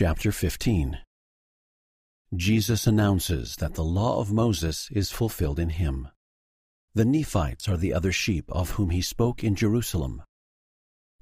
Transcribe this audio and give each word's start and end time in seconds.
Chapter 0.00 0.30
15 0.30 0.96
Jesus 2.32 2.86
announces 2.86 3.56
that 3.56 3.74
the 3.74 3.82
law 3.82 4.20
of 4.20 4.32
Moses 4.32 4.88
is 4.92 5.10
fulfilled 5.10 5.58
in 5.58 5.70
him. 5.70 6.06
The 6.94 7.04
Nephites 7.04 7.68
are 7.68 7.76
the 7.76 7.92
other 7.92 8.12
sheep 8.12 8.44
of 8.48 8.70
whom 8.70 8.90
he 8.90 9.02
spoke 9.02 9.42
in 9.42 9.56
Jerusalem. 9.56 10.22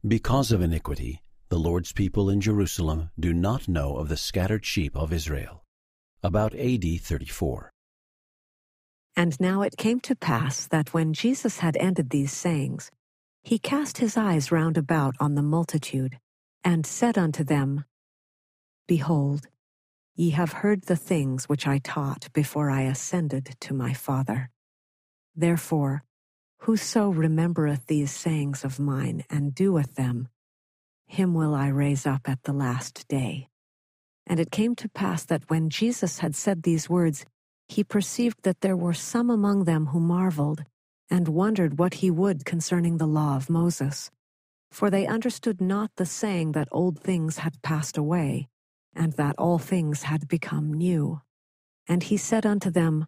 Because 0.07 0.53
of 0.53 0.61
iniquity, 0.61 1.23
the 1.49 1.59
Lord's 1.59 1.93
people 1.93 2.29
in 2.29 2.43
Jerusalem 2.43 3.09
do 3.19 3.33
not 3.33 3.67
know 3.67 3.97
of 3.97 4.11
the 4.11 4.17
scattered 4.19 4.67
sheep 4.67 4.95
of 4.95 5.11
Israel. 5.11 5.65
About 6.23 6.55
AD 6.55 6.85
34. 7.01 7.71
And 9.17 9.41
now 9.41 9.63
it 9.63 9.79
came 9.79 10.01
to 10.01 10.15
pass 10.15 10.67
that 10.67 10.93
when 10.93 11.15
Jesus 11.15 11.61
had 11.61 11.79
ended 11.79 12.11
these 12.11 12.35
sayings, 12.35 12.91
he 13.43 13.59
cast 13.59 13.97
his 13.97 14.19
eyes 14.19 14.53
round 14.53 14.77
about 14.77 15.15
on 15.19 15.35
the 15.35 15.41
multitude, 15.41 16.19
and 16.63 16.85
said 16.85 17.17
unto 17.17 17.43
them, 17.43 17.87
Behold, 18.87 19.49
ye 20.15 20.31
have 20.31 20.53
heard 20.53 20.83
the 20.83 20.97
things 20.97 21.49
which 21.49 21.67
I 21.67 21.79
taught 21.79 22.33
before 22.33 22.71
I 22.71 22.83
ascended 22.83 23.57
to 23.61 23.75
my 23.75 23.93
Father. 23.93 24.51
Therefore, 25.35 26.05
whoso 26.61 27.11
remembereth 27.11 27.87
these 27.87 28.13
sayings 28.13 28.65
of 28.65 28.79
mine 28.79 29.25
and 29.29 29.55
doeth 29.55 29.97
them, 29.97 30.29
him 31.07 31.35
will 31.35 31.55
I 31.55 31.69
raise 31.69 32.07
up 32.07 32.29
at 32.29 32.43
the 32.45 32.53
last 32.53 33.07
day. 33.09 33.49
And 34.27 34.41
it 34.41 34.51
came 34.51 34.75
to 34.77 34.89
pass 34.89 35.25
that 35.25 35.49
when 35.49 35.71
Jesus 35.71 36.19
had 36.19 36.35
said 36.35 36.63
these 36.63 36.91
words, 36.91 37.25
he 37.69 37.85
perceived 37.85 38.43
that 38.43 38.61
there 38.61 38.77
were 38.77 38.95
some 38.95 39.31
among 39.31 39.65
them 39.65 39.87
who 39.87 40.01
marveled, 40.01 40.65
and 41.11 41.29
wondered 41.29 41.79
what 41.79 41.95
he 41.95 42.11
would 42.11 42.45
concerning 42.45 42.97
the 42.97 43.07
law 43.07 43.37
of 43.37 43.51
Moses. 43.51 44.11
For 44.73 44.91
they 44.91 45.07
understood 45.07 45.61
not 45.61 45.91
the 45.97 46.07
saying 46.07 46.53
that 46.53 46.69
old 46.73 46.99
things 46.99 47.39
had 47.39 47.63
passed 47.63 47.97
away, 47.97 48.49
and 48.97 49.13
that 49.13 49.37
all 49.39 49.59
things 49.59 50.05
had 50.05 50.27
become 50.27 50.73
new. 50.73 51.21
And 51.87 52.03
he 52.03 52.17
said 52.17 52.47
unto 52.47 52.71
them, 52.71 53.07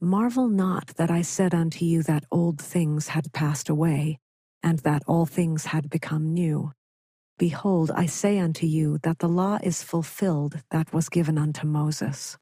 Marvel 0.00 0.48
not 0.48 0.88
that 0.96 1.10
I 1.10 1.22
said 1.22 1.54
unto 1.54 1.84
you 1.84 2.02
that 2.02 2.24
old 2.32 2.60
things 2.60 3.08
had 3.08 3.32
passed 3.32 3.68
away, 3.68 4.18
and 4.62 4.80
that 4.80 5.02
all 5.06 5.26
things 5.26 5.66
had 5.66 5.88
become 5.88 6.34
new. 6.34 6.72
Behold, 7.38 7.90
I 7.94 8.06
say 8.06 8.38
unto 8.38 8.66
you 8.66 8.98
that 9.02 9.20
the 9.20 9.28
law 9.28 9.58
is 9.62 9.82
fulfilled 9.82 10.62
that 10.70 10.92
was 10.92 11.08
given 11.08 11.38
unto 11.38 11.66
Moses. 11.66 12.36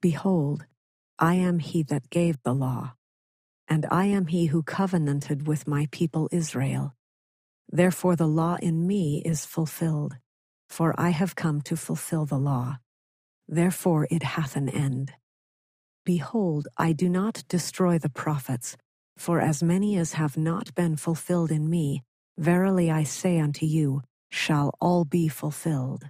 Behold, 0.00 0.66
I 1.18 1.34
am 1.34 1.58
he 1.58 1.82
that 1.84 2.10
gave 2.10 2.42
the 2.42 2.54
law, 2.54 2.94
and 3.68 3.86
I 3.90 4.06
am 4.06 4.26
he 4.26 4.46
who 4.46 4.62
covenanted 4.62 5.46
with 5.46 5.66
my 5.66 5.88
people 5.90 6.28
Israel. 6.32 6.94
Therefore 7.68 8.16
the 8.16 8.28
law 8.28 8.56
in 8.60 8.86
me 8.86 9.22
is 9.24 9.44
fulfilled 9.44 10.16
for 10.70 10.94
I 10.96 11.10
have 11.10 11.34
come 11.34 11.60
to 11.62 11.76
fulfill 11.76 12.24
the 12.24 12.38
law. 12.38 12.78
Therefore 13.48 14.06
it 14.10 14.22
hath 14.22 14.56
an 14.56 14.68
end. 14.68 15.12
Behold, 16.06 16.68
I 16.78 16.92
do 16.92 17.10
not 17.10 17.44
destroy 17.48 17.98
the 17.98 18.08
prophets, 18.08 18.76
for 19.18 19.40
as 19.40 19.62
many 19.62 19.98
as 19.98 20.14
have 20.14 20.38
not 20.38 20.74
been 20.74 20.96
fulfilled 20.96 21.50
in 21.50 21.68
me, 21.68 22.04
verily 22.38 22.90
I 22.90 23.02
say 23.02 23.38
unto 23.38 23.66
you, 23.66 24.02
shall 24.30 24.72
all 24.80 25.04
be 25.04 25.28
fulfilled. 25.28 26.08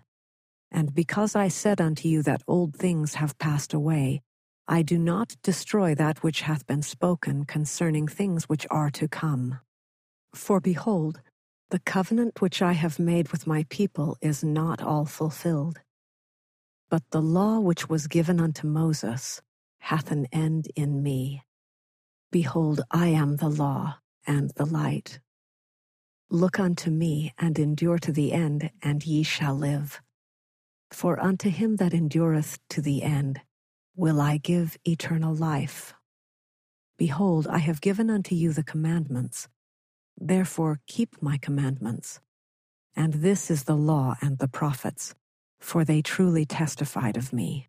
And 0.71 0.95
because 0.95 1.35
I 1.35 1.49
said 1.49 1.81
unto 1.81 2.07
you 2.07 2.23
that 2.23 2.43
old 2.47 2.77
things 2.77 3.15
have 3.15 3.39
passed 3.39 3.75
away, 3.75 4.21
I 4.69 4.83
do 4.83 4.99
not 4.99 5.35
destroy 5.43 5.97
that 5.97 6.23
which 6.23 6.43
hath 6.43 6.67
been 6.67 6.83
spoken 6.83 7.45
concerning 7.45 8.07
things 8.07 8.45
which 8.45 8.67
are 8.71 8.91
to 8.91 9.09
come. 9.09 9.59
For 10.33 10.61
behold, 10.61 11.21
the 11.71 11.79
covenant 11.79 12.41
which 12.41 12.61
I 12.61 12.73
have 12.73 12.99
made 12.99 13.31
with 13.31 13.47
my 13.47 13.65
people 13.71 14.19
is 14.21 14.43
not 14.43 14.83
all 14.83 15.07
fulfilled. 15.07 15.79
But 16.91 17.05
the 17.11 17.23
law 17.23 17.61
which 17.61 17.89
was 17.89 18.09
given 18.09 18.41
unto 18.41 18.67
Moses 18.67 19.41
hath 19.79 20.11
an 20.11 20.27
end 20.33 20.67
in 20.75 21.01
me. 21.03 21.43
Behold, 22.33 22.81
I 22.91 23.09
am 23.09 23.37
the 23.37 23.49
law 23.49 23.99
and 24.27 24.51
the 24.57 24.67
light. 24.67 25.21
Look 26.29 26.59
unto 26.59 26.91
me 26.91 27.33
and 27.39 27.59
endure 27.59 27.99
to 28.01 28.13
the 28.13 28.33
end, 28.33 28.71
and 28.83 29.05
ye 29.07 29.23
shall 29.23 29.55
live. 29.55 30.01
For 30.91 31.21
unto 31.21 31.51
him 31.51 31.77
that 31.77 31.95
endureth 31.95 32.59
to 32.71 32.81
the 32.83 33.05
end 33.05 33.41
will 33.95 34.21
I 34.21 34.39
give 34.39 34.77
eternal 34.85 35.35
life. 35.35 35.95
Behold, 36.99 37.47
I 37.47 37.59
have 37.59 37.81
given 37.81 38.11
unto 38.11 38.35
you 38.35 38.53
the 38.53 38.65
commandments 38.65 39.49
Therefore 40.19 40.81
keep 40.87 41.21
my 41.23 41.39
commandments. 41.39 42.21
And 42.97 43.15
this 43.15 43.51
is 43.51 43.65
the 43.65 43.77
law 43.77 44.17
and 44.21 44.39
the 44.39 44.49
prophets, 44.49 45.15
for 45.61 45.85
they 45.85 46.03
truly 46.03 46.45
testified 46.45 47.17
of 47.17 47.33
me. 47.33 47.69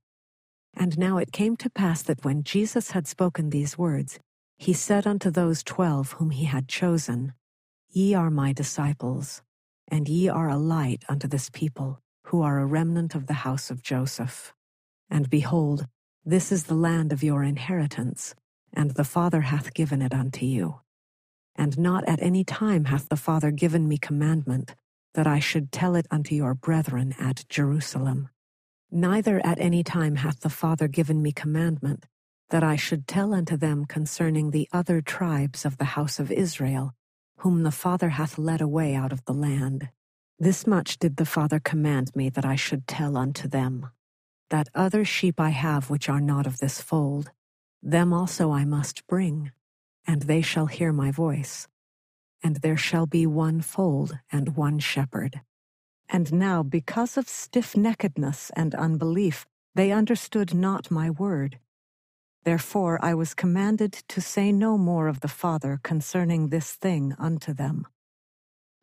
And 0.74 0.98
now 0.98 1.18
it 1.18 1.32
came 1.32 1.58
to 1.58 1.70
pass 1.70 2.02
that 2.04 2.24
when 2.24 2.44
Jesus 2.44 2.92
had 2.92 3.08
spoken 3.08 3.50
these 3.50 3.78
words, 3.78 4.20
he 4.58 4.74
said 4.74 5.06
unto 5.06 5.30
those 5.30 5.64
twelve 5.64 6.14
whom 6.14 6.30
he 6.30 6.46
had 6.46 6.68
chosen, 6.68 7.34
Ye 7.90 8.14
are 8.14 8.30
my 8.30 8.54
disciples, 8.54 9.42
and 9.88 10.08
ye 10.08 10.30
are 10.30 10.50
a 10.50 10.58
light 10.58 11.04
unto 11.10 11.28
this 11.28 11.50
people, 11.50 12.00
who 12.28 12.42
are 12.42 12.60
a 12.60 12.66
remnant 12.66 13.16
of 13.16 13.28
the 13.28 13.34
house 13.34 13.70
of 13.70 13.82
Joseph. 13.82 14.54
And 15.10 15.30
behold, 15.30 15.88
this 16.24 16.52
is 16.52 16.66
the 16.66 16.76
land 16.76 17.12
of 17.12 17.24
your 17.24 17.44
inheritance, 17.44 18.34
and 18.72 18.92
the 18.92 19.04
Father 19.04 19.42
hath 19.42 19.74
given 19.74 20.02
it 20.02 20.14
unto 20.14 20.46
you. 20.46 20.80
And 21.56 21.78
not 21.78 22.04
at 22.08 22.22
any 22.22 22.44
time 22.44 22.86
hath 22.86 23.10
the 23.10 23.16
Father 23.16 23.52
given 23.52 23.88
me 23.88 23.98
commandment 23.98 24.76
that 25.14 25.28
I 25.28 25.40
should 25.40 25.72
tell 25.72 25.96
it 25.96 26.08
unto 26.10 26.36
your 26.36 26.54
brethren 26.54 27.14
at 27.20 27.46
Jerusalem. 27.50 28.30
Neither 28.90 29.46
at 29.46 29.60
any 29.60 29.84
time 29.84 30.16
hath 30.16 30.42
the 30.42 30.50
Father 30.50 30.88
given 30.88 31.22
me 31.22 31.32
commandment 31.32 32.06
that 32.50 32.64
I 32.64 32.76
should 32.76 33.08
tell 33.08 33.34
unto 33.34 33.56
them 33.56 33.86
concerning 33.86 34.52
the 34.52 34.68
other 34.74 35.02
tribes 35.02 35.66
of 35.66 35.78
the 35.78 35.86
house 35.96 36.20
of 36.20 36.32
Israel, 36.32 36.94
whom 37.38 37.64
the 37.64 37.72
Father 37.72 38.10
hath 38.10 38.38
led 38.38 38.62
away 38.62 38.94
out 38.94 39.14
of 39.14 39.24
the 39.26 39.34
land. 39.34 39.90
This 40.38 40.68
much 40.68 41.00
did 41.00 41.16
the 41.18 41.26
Father 41.26 41.60
command 41.60 42.16
me 42.16 42.30
that 42.30 42.46
I 42.46 42.56
should 42.56 42.88
tell 42.88 43.16
unto 43.16 43.48
them. 43.48 43.90
That 44.50 44.70
other 44.76 45.06
sheep 45.06 45.40
I 45.40 45.50
have 45.50 45.90
which 45.90 46.10
are 46.10 46.20
not 46.20 46.46
of 46.46 46.58
this 46.60 46.82
fold, 46.82 47.32
them 47.82 48.12
also 48.12 48.52
I 48.52 48.66
must 48.66 49.08
bring 49.08 49.52
and 50.08 50.24
they 50.24 50.42
shall 50.42 50.66
hear 50.66 50.92
my 50.92 51.12
voice. 51.12 51.68
And 52.44 52.58
there 52.58 52.78
shall 52.78 53.06
be 53.06 53.26
one 53.26 53.62
fold 53.62 54.18
and 54.32 54.56
one 54.56 54.80
shepherd. 54.80 55.42
And 56.10 56.34
now, 56.34 56.64
because 56.64 57.18
of 57.18 57.30
stiff 57.30 57.74
neckedness 57.74 58.52
and 58.56 58.76
unbelief, 58.76 59.46
they 59.76 59.92
understood 59.92 60.54
not 60.54 60.92
my 60.92 61.10
word. 61.10 61.60
Therefore 62.44 63.00
I 63.02 63.14
was 63.14 63.34
commanded 63.34 63.94
to 64.10 64.20
say 64.20 64.52
no 64.52 64.78
more 64.78 65.08
of 65.08 65.20
the 65.20 65.28
Father 65.28 65.80
concerning 65.84 66.50
this 66.50 66.74
thing 66.74 67.16
unto 67.20 67.54
them. 67.54 67.86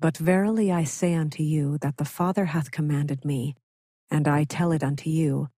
But 0.00 0.16
verily 0.16 0.70
I 0.70 0.84
say 0.84 1.14
unto 1.14 1.42
you 1.42 1.76
that 1.78 1.96
the 1.96 2.04
Father 2.04 2.46
hath 2.46 2.70
commanded 2.70 3.24
me, 3.24 3.56
and 4.10 4.28
I 4.28 4.44
tell 4.44 4.70
it 4.70 4.84
unto 4.84 5.10
you, 5.10 5.48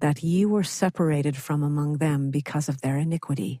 that 0.00 0.22
ye 0.22 0.46
were 0.46 0.64
separated 0.64 1.36
from 1.36 1.62
among 1.62 1.98
them 1.98 2.30
because 2.30 2.68
of 2.68 2.80
their 2.80 2.96
iniquity. 2.96 3.60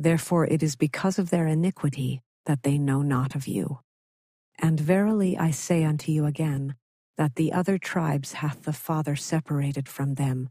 Therefore 0.00 0.46
it 0.46 0.62
is 0.62 0.76
because 0.76 1.18
of 1.18 1.30
their 1.30 1.48
iniquity 1.48 2.22
that 2.46 2.62
they 2.62 2.78
know 2.78 3.02
not 3.02 3.34
of 3.34 3.48
you. 3.48 3.80
And 4.56 4.78
verily 4.78 5.36
I 5.36 5.50
say 5.50 5.82
unto 5.82 6.12
you 6.12 6.24
again, 6.24 6.76
that 7.16 7.34
the 7.34 7.52
other 7.52 7.78
tribes 7.78 8.34
hath 8.34 8.62
the 8.62 8.72
Father 8.72 9.16
separated 9.16 9.88
from 9.88 10.14
them, 10.14 10.50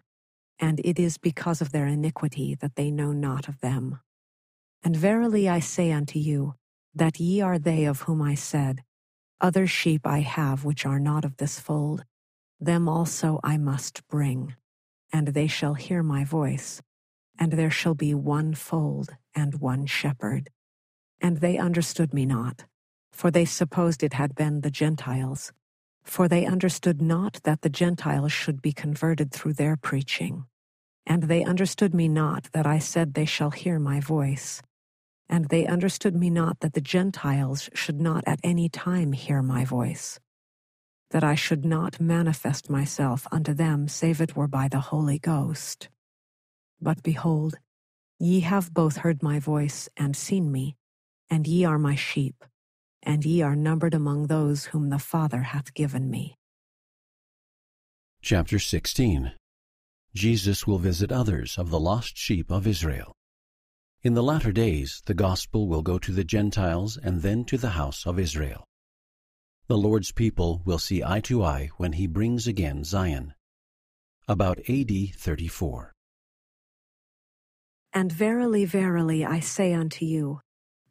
and 0.60 0.82
it 0.84 1.00
is 1.00 1.18
because 1.18 1.62
of 1.62 1.72
their 1.72 1.88
iniquity 1.88 2.56
that 2.56 2.76
they 2.76 2.92
know 2.92 3.14
not 3.14 3.48
of 3.48 3.62
them. 3.62 4.02
And 4.84 4.98
verily 4.98 5.48
I 5.48 5.62
say 5.62 5.94
unto 5.94 6.20
you, 6.20 6.56
that 6.94 7.18
ye 7.18 7.40
are 7.40 7.58
they 7.58 7.86
of 7.86 8.02
whom 8.02 8.22
I 8.22 8.36
said, 8.36 8.84
Other 9.40 9.66
sheep 9.66 10.06
I 10.06 10.20
have 10.20 10.66
which 10.66 10.86
are 10.86 11.00
not 11.00 11.24
of 11.24 11.38
this 11.38 11.58
fold, 11.58 12.04
them 12.60 12.90
also 12.90 13.40
I 13.46 13.58
must 13.58 14.06
bring, 14.10 14.56
and 15.14 15.30
they 15.30 15.48
shall 15.48 15.76
hear 15.76 16.04
my 16.04 16.26
voice, 16.26 16.82
and 17.40 17.54
there 17.54 17.72
shall 17.72 17.94
be 17.94 18.14
one 18.14 18.54
fold 18.54 19.16
and 19.36 19.56
one 19.56 19.86
shepherd. 19.86 20.50
And 21.22 21.38
they 21.38 21.58
understood 21.58 22.14
me 22.14 22.26
not, 22.26 22.66
for 23.12 23.32
they 23.32 23.46
supposed 23.46 24.04
it 24.04 24.14
had 24.14 24.36
been 24.36 24.62
the 24.62 24.72
Gentiles. 24.72 25.52
For 26.04 26.28
they 26.28 26.46
understood 26.46 27.02
not 27.02 27.42
that 27.44 27.62
the 27.62 27.70
Gentiles 27.70 28.32
should 28.32 28.62
be 28.62 28.72
converted 28.72 29.32
through 29.32 29.54
their 29.54 29.76
preaching. 29.76 30.46
And 31.06 31.24
they 31.24 31.44
understood 31.44 31.94
me 31.94 32.08
not 32.08 32.50
that 32.54 32.66
I 32.66 32.80
said 32.80 33.14
they 33.14 33.26
shall 33.26 33.52
hear 33.52 33.80
my 33.80 34.00
voice. 34.00 34.62
And 35.30 35.50
they 35.50 35.66
understood 35.66 36.16
me 36.16 36.30
not 36.30 36.62
that 36.62 36.74
the 36.74 36.82
Gentiles 36.82 37.70
should 37.74 38.00
not 38.00 38.24
at 38.26 38.40
any 38.44 38.70
time 38.70 39.12
hear 39.12 39.42
my 39.42 39.66
voice. 39.66 40.20
That 41.12 41.24
I 41.24 41.36
should 41.36 41.66
not 41.66 42.00
manifest 42.00 42.70
myself 42.70 43.28
unto 43.32 43.54
them 43.54 43.88
save 43.88 44.22
it 44.22 44.36
were 44.36 44.48
by 44.48 44.68
the 44.68 44.80
Holy 44.80 45.20
Ghost. 45.20 45.90
But 46.82 47.04
behold, 47.04 47.56
ye 48.20 48.42
have 48.42 48.74
both 48.74 48.98
heard 48.98 49.24
my 49.24 49.40
voice 49.40 49.90
and 49.98 50.16
seen 50.16 50.52
me, 50.52 50.76
and 51.30 51.48
ye 51.48 51.66
are 51.66 51.80
my 51.80 51.96
sheep, 51.96 52.44
and 53.02 53.26
ye 53.26 53.42
are 53.42 53.56
numbered 53.56 53.94
among 53.94 54.28
those 54.28 54.66
whom 54.66 54.90
the 54.90 55.00
Father 55.00 55.42
hath 55.42 55.74
given 55.74 56.10
me. 56.10 56.38
Chapter 58.22 58.60
16 58.60 59.34
Jesus 60.14 60.66
will 60.66 60.80
visit 60.80 61.12
others 61.12 61.58
of 61.58 61.70
the 61.70 61.80
lost 61.80 62.18
sheep 62.18 62.52
of 62.52 62.66
Israel. 62.66 63.14
In 64.02 64.14
the 64.14 64.24
latter 64.24 64.52
days, 64.52 65.02
the 65.06 65.14
gospel 65.14 65.68
will 65.68 65.82
go 65.82 66.00
to 66.00 66.12
the 66.12 66.24
Gentiles 66.24 66.98
and 66.98 67.22
then 67.22 67.46
to 67.46 67.58
the 67.58 67.72
house 67.72 68.06
of 68.06 68.18
Israel. 68.18 68.66
The 69.68 69.78
Lord's 69.78 70.12
people 70.12 70.62
will 70.66 70.80
see 70.80 71.04
eye 71.04 71.20
to 71.22 71.44
eye 71.44 71.70
when 71.78 71.94
he 71.94 72.08
brings 72.08 72.48
again 72.48 72.84
Zion. 72.84 73.34
About 74.28 74.60
AD 74.70 74.92
34. 75.16 75.94
And 77.94 78.12
verily, 78.12 78.66
verily, 78.66 79.26
I 79.26 79.40
say 79.40 79.74
unto 79.74 80.06
you, 80.06 80.42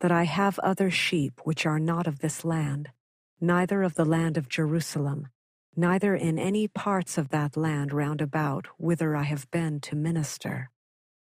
that 0.01 0.13
I 0.13 0.25
have 0.25 0.59
other 0.61 0.91
sheep 0.91 1.41
which 1.45 1.67
are 1.67 1.79
not 1.79 2.07
of 2.07 2.19
this 2.19 2.45
land, 2.45 2.91
neither 3.41 3.83
of 3.83 3.95
the 3.95 4.05
land 4.05 4.37
of 4.37 4.49
Jerusalem 4.49 5.29
neither 5.77 6.15
in 6.15 6.39
any 6.39 6.67
parts 6.67 7.19
of 7.19 7.29
that 7.29 7.57
land 7.57 7.93
round 7.93 8.21
about 8.23 8.67
whither 8.79 9.15
I 9.15 9.25
have 9.25 9.51
been 9.51 9.81
to 9.81 9.95
minister. 9.95 10.71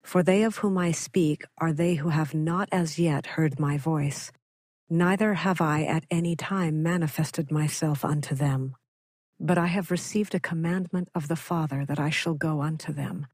For 0.04 0.22
they 0.22 0.44
of 0.44 0.58
whom 0.58 0.78
I 0.78 0.92
speak 0.92 1.44
are 1.58 1.74
they 1.74 1.96
who 1.96 2.10
have 2.10 2.36
not 2.36 2.70
as 2.72 3.00
yet 3.00 3.26
heard 3.26 3.60
my 3.60 3.78
voice, 3.78 4.32
neither 4.88 5.34
have 5.34 5.62
I 5.62 5.84
at 5.84 6.06
any 6.12 6.36
time 6.36 6.84
manifested 6.84 7.52
myself 7.52 8.06
unto 8.06 8.36
them. 8.36 8.76
But 9.40 9.58
I 9.58 9.66
have 9.66 9.90
received 9.92 10.36
a 10.36 10.40
commandment 10.40 11.10
of 11.16 11.28
the 11.28 11.36
Father 11.36 11.86
that 11.86 12.00
I 12.00 12.12
shall 12.12 12.36
go 12.36 12.62
unto 12.62 12.94
them, 12.94 13.26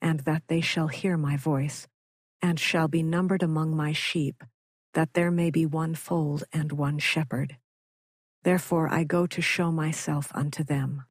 and 0.00 0.20
that 0.20 0.42
they 0.48 0.60
shall 0.60 0.88
hear 0.88 1.16
my 1.16 1.36
voice, 1.36 1.86
and 2.40 2.58
shall 2.58 2.88
be 2.88 3.02
numbered 3.02 3.42
among 3.42 3.76
my 3.76 3.92
sheep, 3.92 4.44
that 4.94 5.14
there 5.14 5.30
may 5.30 5.50
be 5.50 5.66
one 5.66 5.94
fold 5.94 6.44
and 6.52 6.72
one 6.72 6.98
shepherd. 6.98 7.56
Therefore 8.44 8.88
I 8.88 9.04
go 9.04 9.26
to 9.26 9.42
show 9.42 9.72
myself 9.72 10.30
unto 10.34 10.62
them. 10.64 11.04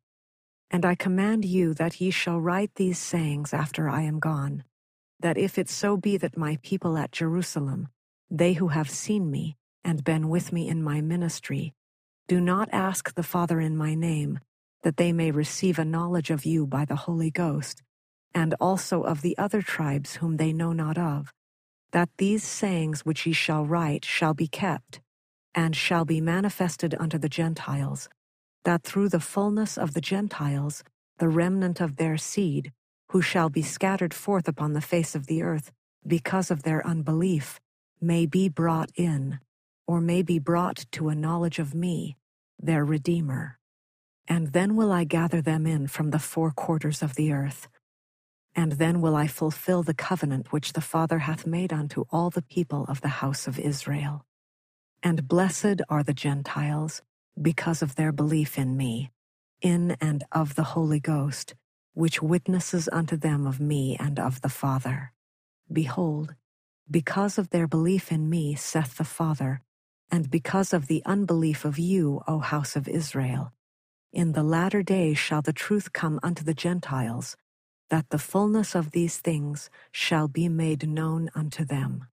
And 0.71 0.85
I 0.85 0.95
command 0.95 1.45
you 1.45 1.73
that 1.75 2.01
ye 2.01 2.11
shall 2.11 2.41
write 2.41 2.75
these 2.75 2.99
sayings 2.99 3.53
after 3.53 3.89
I 3.89 4.01
am 4.01 4.19
gone, 4.19 4.63
that 5.19 5.37
if 5.37 5.57
it 5.57 5.69
so 5.69 5.97
be 5.97 6.17
that 6.17 6.37
my 6.37 6.57
people 6.61 6.97
at 6.97 7.11
Jerusalem, 7.11 7.89
they 8.29 8.53
who 8.53 8.69
have 8.69 8.89
seen 8.89 9.31
me 9.31 9.55
and 9.83 10.03
been 10.03 10.29
with 10.29 10.51
me 10.51 10.67
in 10.67 10.83
my 10.83 11.01
ministry, 11.01 11.73
do 12.27 12.41
not 12.41 12.67
ask 12.73 13.13
the 13.13 13.23
Father 13.23 13.61
in 13.61 13.77
my 13.77 13.95
name, 13.95 14.39
that 14.83 14.97
they 14.97 15.13
may 15.13 15.31
receive 15.31 15.79
a 15.79 15.85
knowledge 15.85 16.29
of 16.29 16.45
you 16.45 16.67
by 16.67 16.83
the 16.83 16.95
Holy 16.95 17.31
Ghost, 17.31 17.83
and 18.33 18.53
also 18.59 19.01
of 19.03 19.21
the 19.21 19.37
other 19.37 19.61
tribes 19.61 20.15
whom 20.15 20.37
they 20.37 20.53
know 20.53 20.73
not 20.73 20.97
of, 20.97 21.33
that 21.91 22.09
these 22.17 22.43
sayings 22.43 23.05
which 23.05 23.25
ye 23.25 23.33
shall 23.33 23.65
write 23.65 24.05
shall 24.05 24.33
be 24.33 24.47
kept 24.47 25.01
and 25.55 25.75
shall 25.75 26.05
be 26.05 26.21
manifested 26.21 26.93
unto 26.99 27.17
the 27.17 27.29
Gentiles, 27.29 28.09
that 28.63 28.83
through 28.83 29.09
the 29.09 29.19
fullness 29.19 29.77
of 29.77 29.93
the 29.93 30.01
Gentiles, 30.01 30.83
the 31.17 31.29
remnant 31.29 31.81
of 31.81 31.95
their 31.95 32.17
seed, 32.17 32.71
who 33.09 33.21
shall 33.21 33.49
be 33.49 33.63
scattered 33.63 34.13
forth 34.13 34.47
upon 34.47 34.73
the 34.73 34.81
face 34.81 35.15
of 35.15 35.25
the 35.25 35.41
earth 35.41 35.71
because 36.05 36.51
of 36.51 36.63
their 36.63 36.85
unbelief, 36.85 37.59
may 37.99 38.25
be 38.25 38.49
brought 38.49 38.91
in, 38.95 39.39
or 39.87 39.99
may 39.99 40.21
be 40.21 40.37
brought 40.37 40.85
to 40.91 41.09
a 41.09 41.15
knowledge 41.15 41.57
of 41.57 41.73
me, 41.73 42.17
their 42.59 42.85
Redeemer. 42.85 43.57
And 44.27 44.53
then 44.53 44.75
will 44.75 44.91
I 44.91 45.05
gather 45.05 45.41
them 45.41 45.65
in 45.65 45.87
from 45.87 46.11
the 46.11 46.19
four 46.19 46.51
quarters 46.51 47.01
of 47.01 47.15
the 47.15 47.31
earth. 47.31 47.67
And 48.57 48.73
then 48.73 49.01
will 49.01 49.15
I 49.15 49.27
fulfill 49.27 49.83
the 49.83 49.93
covenant 49.93 50.51
which 50.51 50.73
the 50.73 50.81
Father 50.81 51.19
hath 51.19 51.45
made 51.45 51.71
unto 51.71 52.05
all 52.09 52.31
the 52.31 52.41
people 52.41 52.85
of 52.89 53.01
the 53.01 53.07
house 53.21 53.47
of 53.47 53.59
Israel. 53.59 54.25
And 55.03 55.27
blessed 55.27 55.81
are 55.89 56.01
the 56.01 56.13
Gentiles 56.13 57.03
because 57.39 57.83
of 57.83 57.95
their 57.95 58.11
belief 58.11 58.57
in 58.57 58.75
me, 58.75 59.11
in 59.61 59.91
and 60.01 60.23
of 60.31 60.55
the 60.55 60.63
Holy 60.63 60.99
Ghost, 60.99 61.53
which 61.93 62.21
witnesses 62.21 62.89
unto 62.91 63.15
them 63.15 63.45
of 63.45 63.59
me 63.59 63.95
and 63.99 64.19
of 64.19 64.41
the 64.41 64.49
Father. 64.49 65.13
Behold, 65.71 66.33
because 66.89 67.37
of 67.37 67.51
their 67.51 67.67
belief 67.67 68.11
in 68.11 68.27
me, 68.27 68.55
saith 68.55 68.97
the 68.97 69.03
Father, 69.03 69.61
and 70.09 70.31
because 70.31 70.73
of 70.73 70.87
the 70.87 71.03
unbelief 71.05 71.63
of 71.63 71.77
you, 71.77 72.23
O 72.27 72.39
house 72.39 72.75
of 72.75 72.87
Israel, 72.87 73.53
in 74.11 74.31
the 74.31 74.43
latter 74.43 74.81
days 74.81 75.19
shall 75.19 75.43
the 75.43 75.53
truth 75.53 75.93
come 75.93 76.19
unto 76.23 76.43
the 76.43 76.55
Gentiles, 76.55 77.37
that 77.89 78.09
the 78.09 78.19
fullness 78.19 78.75
of 78.75 78.91
these 78.91 79.17
things 79.17 79.69
shall 79.91 80.27
be 80.27 80.49
made 80.49 80.87
known 80.87 81.29
unto 81.35 81.63
them. 81.63 82.05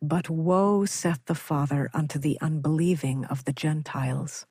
But 0.00 0.28
woe, 0.28 0.84
saith 0.84 1.20
the 1.26 1.34
Father, 1.34 1.90
unto 1.94 2.18
the 2.18 2.38
unbelieving 2.40 3.24
of 3.26 3.44
the 3.44 3.52
Gentiles. 3.52 4.46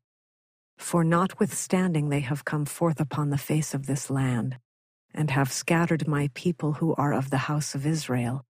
For 0.77 1.03
notwithstanding 1.03 2.09
they 2.09 2.21
have 2.21 2.45
come 2.45 2.65
forth 2.65 2.99
upon 2.99 3.29
the 3.29 3.37
face 3.37 3.73
of 3.73 3.85
this 3.85 4.09
land, 4.09 4.57
and 5.13 5.29
have 5.29 5.51
scattered 5.51 6.07
my 6.07 6.29
people 6.33 6.73
who 6.73 6.95
are 6.95 7.13
of 7.13 7.29
the 7.29 7.45
house 7.49 7.75
of 7.75 7.85
Israel, 7.85 8.45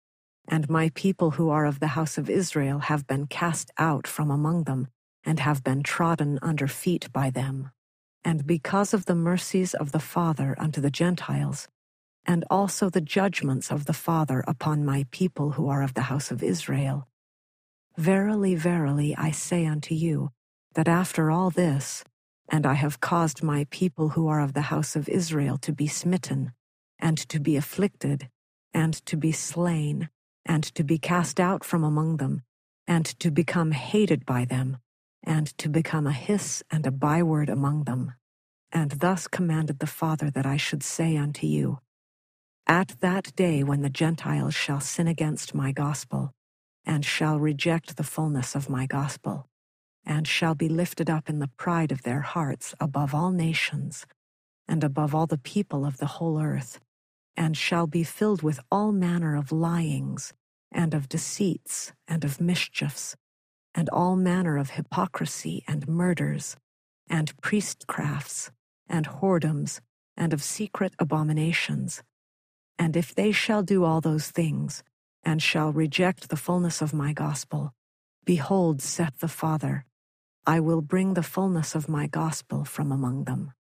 and 0.48 0.68
my 0.68 0.90
people 0.94 1.32
who 1.32 1.50
are 1.50 1.66
of 1.66 1.78
the 1.78 1.88
house 1.88 2.18
of 2.18 2.28
Israel 2.28 2.80
have 2.80 3.06
been 3.06 3.26
cast 3.26 3.70
out 3.78 4.06
from 4.06 4.30
among 4.30 4.64
them, 4.64 4.88
and 5.24 5.40
have 5.40 5.62
been 5.62 5.82
trodden 5.82 6.38
under 6.42 6.66
feet 6.66 7.12
by 7.12 7.30
them. 7.30 7.70
And 8.24 8.46
because 8.46 8.92
of 8.92 9.04
the 9.04 9.14
mercies 9.14 9.74
of 9.74 9.92
the 9.92 10.00
Father 10.00 10.54
unto 10.58 10.80
the 10.80 10.90
Gentiles, 10.90 11.68
and 12.28 12.44
also 12.50 12.90
the 12.90 13.00
judgments 13.00 13.72
of 13.72 13.86
the 13.86 13.94
Father 13.94 14.44
upon 14.46 14.84
my 14.84 15.06
people 15.10 15.52
who 15.52 15.66
are 15.70 15.82
of 15.82 15.94
the 15.94 16.02
house 16.02 16.30
of 16.30 16.42
Israel. 16.42 17.08
Verily, 17.96 18.54
verily, 18.54 19.16
I 19.16 19.30
say 19.30 19.64
unto 19.64 19.94
you, 19.94 20.30
that 20.74 20.88
after 20.88 21.30
all 21.30 21.48
this, 21.48 22.04
and 22.50 22.66
I 22.66 22.74
have 22.74 23.00
caused 23.00 23.42
my 23.42 23.66
people 23.70 24.10
who 24.10 24.28
are 24.28 24.42
of 24.42 24.52
the 24.52 24.68
house 24.68 24.94
of 24.94 25.08
Israel 25.08 25.56
to 25.58 25.72
be 25.72 25.86
smitten, 25.86 26.52
and 26.98 27.16
to 27.30 27.40
be 27.40 27.56
afflicted, 27.56 28.28
and 28.74 28.92
to 29.06 29.16
be 29.16 29.32
slain, 29.32 30.10
and 30.44 30.62
to 30.74 30.84
be 30.84 30.98
cast 30.98 31.40
out 31.40 31.64
from 31.64 31.82
among 31.82 32.18
them, 32.18 32.42
and 32.86 33.06
to 33.20 33.30
become 33.30 33.72
hated 33.72 34.26
by 34.26 34.44
them, 34.44 34.76
and 35.24 35.46
to 35.56 35.70
become 35.70 36.06
a 36.06 36.12
hiss 36.12 36.62
and 36.70 36.86
a 36.86 36.90
byword 36.90 37.48
among 37.48 37.84
them. 37.84 38.12
And 38.70 38.90
thus 38.90 39.28
commanded 39.28 39.78
the 39.78 39.86
Father 39.86 40.30
that 40.30 40.44
I 40.44 40.58
should 40.58 40.82
say 40.82 41.16
unto 41.16 41.46
you, 41.46 41.78
at 42.68 42.94
that 43.00 43.34
day 43.34 43.62
when 43.62 43.80
the 43.80 43.90
Gentiles 43.90 44.54
shall 44.54 44.80
sin 44.80 45.08
against 45.08 45.54
my 45.54 45.72
gospel, 45.72 46.32
and 46.84 47.04
shall 47.04 47.40
reject 47.40 47.96
the 47.96 48.04
fullness 48.04 48.54
of 48.54 48.68
my 48.68 48.86
gospel, 48.86 49.48
and 50.04 50.28
shall 50.28 50.54
be 50.54 50.68
lifted 50.68 51.08
up 51.08 51.30
in 51.30 51.38
the 51.38 51.50
pride 51.56 51.90
of 51.90 52.02
their 52.02 52.20
hearts 52.20 52.74
above 52.78 53.14
all 53.14 53.30
nations, 53.30 54.06
and 54.68 54.84
above 54.84 55.14
all 55.14 55.26
the 55.26 55.38
people 55.38 55.86
of 55.86 55.96
the 55.96 56.06
whole 56.06 56.40
earth, 56.40 56.78
and 57.36 57.56
shall 57.56 57.86
be 57.86 58.04
filled 58.04 58.42
with 58.42 58.60
all 58.70 58.92
manner 58.92 59.34
of 59.34 59.50
lyings, 59.50 60.34
and 60.70 60.92
of 60.92 61.08
deceits, 61.08 61.92
and 62.06 62.22
of 62.22 62.38
mischiefs, 62.40 63.16
and 63.74 63.88
all 63.90 64.14
manner 64.14 64.58
of 64.58 64.70
hypocrisy 64.70 65.64
and 65.66 65.88
murders, 65.88 66.56
and 67.08 67.34
priestcrafts, 67.40 68.50
and 68.88 69.06
whoredoms, 69.08 69.80
and 70.18 70.34
of 70.34 70.42
secret 70.42 70.92
abominations 70.98 72.02
and 72.78 72.96
if 72.96 73.14
they 73.14 73.32
shall 73.32 73.62
do 73.62 73.84
all 73.84 74.00
those 74.00 74.30
things, 74.30 74.82
and 75.24 75.42
shall 75.42 75.72
reject 75.72 76.28
the 76.28 76.36
fullness 76.36 76.80
of 76.80 76.94
my 76.94 77.12
gospel, 77.12 77.74
behold, 78.24 78.80
saith 78.80 79.18
the 79.18 79.28
Father, 79.28 79.84
I 80.46 80.60
will 80.60 80.80
bring 80.80 81.14
the 81.14 81.22
fullness 81.22 81.74
of 81.74 81.88
my 81.88 82.06
gospel 82.06 82.64
from 82.64 82.92
among 82.92 83.24
them. 83.24 83.52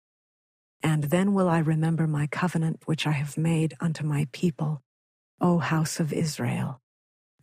And 0.84 1.06
then 1.06 1.34
will 1.34 1.50
I 1.50 1.60
remember 1.60 2.08
my 2.08 2.28
covenant 2.28 2.84
which 2.86 3.08
I 3.08 3.12
have 3.12 3.38
made 3.38 3.76
unto 3.80 4.06
my 4.06 4.28
people, 4.32 4.84
O 5.42 5.58
house 5.58 6.00
of 6.00 6.14
Israel, 6.14 6.80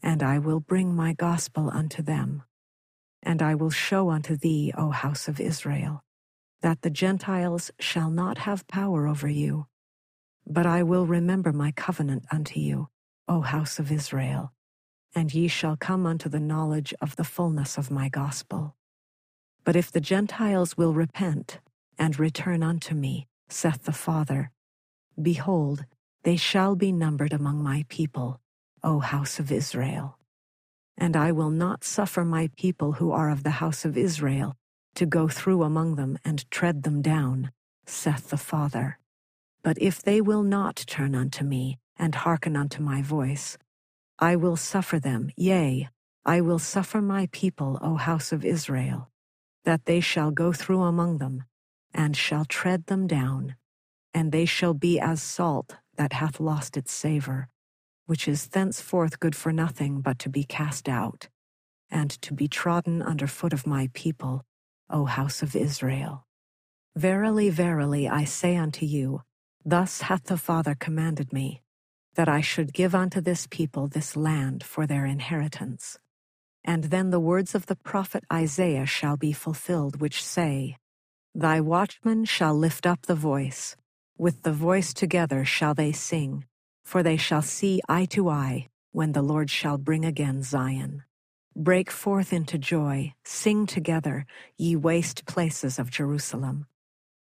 and 0.02 0.22
I 0.22 0.38
will 0.38 0.60
bring 0.60 0.94
my 0.94 1.12
gospel 1.12 1.70
unto 1.70 2.02
them. 2.02 2.44
And 3.22 3.42
I 3.42 3.54
will 3.54 3.70
show 3.70 4.10
unto 4.10 4.36
thee, 4.36 4.72
O 4.76 4.90
house 4.90 5.28
of 5.28 5.40
Israel, 5.40 6.04
that 6.62 6.82
the 6.82 6.90
Gentiles 6.90 7.70
shall 7.80 8.10
not 8.10 8.38
have 8.38 8.68
power 8.68 9.06
over 9.06 9.28
you, 9.28 9.66
but 10.46 10.66
I 10.66 10.82
will 10.82 11.06
remember 11.06 11.52
my 11.52 11.72
covenant 11.72 12.24
unto 12.30 12.60
you, 12.60 12.88
O 13.28 13.40
house 13.40 13.78
of 13.78 13.90
Israel, 13.90 14.52
and 15.14 15.32
ye 15.32 15.48
shall 15.48 15.76
come 15.76 16.06
unto 16.06 16.28
the 16.28 16.40
knowledge 16.40 16.92
of 17.00 17.16
the 17.16 17.24
fullness 17.24 17.78
of 17.78 17.90
my 17.90 18.08
gospel. 18.08 18.76
But 19.64 19.76
if 19.76 19.90
the 19.90 20.00
Gentiles 20.00 20.76
will 20.76 20.92
repent 20.92 21.60
and 21.98 22.18
return 22.18 22.62
unto 22.62 22.94
me, 22.94 23.26
saith 23.48 23.84
the 23.84 23.92
Father, 23.92 24.50
behold, 25.20 25.86
they 26.24 26.36
shall 26.36 26.74
be 26.74 26.92
numbered 26.92 27.32
among 27.32 27.62
my 27.62 27.84
people, 27.88 28.40
O 28.82 28.98
house 28.98 29.38
of 29.38 29.50
Israel. 29.50 30.18
And 30.96 31.16
I 31.16 31.32
will 31.32 31.50
not 31.50 31.84
suffer 31.84 32.24
my 32.24 32.50
people 32.56 32.92
who 32.92 33.12
are 33.12 33.30
of 33.30 33.42
the 33.42 33.50
house 33.62 33.84
of 33.84 33.96
Israel 33.96 34.56
to 34.94 35.06
go 35.06 35.28
through 35.28 35.62
among 35.62 35.96
them 35.96 36.18
and 36.24 36.48
tread 36.50 36.82
them 36.82 37.02
down, 37.02 37.50
saith 37.86 38.30
the 38.30 38.36
Father. 38.36 38.98
But 39.64 39.78
if 39.80 40.02
they 40.02 40.20
will 40.20 40.42
not 40.42 40.76
turn 40.86 41.14
unto 41.14 41.42
me, 41.42 41.78
and 41.96 42.14
hearken 42.14 42.54
unto 42.54 42.82
my 42.82 43.00
voice, 43.00 43.56
I 44.18 44.36
will 44.36 44.56
suffer 44.56 45.00
them, 45.00 45.30
yea, 45.36 45.88
I 46.24 46.42
will 46.42 46.58
suffer 46.58 47.00
my 47.00 47.28
people, 47.32 47.78
O 47.80 47.96
house 47.96 48.30
of 48.30 48.44
Israel, 48.44 49.10
that 49.64 49.86
they 49.86 50.00
shall 50.00 50.30
go 50.30 50.52
through 50.52 50.82
among 50.82 51.18
them, 51.18 51.44
and 51.94 52.14
shall 52.16 52.44
tread 52.44 52.86
them 52.86 53.06
down, 53.06 53.56
and 54.12 54.32
they 54.32 54.44
shall 54.44 54.74
be 54.74 55.00
as 55.00 55.22
salt 55.22 55.76
that 55.96 56.12
hath 56.12 56.40
lost 56.40 56.76
its 56.76 56.92
savour, 56.92 57.48
which 58.06 58.28
is 58.28 58.48
thenceforth 58.48 59.18
good 59.18 59.34
for 59.34 59.52
nothing 59.52 60.02
but 60.02 60.18
to 60.18 60.28
be 60.28 60.44
cast 60.44 60.88
out, 60.90 61.28
and 61.90 62.10
to 62.20 62.34
be 62.34 62.48
trodden 62.48 63.00
under 63.00 63.26
foot 63.26 63.54
of 63.54 63.66
my 63.66 63.88
people, 63.94 64.44
O 64.90 65.06
house 65.06 65.42
of 65.42 65.56
Israel. 65.56 66.26
Verily, 66.96 67.48
verily, 67.48 68.08
I 68.08 68.24
say 68.24 68.56
unto 68.56 68.84
you, 68.84 69.22
thus 69.64 70.02
hath 70.02 70.24
the 70.24 70.36
Father 70.36 70.74
commanded 70.78 71.32
me, 71.32 71.62
that 72.14 72.28
I 72.28 72.40
should 72.40 72.72
give 72.72 72.94
unto 72.94 73.20
this 73.20 73.46
people 73.50 73.88
this 73.88 74.16
land 74.16 74.62
for 74.62 74.86
their 74.86 75.06
inheritance. 75.06 75.98
And 76.64 76.84
then 76.84 77.10
the 77.10 77.20
words 77.20 77.54
of 77.54 77.66
the 77.66 77.76
prophet 77.76 78.24
Isaiah 78.32 78.86
shall 78.86 79.16
be 79.16 79.32
fulfilled, 79.32 80.00
which 80.00 80.24
say, 80.24 80.76
Thy 81.34 81.60
watchmen 81.60 82.24
shall 82.24 82.54
lift 82.54 82.86
up 82.86 83.02
the 83.02 83.14
voice, 83.14 83.76
with 84.16 84.42
the 84.42 84.52
voice 84.52 84.94
together 84.94 85.44
shall 85.44 85.74
they 85.74 85.92
sing, 85.92 86.44
for 86.84 87.02
they 87.02 87.16
shall 87.16 87.42
see 87.42 87.80
eye 87.88 88.06
to 88.06 88.28
eye 88.28 88.68
when 88.92 89.12
the 89.12 89.22
Lord 89.22 89.50
shall 89.50 89.76
bring 89.76 90.04
again 90.04 90.42
Zion. 90.42 91.02
Break 91.56 91.90
forth 91.90 92.32
into 92.32 92.58
joy, 92.58 93.14
sing 93.24 93.66
together, 93.66 94.26
ye 94.56 94.76
waste 94.76 95.26
places 95.26 95.78
of 95.78 95.90
Jerusalem. 95.90 96.66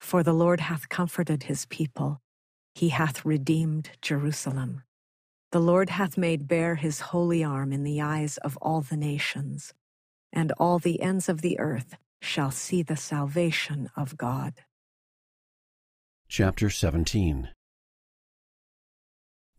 For 0.01 0.23
the 0.23 0.33
Lord 0.33 0.61
hath 0.61 0.89
comforted 0.89 1.45
his 1.45 1.67
people, 1.67 2.21
he 2.81 2.89
hath 2.89 3.27
redeemed 3.27 3.91
Jerusalem. 4.01 4.83
The 5.53 5.61
Lord 5.61 5.91
hath 5.91 6.17
made 6.17 6.49
bare 6.49 6.77
his 6.77 6.99
holy 7.13 7.45
arm 7.45 7.75
in 7.75 7.85
the 7.85 8.01
eyes 8.01 8.39
of 8.39 8.57
all 8.57 8.81
the 8.81 8.97
nations, 8.97 9.75
and 10.33 10.51
all 10.53 10.79
the 10.79 11.03
ends 11.03 11.29
of 11.29 11.43
the 11.43 11.59
earth 11.59 11.99
shall 12.23 12.51
see 12.51 12.83
the 12.83 12.97
salvation 12.97 13.91
of 13.99 14.17
God. 14.17 14.55
Chapter 16.27 16.71
17 16.71 17.51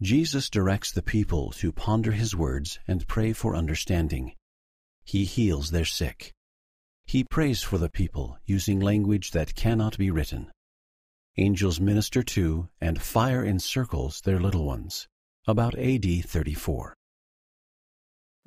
Jesus 0.02 0.50
directs 0.50 0.92
the 0.92 1.04
people 1.04 1.52
to 1.52 1.72
ponder 1.72 2.14
his 2.14 2.36
words 2.36 2.80
and 2.88 3.08
pray 3.08 3.34
for 3.34 3.56
understanding. 3.56 4.34
He 5.04 5.26
heals 5.26 5.70
their 5.70 5.86
sick. 5.86 6.34
He 7.06 7.24
prays 7.24 7.62
for 7.62 7.78
the 7.78 7.92
people 7.92 8.40
using 8.48 8.80
language 8.80 9.30
that 9.30 9.54
cannot 9.54 9.96
be 10.00 10.10
written. 10.10 10.50
Angels 11.38 11.80
minister 11.80 12.24
to 12.24 12.68
and 12.82 13.02
fire 13.02 13.46
encircles 13.46 14.20
their 14.22 14.40
little 14.40 14.66
ones. 14.66 15.08
About 15.48 15.78
AD 15.78 16.06
34. 16.26 16.94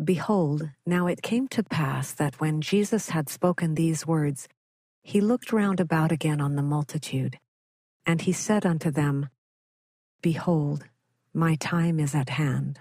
Behold, 0.05 0.69
now 0.87 1.07
it 1.07 1.23
came 1.23 1.49
to 1.49 1.63
pass 1.63 2.13
that 2.13 2.41
when 2.41 2.61
Jesus 2.61 3.09
had 3.09 3.31
spoken 3.31 3.75
these 3.75 4.07
words, 4.07 4.49
he 5.03 5.21
looked 5.21 5.53
round 5.53 5.81
about 5.81 6.13
again 6.13 6.41
on 6.41 6.57
the 6.57 6.63
multitude 6.63 7.39
and 8.05 8.21
he 8.21 8.33
said 8.33 8.67
unto 8.67 8.91
them, 8.91 9.31
Behold, 10.21 10.85
my 11.33 11.55
time 11.57 11.99
is 11.99 12.15
at 12.15 12.29
hand. 12.29 12.81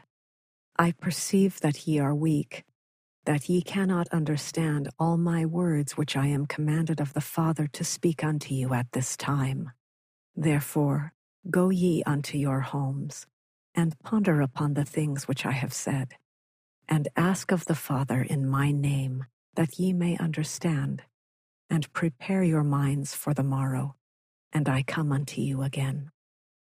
I 0.77 0.91
perceive 0.91 1.62
that 1.62 1.88
ye 1.88 2.00
are 2.00 2.15
weak, 2.15 2.65
that 3.25 3.48
ye 3.48 3.62
cannot 3.62 4.10
understand 4.10 4.89
all 5.00 5.17
my 5.17 5.45
words 5.45 5.95
which 5.95 6.17
I 6.17 6.27
am 6.27 6.45
commanded 6.45 7.00
of 7.00 7.13
the 7.13 7.22
Father 7.22 7.67
to 7.67 7.83
speak 7.86 8.24
unto 8.24 8.53
you 8.53 8.74
at 8.74 8.91
this 8.91 9.15
time. 9.15 9.72
Therefore, 10.36 11.13
go 11.50 11.70
ye 11.70 12.04
unto 12.06 12.38
your 12.38 12.62
homes, 12.62 13.28
and 13.75 13.98
ponder 14.00 14.42
upon 14.42 14.74
the 14.74 14.86
things 14.86 15.28
which 15.28 15.46
I 15.46 15.52
have 15.52 15.74
said, 15.74 16.16
and 16.90 17.08
ask 17.16 17.52
of 17.52 17.66
the 17.66 17.75
Father 17.75 18.22
in 18.22 18.48
my 18.48 18.72
name, 18.72 19.25
that 19.56 19.80
ye 19.80 19.94
may 19.94 20.18
understand, 20.18 21.04
and 21.70 21.92
prepare 21.94 22.44
your 22.44 22.63
minds 22.63 23.16
for 23.16 23.34
the 23.34 23.44
morrow 23.44 23.96
and 24.54 24.70
I 24.70 24.84
come 24.84 25.12
unto 25.12 25.42
you 25.42 25.63
again. 25.63 26.12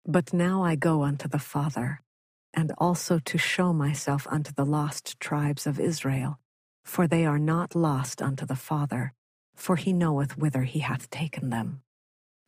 But 0.07 0.33
now 0.33 0.65
I 0.65 0.75
go 0.77 1.05
unto 1.05 1.29
the 1.29 1.39
Father, 1.39 2.01
and 2.55 2.73
also 2.79 3.19
to 3.21 3.39
show 3.39 3.73
myself 3.73 4.27
unto 4.31 4.53
the 4.53 4.65
lost 4.67 5.21
tribes 5.21 5.67
of 5.67 5.79
Israel, 5.79 6.39
for 6.85 7.07
they 7.07 7.27
are 7.27 7.39
not 7.39 7.77
lost 7.77 8.23
unto 8.23 8.47
the 8.47 8.57
Father, 8.57 9.13
for 9.55 9.77
he 9.77 9.93
knoweth 9.93 10.39
whither 10.39 10.65
he 10.65 10.81
hath 10.81 11.11
taken 11.11 11.51
them. 11.51 11.83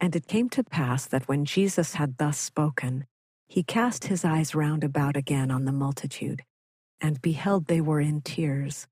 And 0.04 0.14
it 0.14 0.26
came 0.26 0.50
to 0.50 0.62
pass 0.62 1.06
that 1.06 1.28
when 1.28 1.46
Jesus 1.46 1.94
had 1.94 2.18
thus 2.18 2.37
spoken, 2.37 3.06
he 3.49 3.62
cast 3.62 4.04
his 4.04 4.23
eyes 4.23 4.54
round 4.54 4.84
about 4.84 5.16
again 5.16 5.50
on 5.50 5.64
the 5.64 5.73
multitude, 5.73 6.42
and 7.00 7.23
beheld 7.23 7.68
they 7.68 7.80
were 7.80 8.02
in 8.02 8.20
tears, 8.20 8.87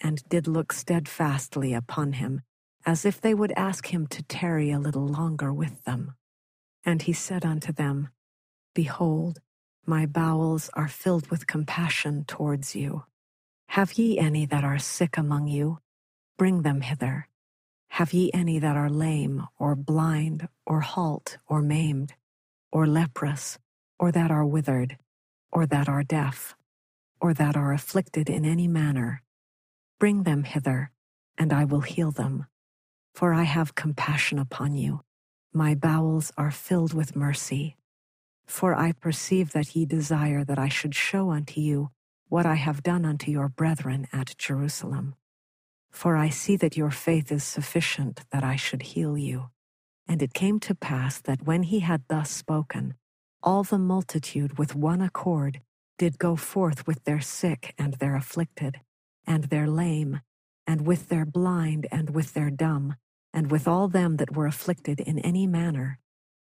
and 0.00 0.22
did 0.28 0.46
look 0.46 0.72
steadfastly 0.72 1.74
upon 1.74 2.12
him, 2.12 2.42
as 2.86 3.04
if 3.04 3.20
they 3.20 3.34
would 3.34 3.50
ask 3.56 3.92
him 3.92 4.06
to 4.06 4.22
tarry 4.22 4.70
a 4.70 4.78
little 4.78 5.04
longer 5.04 5.52
with 5.52 5.82
them. 5.82 6.14
And 6.84 7.02
he 7.02 7.12
said 7.12 7.44
unto 7.44 7.72
them, 7.72 8.10
Behold, 8.72 9.40
my 9.84 10.06
bowels 10.06 10.70
are 10.74 10.86
filled 10.86 11.28
with 11.28 11.48
compassion 11.48 12.24
towards 12.24 12.76
you. 12.76 13.02
Have 13.70 13.94
ye 13.94 14.16
any 14.16 14.46
that 14.46 14.62
are 14.62 14.78
sick 14.78 15.16
among 15.16 15.48
you? 15.48 15.80
Bring 16.38 16.62
them 16.62 16.82
hither. 16.82 17.26
Have 17.96 18.12
ye 18.12 18.30
any 18.34 18.58
that 18.58 18.76
are 18.76 18.90
lame, 18.90 19.46
or 19.58 19.76
blind, 19.76 20.48
or 20.66 20.80
halt, 20.80 21.38
or 21.46 21.62
maimed, 21.62 22.14
or 22.70 22.86
leprous, 22.86 23.58
or 23.98 24.12
that 24.12 24.30
are 24.30 24.46
withered, 24.46 24.98
or 25.52 25.66
that 25.66 25.88
are 25.88 26.02
deaf, 26.02 26.56
or 27.20 27.34
that 27.34 27.56
are 27.56 27.72
afflicted 27.72 28.28
in 28.30 28.44
any 28.44 28.68
manner? 28.68 29.22
Bring 29.98 30.24
them 30.24 30.44
hither, 30.44 30.90
and 31.38 31.52
I 31.52 31.64
will 31.64 31.82
heal 31.82 32.10
them 32.10 32.46
for 33.14 33.34
I 33.34 33.42
have 33.44 33.74
compassion 33.74 34.38
upon 34.38 34.74
you. 34.74 35.00
My 35.52 35.74
bowels 35.74 36.32
are 36.36 36.50
filled 36.50 36.94
with 36.94 37.16
mercy. 37.16 37.76
For 38.46 38.74
I 38.74 38.92
perceive 38.92 39.52
that 39.52 39.76
ye 39.76 39.86
desire 39.86 40.44
that 40.44 40.58
I 40.58 40.68
should 40.68 40.94
show 40.94 41.30
unto 41.30 41.60
you 41.60 41.90
what 42.28 42.46
I 42.46 42.54
have 42.54 42.82
done 42.82 43.04
unto 43.04 43.30
your 43.30 43.48
brethren 43.48 44.08
at 44.12 44.34
Jerusalem. 44.38 45.14
For 45.92 46.16
I 46.16 46.30
see 46.30 46.56
that 46.56 46.76
your 46.76 46.90
faith 46.90 47.30
is 47.30 47.44
sufficient 47.44 48.22
that 48.32 48.42
I 48.42 48.56
should 48.56 48.82
heal 48.82 49.16
you. 49.16 49.50
And 50.08 50.22
it 50.22 50.34
came 50.34 50.58
to 50.60 50.74
pass 50.74 51.20
that 51.20 51.46
when 51.46 51.62
he 51.64 51.80
had 51.80 52.02
thus 52.08 52.30
spoken, 52.30 52.94
all 53.42 53.62
the 53.62 53.78
multitude 53.78 54.58
with 54.58 54.74
one 54.74 55.00
accord 55.00 55.60
did 55.98 56.18
go 56.18 56.34
forth 56.36 56.86
with 56.86 57.04
their 57.04 57.20
sick 57.20 57.74
and 57.78 57.94
their 57.94 58.16
afflicted, 58.16 58.80
and 59.26 59.44
their 59.44 59.68
lame, 59.68 60.20
and 60.66 60.86
with 60.86 61.08
their 61.08 61.24
blind 61.24 61.86
and 61.92 62.10
with 62.10 62.34
their 62.34 62.50
dumb, 62.50 62.96
and 63.32 63.50
with 63.50 63.68
all 63.68 63.88
them 63.88 64.16
that 64.16 64.34
were 64.34 64.46
afflicted 64.46 65.00
in 65.00 65.18
any 65.20 65.46
manner, 65.46 65.98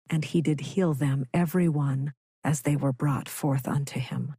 and 0.08 0.24
he 0.24 0.40
did 0.40 0.60
heal 0.60 0.94
them 0.94 1.26
every 1.32 1.68
one 1.68 2.12
as 2.44 2.62
they 2.62 2.76
were 2.76 2.92
brought 2.92 3.28
forth 3.28 3.66
unto 3.68 4.00
him. 4.00 4.34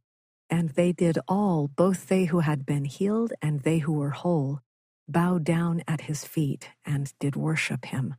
And 0.50 0.70
they 0.70 0.92
did 0.92 1.18
all, 1.26 1.68
both 1.68 2.08
they 2.08 2.26
who 2.26 2.40
had 2.40 2.66
been 2.66 2.84
healed 2.84 3.32
and 3.40 3.60
they 3.60 3.78
who 3.78 3.92
were 3.92 4.10
whole, 4.10 4.60
bow 5.08 5.38
down 5.38 5.82
at 5.86 6.02
his 6.02 6.24
feet 6.24 6.70
and 6.84 7.12
did 7.18 7.36
worship 7.36 7.86
him. 7.86 8.14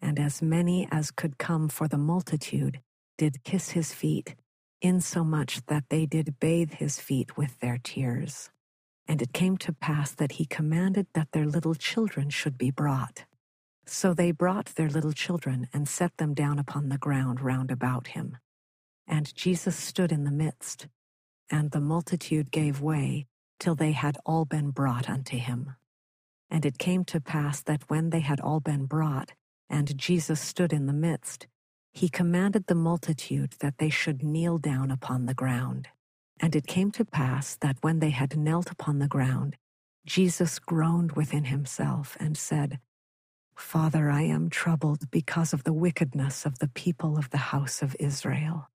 And 0.00 0.18
as 0.18 0.42
many 0.42 0.88
as 0.90 1.10
could 1.10 1.38
come 1.38 1.68
for 1.68 1.86
the 1.86 1.98
multitude 1.98 2.80
did 3.18 3.44
kiss 3.44 3.70
his 3.70 3.92
feet, 3.94 4.34
insomuch 4.80 5.64
that 5.66 5.84
they 5.90 6.06
did 6.06 6.40
bathe 6.40 6.72
his 6.72 6.98
feet 6.98 7.36
with 7.36 7.60
their 7.60 7.78
tears. 7.82 8.50
And 9.06 9.22
it 9.22 9.32
came 9.32 9.56
to 9.58 9.72
pass 9.72 10.12
that 10.12 10.32
he 10.32 10.44
commanded 10.44 11.06
that 11.14 11.28
their 11.32 11.46
little 11.46 11.74
children 11.74 12.30
should 12.30 12.58
be 12.58 12.70
brought. 12.70 13.24
So 13.86 14.14
they 14.14 14.32
brought 14.32 14.74
their 14.74 14.88
little 14.88 15.12
children 15.12 15.68
and 15.72 15.88
set 15.88 16.16
them 16.16 16.34
down 16.34 16.58
upon 16.58 16.88
the 16.88 16.98
ground 16.98 17.40
round 17.40 17.70
about 17.70 18.08
him. 18.08 18.38
And 19.06 19.34
Jesus 19.34 19.76
stood 19.76 20.12
in 20.12 20.24
the 20.24 20.30
midst, 20.30 20.86
and 21.50 21.70
the 21.70 21.80
multitude 21.80 22.50
gave 22.50 22.80
way 22.80 23.26
till 23.58 23.74
they 23.74 23.92
had 23.92 24.16
all 24.24 24.44
been 24.44 24.70
brought 24.70 25.10
unto 25.10 25.36
him. 25.36 25.74
And 26.52 26.66
it 26.66 26.76
came 26.76 27.02
to 27.06 27.18
pass 27.18 27.62
that 27.62 27.88
when 27.88 28.10
they 28.10 28.20
had 28.20 28.38
all 28.38 28.60
been 28.60 28.84
brought, 28.84 29.32
and 29.70 29.96
Jesus 29.96 30.38
stood 30.38 30.70
in 30.70 30.84
the 30.84 30.92
midst, 30.92 31.46
he 31.94 32.10
commanded 32.10 32.66
the 32.66 32.74
multitude 32.74 33.54
that 33.60 33.78
they 33.78 33.88
should 33.88 34.22
kneel 34.22 34.58
down 34.58 34.90
upon 34.90 35.24
the 35.24 35.32
ground. 35.32 35.88
And 36.38 36.54
it 36.54 36.66
came 36.66 36.90
to 36.92 37.06
pass 37.06 37.56
that 37.62 37.78
when 37.80 38.00
they 38.00 38.10
had 38.10 38.36
knelt 38.36 38.70
upon 38.70 38.98
the 38.98 39.08
ground, 39.08 39.56
Jesus 40.04 40.58
groaned 40.58 41.12
within 41.12 41.44
himself 41.44 42.18
and 42.20 42.36
said, 42.36 42.80
Father, 43.56 44.10
I 44.10 44.22
am 44.22 44.50
troubled 44.50 45.10
because 45.10 45.54
of 45.54 45.64
the 45.64 45.72
wickedness 45.72 46.44
of 46.44 46.58
the 46.58 46.68
people 46.68 47.16
of 47.16 47.30
the 47.30 47.48
house 47.54 47.80
of 47.80 47.96
Israel. 47.98 48.68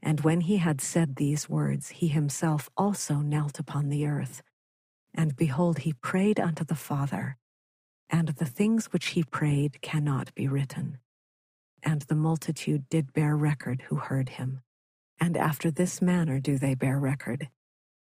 And 0.00 0.20
when 0.20 0.42
he 0.42 0.58
had 0.58 0.80
said 0.80 1.16
these 1.16 1.48
words, 1.48 1.88
he 1.88 2.06
himself 2.06 2.70
also 2.76 3.16
knelt 3.16 3.58
upon 3.58 3.88
the 3.88 4.06
earth. 4.06 4.42
And 5.14 5.36
behold, 5.36 5.80
he 5.80 5.92
prayed 5.94 6.38
unto 6.38 6.64
the 6.64 6.74
Father, 6.74 7.36
and 8.10 8.28
the 8.28 8.46
things 8.46 8.86
which 8.86 9.08
he 9.08 9.24
prayed 9.24 9.80
cannot 9.82 10.34
be 10.34 10.48
written. 10.48 10.98
And 11.82 12.02
the 12.02 12.14
multitude 12.14 12.88
did 12.88 13.12
bear 13.12 13.36
record 13.36 13.82
who 13.88 13.96
heard 13.96 14.30
him. 14.30 14.62
And 15.20 15.36
after 15.36 15.70
this 15.70 16.00
manner 16.00 16.40
do 16.40 16.58
they 16.58 16.74
bear 16.74 16.98
record 16.98 17.48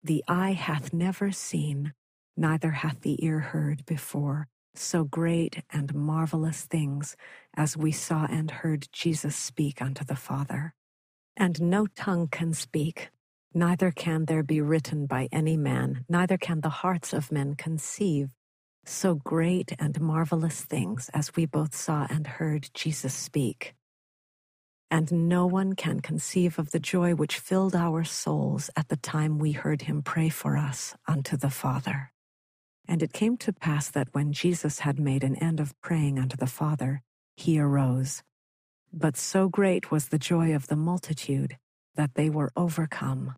The 0.03 0.23
eye 0.27 0.53
hath 0.53 0.93
never 0.93 1.31
seen, 1.31 1.93
neither 2.37 2.71
hath 2.71 3.01
the 3.01 3.23
ear 3.23 3.39
heard 3.39 3.85
before 3.85 4.47
so 4.75 5.03
great 5.03 5.63
and 5.71 5.93
marvelous 5.93 6.61
things 6.61 7.17
as 7.53 7.75
we 7.75 7.91
saw 7.91 8.25
and 8.29 8.49
heard 8.49 8.87
Jesus 8.91 9.35
speak 9.35 9.81
unto 9.81 10.05
the 10.05 10.15
Father. 10.15 10.73
And 11.35 11.61
no 11.61 11.87
tongue 11.87 12.27
can 12.27 12.53
speak, 12.53 13.09
neither 13.53 13.91
can 13.91 14.25
there 14.25 14.43
be 14.43 14.61
written 14.61 15.05
by 15.05 15.27
any 15.31 15.57
man, 15.57 16.05
neither 16.09 16.37
can 16.37 16.61
the 16.61 16.69
hearts 16.69 17.13
of 17.13 17.31
men 17.31 17.55
conceive 17.55 18.29
so 18.85 19.15
great 19.15 19.73
and 19.79 19.99
marvelous 20.01 20.61
things 20.61 21.09
as 21.13 21.35
we 21.35 21.45
both 21.45 21.75
saw 21.75 22.07
and 22.09 22.25
heard 22.25 22.69
Jesus 22.73 23.13
speak. 23.13 23.75
And 24.91 25.29
no 25.29 25.45
one 25.45 25.73
can 25.73 25.99
conceive 25.99 26.57
of 26.57 26.71
the 26.71 26.79
joy 26.79 27.13
which 27.13 27.37
filled 27.37 27.75
our 27.75 28.03
souls 28.03 28.71
at 28.75 28.89
the 28.89 28.97
time 28.97 29.37
we 29.37 29.51
heard 29.51 29.83
him 29.83 30.01
pray 30.01 30.29
for 30.29 30.57
us 30.57 30.95
unto 31.07 31.37
the 31.37 31.51
Father. 31.51 32.11
And 32.87 33.03
it 33.03 33.13
came 33.13 33.37
to 33.37 33.53
pass 33.53 33.91
that 33.91 34.07
when 34.13 34.33
Jesus 34.33 34.79
had 34.79 34.99
made 34.99 35.23
an 35.23 35.35
end 35.35 35.59
of 35.59 35.79
praying 35.81 36.17
unto 36.17 36.35
the 36.35 36.47
Father, 36.47 37.03
he 37.37 37.59
arose. 37.59 38.23
But 38.91 39.15
so 39.15 39.47
great 39.47 39.91
was 39.91 40.07
the 40.07 40.17
joy 40.17 40.55
of 40.55 40.67
the 40.67 40.75
multitude 40.75 41.57
that 41.99 42.15
they 42.15 42.29
were 42.29 42.49
overcome. 42.55 43.35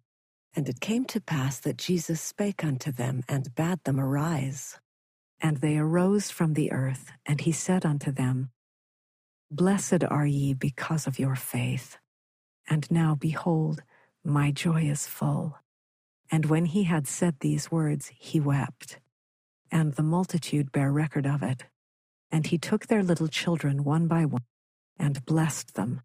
And 0.55 0.69
it 0.69 0.79
came 0.79 1.05
to 1.05 1.19
pass 1.19 1.59
that 1.61 1.79
Jesus 1.79 2.21
spake 2.21 2.63
unto 2.63 2.91
them 2.91 3.23
and 3.27 3.55
bade 3.55 3.83
them 3.85 3.99
arise. 3.99 4.79
And 5.41 5.57
they 5.57 5.79
arose 5.79 6.29
from 6.29 6.53
the 6.53 6.71
earth, 6.71 7.11
and 7.25 7.41
he 7.41 7.51
said 7.51 7.87
unto 7.87 8.11
them, 8.11 8.51
Blessed 9.49 10.03
are 10.07 10.27
ye 10.27 10.53
because 10.53 11.07
of 11.07 11.17
your 11.17 11.35
faith. 11.35 11.97
And 12.69 12.85
now 12.91 13.15
behold, 13.15 13.81
my 14.23 14.51
joy 14.51 14.83
is 14.83 15.07
full. 15.07 15.57
And 16.29 16.45
when 16.45 16.65
he 16.65 16.83
had 16.83 17.07
said 17.07 17.37
these 17.39 17.71
words, 17.71 18.11
he 18.15 18.39
wept 18.39 18.99
and 19.71 19.93
the 19.93 20.03
multitude 20.03 20.71
bare 20.71 20.91
record 20.91 21.25
of 21.25 21.41
it. 21.41 21.63
And 22.31 22.45
he 22.45 22.59
took 22.59 22.85
their 22.85 23.01
little 23.01 23.27
children 23.27 23.83
one 23.83 24.07
by 24.07 24.25
one, 24.25 24.45
and 24.99 25.25
blessed 25.25 25.73
them, 25.73 26.01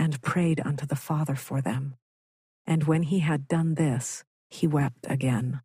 and 0.00 0.22
prayed 0.22 0.62
unto 0.64 0.86
the 0.86 0.96
Father 0.96 1.36
for 1.36 1.60
them. 1.60 1.94
And 2.66 2.84
when 2.84 3.02
he 3.02 3.18
had 3.18 3.46
done 3.46 3.74
this, 3.74 4.24
he 4.48 4.66
wept 4.66 5.06
again. 5.06 5.60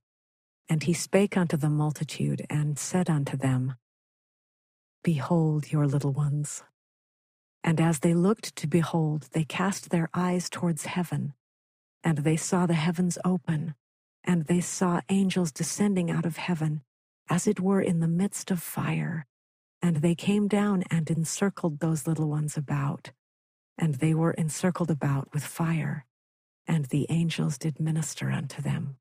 And 0.68 0.84
he 0.84 0.92
spake 0.94 1.38
unto 1.38 1.56
the 1.56 1.70
multitude, 1.70 2.46
and 2.50 2.78
said 2.78 3.10
unto 3.10 3.38
them, 3.38 3.76
Behold 5.06 5.72
your 5.72 5.88
little 5.88 6.12
ones. 6.12 6.64
And 7.64 7.80
as 7.80 8.00
they 8.00 8.14
looked 8.14 8.58
to 8.58 8.68
behold, 8.68 9.30
they 9.32 9.46
cast 9.46 9.90
their 9.90 10.10
eyes 10.14 10.50
towards 10.50 10.86
heaven, 10.86 11.34
and 12.04 12.18
they 12.18 12.36
saw 12.36 12.66
the 12.66 12.74
heavens 12.74 13.18
open, 13.24 13.74
and 14.26 14.48
they 14.48 14.60
saw 14.60 15.00
angels 15.08 15.54
descending 15.54 16.12
out 16.12 16.26
of 16.26 16.36
heaven 16.36 16.82
as 17.30 17.48
it 17.48 17.62
were 17.62 17.82
in 17.82 18.02
the 18.02 18.08
midst 18.22 18.52
of 18.52 18.62
fire. 18.62 19.26
And 19.82 19.98
they 19.98 20.14
came 20.14 20.50
down 20.50 20.84
and 20.92 21.10
encircled 21.10 21.80
those 21.80 22.06
little 22.06 22.28
ones 22.28 22.58
about. 22.58 23.12
And 23.78 23.96
they 23.96 24.14
were 24.14 24.32
encircled 24.32 24.92
about 24.92 25.34
with 25.34 25.44
fire. 25.44 26.06
And 26.68 26.86
the 26.86 27.06
angels 27.10 27.58
did 27.58 27.80
minister 27.80 28.32
unto 28.32 28.62
them. 28.62 28.98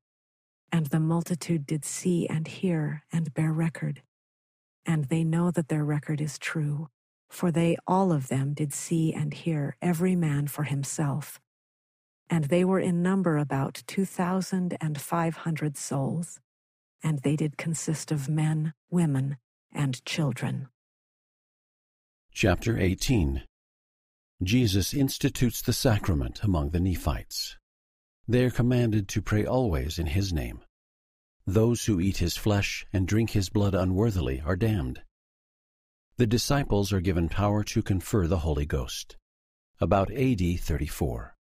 And 0.71 0.87
the 0.87 0.99
multitude 0.99 1.65
did 1.65 1.85
see 1.85 2.27
and 2.27 2.47
hear 2.47 3.03
and 3.11 3.33
bear 3.33 3.53
record. 3.53 4.01
And 4.85 5.05
they 5.05 5.23
know 5.23 5.51
that 5.51 5.69
their 5.69 5.85
record 5.85 6.21
is 6.21 6.37
true, 6.37 6.89
for 7.29 7.51
they 7.51 7.77
all 7.87 8.11
of 8.11 8.27
them 8.27 8.53
did 8.53 8.73
see 8.73 9.13
and 9.13 9.33
hear, 9.33 9.77
every 9.81 10.15
man 10.15 10.47
for 10.47 10.63
himself. 10.63 11.39
And 12.29 12.45
they 12.45 12.65
were 12.65 12.79
in 12.79 13.01
number 13.01 13.37
about 13.37 13.83
two 13.87 14.05
thousand 14.05 14.77
and 14.81 14.99
five 14.99 15.37
hundred 15.37 15.77
souls 15.77 16.39
and 17.05 17.19
they 17.19 17.35
did 17.35 17.55
consist 17.55 18.11
of 18.11 18.27
men, 18.27 18.73
women, 18.89 19.37
and 19.71 20.03
children. 20.05 20.67
Chapter 22.33 22.79
18 22.79 23.43
Jesus 24.43 24.93
institutes 24.93 25.61
the 25.61 25.71
sacrament 25.71 26.43
among 26.43 26.71
the 26.71 26.79
Nephites. 26.79 27.57
They 28.27 28.43
are 28.43 28.51
commanded 28.51 29.07
to 29.09 29.21
pray 29.21 29.45
always 29.45 29.97
in 29.97 30.07
his 30.07 30.33
name. 30.33 30.59
Those 31.47 31.85
who 31.85 32.01
eat 32.01 32.17
his 32.17 32.35
flesh 32.35 32.85
and 32.91 33.07
drink 33.07 33.29
his 33.29 33.49
blood 33.49 33.73
unworthily 33.73 34.41
are 34.45 34.57
damned. 34.57 35.01
The 36.17 36.27
disciples 36.27 36.91
are 36.91 36.99
given 36.99 37.29
power 37.29 37.63
to 37.63 37.81
confer 37.81 38.27
the 38.27 38.39
Holy 38.39 38.65
Ghost. 38.65 39.15
About 39.79 40.11
AD 40.11 40.41
34. 40.59 41.33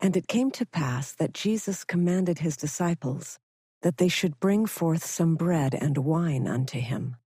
And 0.00 0.16
it 0.16 0.28
came 0.28 0.52
to 0.52 0.66
pass 0.66 1.12
that 1.12 1.32
Jesus 1.32 1.82
commanded 1.82 2.38
his 2.38 2.56
disciples 2.56 3.38
that 3.82 3.96
they 3.96 4.08
should 4.08 4.38
bring 4.38 4.66
forth 4.66 5.04
some 5.04 5.34
bread 5.34 5.74
and 5.74 5.98
wine 5.98 6.46
unto 6.46 6.78
him. 6.78 7.16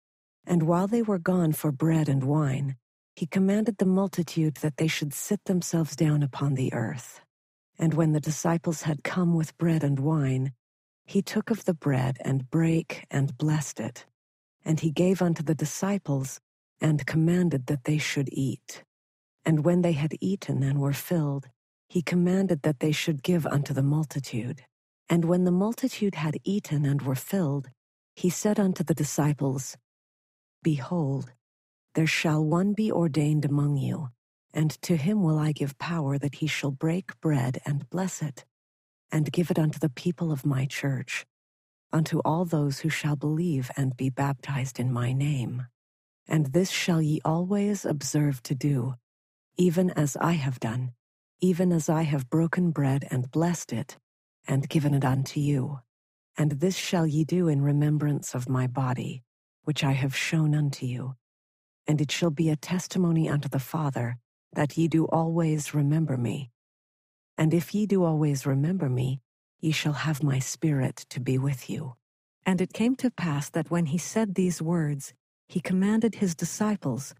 And 0.47 0.63
while 0.63 0.87
they 0.87 1.03
were 1.03 1.19
gone 1.19 1.53
for 1.53 1.71
bread 1.71 2.09
and 2.09 2.25
wine, 2.25 2.77
he 3.19 3.27
commanded 3.27 3.79
the 3.79 3.85
multitude 3.85 4.55
that 4.59 4.77
they 4.77 4.87
should 4.87 5.13
sit 5.13 5.45
themselves 5.47 5.97
down 5.97 6.23
upon 6.23 6.55
the 6.55 6.73
earth. 6.73 7.21
And 7.77 7.93
when 7.93 8.13
the 8.13 8.21
disciples 8.21 8.83
had 8.83 9.03
come 9.03 9.35
with 9.35 9.59
bread 9.59 9.83
and 9.83 9.99
wine, 9.99 10.53
he 11.05 11.21
took 11.21 11.51
of 11.51 11.65
the 11.65 11.75
bread 11.75 12.19
and 12.21 12.49
brake 12.49 13.07
and 13.11 13.37
blessed 13.37 13.81
it. 13.81 14.07
And 14.65 14.79
he 14.79 14.93
gave 14.93 15.21
unto 15.21 15.43
the 15.43 15.57
disciples 15.57 16.39
and 16.81 17.05
commanded 17.07 17.67
that 17.67 17.83
they 17.83 17.99
should 17.99 18.29
eat. 18.31 18.85
And 19.45 19.65
when 19.65 19.83
they 19.83 19.95
had 19.95 20.15
eaten 20.21 20.63
and 20.63 20.79
were 20.79 20.93
filled, 20.93 21.49
he 21.89 22.03
commanded 22.03 22.63
that 22.63 22.79
they 22.79 22.93
should 22.93 23.25
give 23.25 23.49
unto 23.49 23.75
the 23.75 23.83
multitude. 23.83 24.63
And 25.11 25.25
when 25.25 25.43
the 25.43 25.51
multitude 25.51 26.15
had 26.15 26.37
eaten 26.45 26.85
and 26.85 27.03
were 27.03 27.17
filled, 27.17 27.69
he 28.15 28.31
said 28.31 28.61
unto 28.61 28.85
the 28.85 28.95
disciples, 28.95 29.77
Behold, 30.63 31.33
there 31.99 32.07
shall 32.07 32.45
one 32.45 32.75
be 32.75 32.93
ordained 32.93 33.45
among 33.45 33.77
you, 33.77 34.11
and 34.55 34.71
to 34.83 34.95
him 34.95 35.21
will 35.21 35.37
I 35.37 35.51
give 35.51 35.77
power 35.81 36.17
that 36.17 36.37
he 36.37 36.47
shall 36.47 36.71
break 36.71 37.21
bread 37.21 37.61
and 37.67 37.91
bless 37.91 38.23
it, 38.23 38.45
and 39.11 39.33
give 39.33 39.51
it 39.51 39.59
unto 39.59 39.81
the 39.81 39.89
people 39.89 40.31
of 40.31 40.47
my 40.47 40.65
church, 40.65 41.27
unto 41.93 42.21
all 42.21 42.45
those 42.45 42.79
who 42.79 42.89
shall 42.89 43.17
believe 43.17 43.69
and 43.77 43.97
be 43.97 44.11
baptized 44.11 44.79
in 44.79 44.93
my 44.93 45.13
name. 45.13 45.67
And 46.29 46.53
this 46.53 46.71
shall 46.71 47.03
ye 47.03 47.21
always 47.25 47.85
observe 47.85 48.45
to 48.45 48.55
do, 48.55 48.95
even 49.57 49.91
as 49.91 50.17
I 50.21 50.35
have 50.35 50.61
done, 50.61 50.93
even 51.41 51.73
as 51.73 51.89
I 51.89 52.03
have 52.03 52.31
broken 52.31 52.71
bread 52.71 53.09
and 53.11 53.29
blessed 53.33 53.73
it 53.73 53.99
and 54.47 54.69
given 54.69 54.95
it 54.95 55.05
unto 55.05 55.41
you. 55.41 55.81
And 56.37 56.61
this 56.61 56.77
shall 56.77 57.09
ye 57.09 57.25
do 57.25 57.49
in 57.49 57.61
remembrance 57.61 58.37
of 58.37 58.49
my 58.49 58.69
body, 58.69 59.25
which 59.65 59.83
I 59.83 59.95
have 59.95 60.15
shown 60.15 60.55
unto 60.55 60.87
you. 60.87 61.17
And 61.88 62.01
it 62.03 62.12
shall 62.12 62.31
be 62.31 62.51
a 62.51 62.57
testimony 62.57 63.29
unto 63.29 63.48
the 63.48 63.59
Father, 63.59 64.18
that 64.53 64.77
ye 64.77 64.88
do 64.88 65.07
always 65.07 65.74
remember 65.74 66.18
me. 66.18 66.51
And 67.38 67.55
if 67.55 67.74
ye 67.74 67.87
do 67.87 68.05
always 68.05 68.46
remember 68.46 68.88
me, 68.90 69.20
ye 69.61 69.72
shall 69.72 69.94
have 69.94 70.22
my 70.22 70.38
Spirit 70.38 71.07
to 71.11 71.18
be 71.18 71.38
with 71.38 71.70
you. 71.70 71.94
And 72.44 72.61
it 72.61 72.74
came 72.74 72.94
to 72.96 73.11
pass 73.11 73.51
that 73.51 73.70
when 73.70 73.87
he 73.87 73.98
said 73.98 74.35
these 74.35 74.62
words, 74.62 75.14
he 75.48 75.61
commanded 75.61 76.16
his 76.16 76.35
disciples 76.35 77.14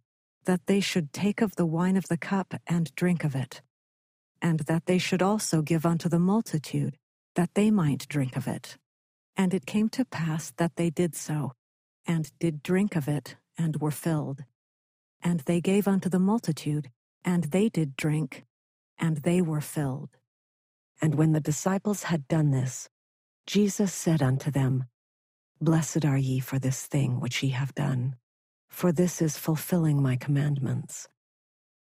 that 0.45 0.67
they 0.67 0.81
should 0.81 1.13
take 1.13 1.41
of 1.41 1.57
the 1.57 1.67
wine 1.67 1.97
of 1.97 2.09
the 2.09 2.19
cup 2.19 2.55
and 2.67 2.95
drink 2.95 3.25
of 3.25 3.35
it, 3.35 3.63
and 4.43 4.61
that 4.61 4.87
they 4.87 4.99
should 4.99 5.23
also 5.23 5.63
give 5.63 5.87
unto 5.87 6.09
the 6.09 6.19
multitude 6.19 6.97
that 7.35 7.55
they 7.55 7.71
might 7.71 8.09
drink 8.09 8.37
of 8.37 8.47
it. 8.47 8.77
And 9.37 9.55
it 9.55 9.67
came 9.67 9.89
to 9.91 10.05
pass 10.05 10.53
that 10.57 10.77
they 10.77 10.91
did 10.91 11.15
so, 11.15 11.53
and 12.07 12.31
did 12.39 12.63
drink 12.63 12.97
of 12.97 13.09
it, 13.09 13.37
and 13.57 13.81
were 13.81 13.91
filled. 13.91 14.45
And 15.23 15.41
they 15.41 15.61
gave 15.61 15.89
unto 15.89 16.09
the 16.09 16.19
multitude, 16.19 16.91
and 17.25 17.45
they 17.45 17.69
did 17.69 17.97
drink, 17.97 18.45
and 18.99 19.19
they 19.19 19.43
were 19.43 19.61
filled. 19.61 20.11
And 21.01 21.15
when 21.15 21.33
the 21.33 21.41
disciples 21.41 22.05
had 22.05 22.29
done 22.29 22.51
this, 22.51 22.89
Jesus 23.47 23.93
said 23.93 24.23
unto 24.23 24.51
them, 24.51 24.85
Blessed 25.61 26.05
are 26.05 26.19
ye 26.19 26.39
for 26.39 26.59
this 26.59 26.87
thing 26.87 27.21
which 27.21 27.43
ye 27.43 27.51
have 27.51 27.75
done, 27.75 28.17
for 28.69 28.93
this 28.93 29.21
is 29.21 29.37
fulfilling 29.37 30.03
my 30.03 30.17
commandments. 30.17 31.09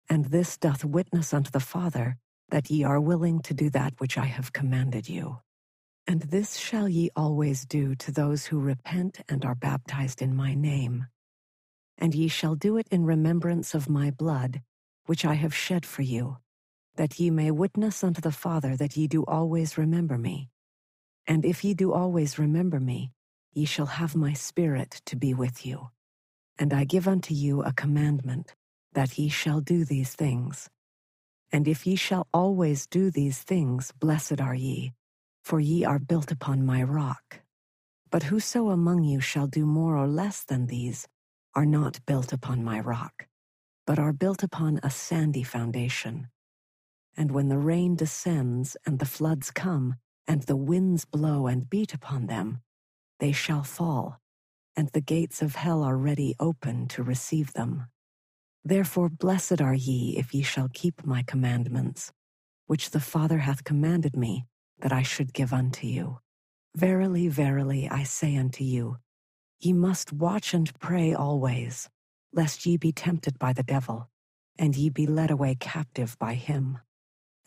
And 0.09 0.25
this 0.25 0.57
doth 0.57 0.85
witness 0.85 1.33
unto 1.33 1.51
the 1.51 1.59
Father 1.59 2.17
that 2.49 2.69
ye 2.69 2.83
are 2.83 3.01
willing 3.01 3.41
to 3.41 3.53
do 3.53 3.69
that 3.71 3.93
which 3.97 4.17
I 4.17 4.25
have 4.25 4.53
commanded 4.53 5.09
you. 5.09 5.39
And 6.07 6.21
this 6.21 6.57
shall 6.57 6.87
ye 6.87 7.09
always 7.15 7.65
do 7.65 7.95
to 7.95 8.11
those 8.11 8.45
who 8.45 8.59
repent 8.59 9.21
and 9.27 9.43
are 9.43 9.55
baptized 9.55 10.21
in 10.21 10.35
my 10.35 10.53
name. 10.53 11.07
And 11.97 12.15
ye 12.15 12.27
shall 12.27 12.55
do 12.55 12.77
it 12.77 12.87
in 12.91 13.05
remembrance 13.05 13.73
of 13.75 13.89
my 13.89 14.11
blood, 14.11 14.61
which 15.05 15.25
I 15.25 15.35
have 15.35 15.55
shed 15.55 15.85
for 15.85 16.01
you, 16.03 16.37
that 16.95 17.19
ye 17.19 17.29
may 17.31 17.51
witness 17.51 18.03
unto 18.03 18.21
the 18.21 18.31
Father 18.31 18.75
that 18.77 18.97
ye 18.97 19.07
do 19.07 19.23
always 19.25 19.77
remember 19.77 20.17
me. 20.17 20.49
And 21.27 21.45
if 21.45 21.63
ye 21.63 21.73
do 21.73 21.93
always 21.93 22.39
remember 22.39 22.79
me, 22.79 23.11
ye 23.53 23.65
shall 23.65 23.87
have 23.87 24.15
my 24.15 24.33
Spirit 24.33 25.01
to 25.07 25.15
be 25.15 25.33
with 25.33 25.65
you. 25.65 25.89
And 26.59 26.73
I 26.73 26.85
give 26.85 27.07
unto 27.07 27.33
you 27.33 27.63
a 27.63 27.73
commandment, 27.73 28.55
that 28.93 29.17
ye 29.17 29.29
shall 29.29 29.61
do 29.61 29.85
these 29.85 30.15
things. 30.15 30.69
And 31.51 31.67
if 31.67 31.87
ye 31.87 31.95
shall 31.95 32.27
always 32.33 32.87
do 32.87 33.11
these 33.11 33.39
things, 33.43 33.91
blessed 33.99 34.41
are 34.41 34.55
ye 34.55 34.93
for 35.43 35.59
ye 35.59 35.85
are 35.85 35.99
built 35.99 36.31
upon 36.31 36.65
my 36.65 36.83
rock. 36.83 37.41
But 38.11 38.23
whoso 38.23 38.69
among 38.69 39.03
you 39.03 39.21
shall 39.21 39.47
do 39.47 39.65
more 39.65 39.97
or 39.97 40.07
less 40.07 40.43
than 40.43 40.67
these 40.67 41.07
are 41.55 41.65
not 41.65 41.99
built 42.05 42.33
upon 42.33 42.63
my 42.63 42.79
rock, 42.79 43.27
but 43.87 43.99
are 43.99 44.13
built 44.13 44.43
upon 44.43 44.79
a 44.83 44.89
sandy 44.91 45.43
foundation. 45.43 46.29
And 47.17 47.31
when 47.31 47.49
the 47.49 47.57
rain 47.57 47.95
descends 47.95 48.77
and 48.85 48.99
the 48.99 49.05
floods 49.05 49.51
come, 49.51 49.95
and 50.27 50.43
the 50.43 50.55
winds 50.57 51.05
blow 51.05 51.47
and 51.47 51.69
beat 51.69 51.93
upon 51.93 52.27
them, 52.27 52.61
they 53.19 53.31
shall 53.31 53.63
fall, 53.63 54.19
and 54.75 54.89
the 54.89 55.01
gates 55.01 55.41
of 55.41 55.55
hell 55.55 55.83
are 55.83 55.97
ready 55.97 56.35
open 56.39 56.87
to 56.89 57.03
receive 57.03 57.53
them. 57.53 57.87
Therefore 58.65 59.09
blessed 59.09 59.61
are 59.61 59.75
ye 59.75 60.17
if 60.17 60.33
ye 60.33 60.43
shall 60.43 60.69
keep 60.73 61.05
my 61.05 61.23
commandments, 61.23 62.11
which 62.67 62.91
the 62.91 63.01
Father 63.01 63.39
hath 63.39 63.63
commanded 63.63 64.15
me 64.17 64.45
that 64.79 64.93
I 64.93 65.03
should 65.03 65.33
give 65.33 65.53
unto 65.53 65.87
you. 65.87 66.19
Verily, 66.75 67.27
verily, 67.29 67.89
I 67.89 68.03
say 68.03 68.37
unto 68.37 68.63
you, 68.63 68.97
ye 69.65 69.73
must 69.73 70.13
watch 70.13 70.53
and 70.53 70.77
pray 70.79 71.13
always, 71.13 71.89
lest 72.31 72.67
ye 72.67 72.77
be 72.77 72.91
tempted 72.91 73.39
by 73.39 73.51
the 73.51 73.63
devil, 73.63 74.07
and 74.59 74.75
ye 74.75 74.89
be 74.89 75.07
led 75.07 75.31
away 75.31 75.55
captive 75.59 76.15
by 76.19 76.35
him. 76.35 76.77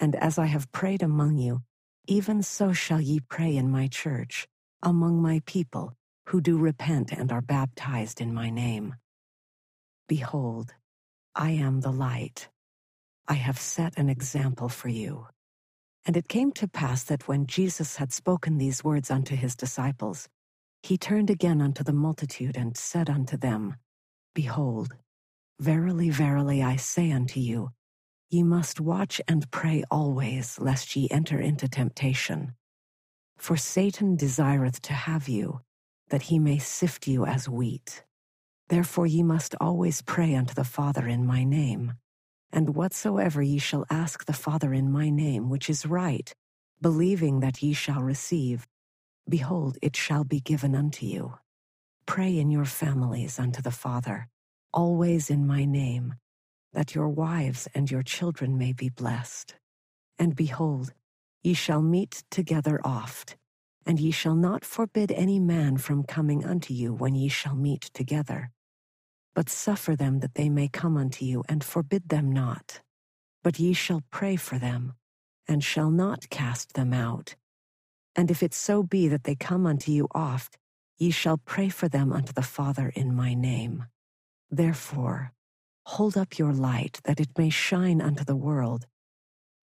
And 0.01 0.17
as 0.17 0.37
I 0.39 0.47
have 0.47 0.73
prayed 0.73 1.03
among 1.03 1.39
you, 1.39 1.63
even 2.09 2.43
so 2.43 2.73
shall 2.73 3.01
ye 3.01 3.21
pray 3.21 3.57
in 3.57 3.71
my 3.71 3.87
church, 3.87 4.49
among 4.83 5.23
my 5.23 5.43
people, 5.47 5.95
who 6.27 6.41
do 6.41 6.59
repent 6.59 7.13
and 7.13 7.31
are 7.31 7.41
baptized 7.41 8.21
in 8.21 8.35
my 8.35 8.51
name. 8.51 8.97
Behold, 10.09 10.75
I 11.35 11.51
am 11.53 11.81
the 11.81 11.93
light. 11.93 12.49
I 13.29 13.35
have 13.35 13.59
set 13.59 13.97
an 13.97 14.09
example 14.09 14.69
for 14.69 14.89
you. 14.89 15.29
And 16.05 16.17
it 16.17 16.29
came 16.29 16.51
to 16.53 16.67
pass 16.67 17.05
that 17.05 17.29
when 17.29 17.47
Jesus 17.47 17.97
had 17.97 18.13
spoken 18.13 18.59
these 18.59 18.83
words 18.83 19.11
unto 19.11 19.37
his 19.37 19.55
disciples, 19.55 20.29
he 20.83 20.99
turned 20.99 21.31
again 21.31 21.61
unto 21.61 21.83
the 21.85 21.93
multitude 21.93 22.57
and 22.57 22.77
said 22.77 23.11
unto 23.11 23.37
them, 23.37 23.77
Behold, 24.35 24.95
verily, 25.61 26.11
verily, 26.11 26.63
I 26.63 26.77
say 26.77 27.11
unto 27.11 27.41
you, 27.41 27.71
Ye 28.31 28.43
must 28.43 28.81
watch 28.81 29.21
and 29.27 29.51
pray 29.51 29.85
always, 29.91 30.59
lest 30.61 30.95
ye 30.97 31.09
enter 31.11 31.41
into 31.41 31.67
temptation. 31.67 32.55
For 33.39 33.57
Satan 33.57 34.17
desireth 34.17 34.83
to 34.83 34.93
have 34.93 35.29
you, 35.29 35.61
that 36.11 36.23
he 36.23 36.39
may 36.39 36.59
sift 36.59 37.07
you 37.07 37.25
as 37.25 37.49
wheat. 37.49 38.05
Therefore 38.69 39.07
ye 39.07 39.23
must 39.23 39.55
always 39.61 40.03
pray 40.03 40.35
unto 40.35 40.53
the 40.53 40.65
Father 40.65 41.09
in 41.09 41.27
my 41.27 41.45
name. 41.45 41.95
And 42.53 42.75
whatsoever 42.75 43.43
ye 43.43 43.59
shall 43.59 43.87
ask 43.91 44.27
the 44.27 44.33
Father 44.35 44.75
in 44.75 44.91
my 44.93 45.09
name, 45.11 45.49
which 45.49 45.71
is 45.71 45.87
right, 45.87 46.35
believing 46.83 47.41
that 47.41 47.63
ye 47.63 47.73
shall 47.73 48.03
receive, 48.03 48.67
behold, 49.29 49.79
it 49.83 49.97
shall 49.97 50.25
be 50.25 50.41
given 50.41 50.75
unto 50.75 51.07
you. 51.07 51.35
Pray 52.07 52.39
in 52.39 52.51
your 52.51 52.65
families 52.67 53.39
unto 53.39 53.63
the 53.63 53.71
Father, 53.71 54.29
always 54.73 55.31
in 55.31 55.47
my 55.47 55.65
name 55.65 56.15
that 56.75 56.95
your 56.95 57.09
wives 57.09 57.69
and 57.75 57.91
your 57.91 58.03
children 58.03 58.59
may 58.59 58.73
be 58.73 58.91
blessed. 58.91 59.57
And 60.19 60.37
behold, 60.37 60.93
ye 61.43 61.55
shall 61.55 61.83
meet 61.83 62.25
together 62.31 62.81
oft, 62.85 63.37
and 63.87 64.01
ye 64.01 64.11
shall 64.11 64.37
not 64.37 64.65
forbid 64.65 65.13
any 65.13 65.41
man 65.41 65.79
from 65.79 66.05
coming 66.05 66.45
unto 66.45 66.75
you 66.75 66.95
when 66.95 67.15
ye 67.15 67.29
shall 67.29 67.57
meet 67.57 67.83
together. 67.95 68.53
But 69.35 69.49
suffer 69.51 69.97
them 69.97 70.21
that 70.21 70.35
they 70.35 70.49
may 70.49 70.69
come 70.69 70.97
unto 70.97 71.25
you, 71.25 71.45
and 71.49 71.65
forbid 71.65 72.09
them 72.09 72.33
not. 72.33 72.81
But 73.45 73.59
ye 73.59 73.73
shall 73.73 74.03
pray 74.11 74.37
for 74.37 74.59
them, 74.59 74.95
and 75.49 75.65
shall 75.65 75.91
not 75.91 76.31
cast 76.31 76.75
them 76.75 76.93
out. 76.93 77.37
And 78.19 78.31
if 78.33 78.43
it 78.45 78.55
so 78.55 78.85
be 78.85 79.09
that 79.09 79.25
they 79.25 79.37
come 79.37 79.67
unto 79.67 79.93
you 79.93 80.09
oft, 80.15 80.59
ye 80.99 81.13
shall 81.13 81.39
pray 81.39 81.71
for 81.71 81.89
them 81.89 82.13
unto 82.13 82.35
the 82.35 82.43
Father 82.43 82.93
in 82.97 83.17
my 83.17 83.35
name. 83.35 83.87
Therefore, 84.51 85.31
Hold 85.87 86.17
up 86.17 86.39
your 86.39 86.55
light, 86.55 87.01
that 87.05 87.21
it 87.21 87.31
may 87.39 87.51
shine 87.51 88.01
unto 88.01 88.25
the 88.25 88.37
world. 88.37 88.87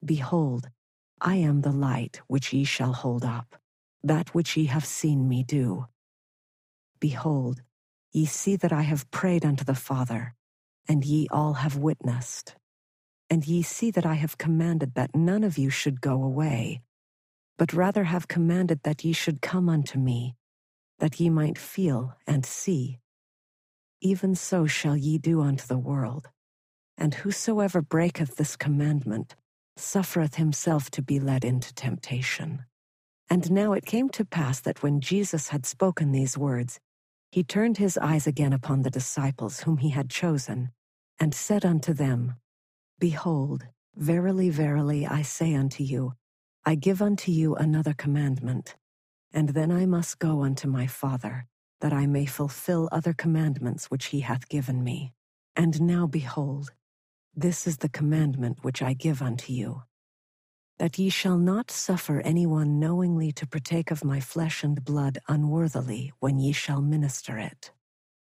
Behold, 0.06 0.70
I 1.22 1.38
am 1.38 1.62
the 1.62 1.72
light 1.72 2.22
which 2.28 2.54
ye 2.54 2.66
shall 2.66 2.94
hold 2.94 3.26
up, 3.26 3.56
that 4.04 4.36
which 4.36 4.58
ye 4.58 4.66
have 4.68 4.86
seen 4.86 5.30
me 5.30 5.44
do. 5.44 5.88
Behold, 7.00 7.62
ye 8.14 8.26
see 8.26 8.56
that 8.58 8.74
I 8.74 8.84
have 8.84 9.12
prayed 9.12 9.46
unto 9.46 9.66
the 9.66 9.76
Father, 9.76 10.36
and 10.90 11.06
ye 11.06 11.28
all 11.32 11.56
have 11.56 11.78
witnessed. 11.78 12.56
And 13.30 13.48
ye 13.48 13.64
see 13.64 13.92
that 13.92 14.06
I 14.06 14.16
have 14.16 14.38
commanded 14.38 14.96
that 14.96 15.16
none 15.16 15.44
of 15.44 15.58
you 15.58 15.70
should 15.72 16.02
go 16.02 16.24
away, 16.24 16.82
but 17.58 17.74
rather 17.74 18.06
have 18.06 18.28
commanded 18.28 18.82
that 18.84 19.04
ye 19.04 19.14
should 19.14 19.42
come 19.42 19.70
unto 19.70 19.98
me, 20.00 20.36
that 21.00 21.20
ye 21.20 21.30
might 21.30 21.58
feel 21.58 22.16
and 22.28 22.46
see 22.46 23.00
even 24.06 24.36
so 24.36 24.68
shall 24.68 24.96
ye 24.96 25.18
do 25.18 25.42
unto 25.42 25.66
the 25.66 25.78
world. 25.78 26.30
And 26.98 27.14
whosoever 27.14 27.82
breaketh 27.82 28.36
this 28.36 28.56
commandment 28.56 29.36
suffereth 29.78 30.36
himself 30.36 30.92
to 30.92 31.02
be 31.02 31.20
led 31.20 31.44
into 31.44 31.74
temptation. 31.74 32.66
And 33.30 33.52
now 33.52 33.74
it 33.74 33.86
came 33.86 34.10
to 34.10 34.24
pass 34.24 34.62
that 34.62 34.84
when 34.84 35.02
Jesus 35.02 35.50
had 35.50 35.66
spoken 35.66 36.12
these 36.12 36.38
words, 36.38 36.80
he 37.32 37.44
turned 37.44 37.78
his 37.78 37.98
eyes 37.98 38.28
again 38.28 38.54
upon 38.54 38.84
the 38.84 38.92
disciples 38.92 39.62
whom 39.62 39.78
he 39.78 39.90
had 39.90 40.10
chosen, 40.10 40.70
and 41.20 41.34
said 41.34 41.66
unto 41.66 41.92
them, 41.92 42.36
Behold, 43.00 43.66
verily, 43.96 44.52
verily, 44.52 45.08
I 45.08 45.24
say 45.24 45.56
unto 45.56 45.84
you, 45.84 46.14
I 46.68 46.76
give 46.76 47.02
unto 47.02 47.32
you 47.32 47.56
another 47.56 47.94
commandment, 47.94 48.76
and 49.32 49.50
then 49.50 49.72
I 49.72 49.86
must 49.86 50.18
go 50.18 50.44
unto 50.44 50.68
my 50.68 50.88
Father 50.88 51.46
that 51.82 51.94
I 51.94 52.08
may 52.08 52.26
fulfill 52.26 52.90
other 52.92 53.14
commandments 53.14 53.92
which 53.92 54.06
he 54.08 54.22
hath 54.22 54.50
given 54.50 54.84
me. 54.84 55.14
And 55.56 55.82
now 55.82 56.08
behold, 56.08 56.74
this 57.36 57.68
is 57.68 57.78
the 57.78 57.90
commandment 57.90 58.64
which 58.64 58.82
I 58.82 58.94
give 58.94 59.22
unto 59.22 59.54
you, 59.54 59.84
that 60.80 60.98
ye 60.98 61.10
shall 61.10 61.38
not 61.38 61.72
suffer 61.72 62.22
any 62.22 62.48
one 62.48 62.80
knowingly 62.80 63.32
to 63.34 63.48
partake 63.48 63.92
of 63.92 64.04
my 64.04 64.20
flesh 64.20 64.64
and 64.64 64.84
blood 64.84 65.20
unworthily 65.28 66.14
when 66.20 66.40
ye 66.40 66.52
shall 66.52 66.82
minister 66.82 67.38
it. 67.38 67.72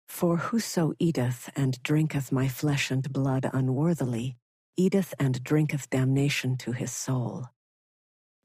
For 0.08 0.38
whoso 0.38 0.94
eateth 1.00 1.50
and 1.56 1.82
drinketh 1.84 2.32
my 2.32 2.48
flesh 2.48 2.92
and 2.92 3.12
blood 3.14 3.50
unworthily, 3.54 4.38
eateth 4.78 5.14
and 5.20 5.44
drinketh 5.44 5.90
damnation 5.92 6.58
to 6.58 6.72
his 6.72 6.92
soul. 6.92 7.48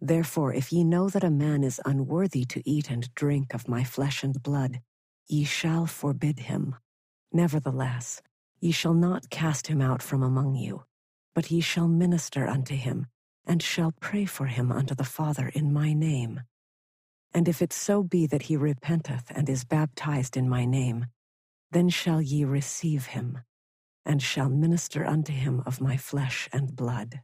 Therefore, 0.01 0.53
if 0.53 0.73
ye 0.73 0.85
know 0.85 1.09
that 1.09 1.25
a 1.25 1.31
man 1.31 1.65
is 1.65 1.81
unworthy 1.85 2.45
to 2.47 2.63
eat 2.69 2.91
and 2.91 3.13
drink 3.15 3.55
of 3.55 3.69
my 3.69 3.85
flesh 3.85 4.23
and 4.23 4.43
blood, 4.43 4.81
Ye 5.29 5.45
shall 5.45 5.87
forbid 5.87 6.41
him. 6.41 6.77
Nevertheless, 7.33 8.23
ye 8.61 8.71
shall 8.71 8.95
not 8.95 9.29
cast 9.31 9.67
him 9.67 9.81
out 9.81 10.03
from 10.03 10.23
among 10.23 10.55
you, 10.55 10.85
but 11.35 11.51
ye 11.51 11.61
shall 11.61 11.89
minister 11.89 12.47
unto 12.47 12.77
him, 12.77 13.07
and 13.45 13.61
shall 13.63 13.93
pray 14.01 14.25
for 14.25 14.47
him 14.47 14.71
unto 14.71 14.95
the 14.95 15.05
Father 15.05 15.49
in 15.49 15.73
my 15.73 15.93
name. 15.93 16.43
And 17.35 17.49
if 17.49 17.61
it 17.61 17.73
so 17.73 18.05
be 18.05 18.27
that 18.29 18.43
he 18.43 18.57
repenteth 18.57 19.33
and 19.35 19.49
is 19.49 19.65
baptized 19.65 20.37
in 20.37 20.49
my 20.49 20.65
name, 20.65 21.07
then 21.73 21.89
shall 21.89 22.23
ye 22.23 22.45
receive 22.45 23.07
him, 23.07 23.41
and 24.05 24.23
shall 24.23 24.49
minister 24.49 25.05
unto 25.05 25.33
him 25.33 25.63
of 25.67 25.81
my 25.81 25.97
flesh 25.97 26.49
and 26.53 26.77
blood. 26.77 27.21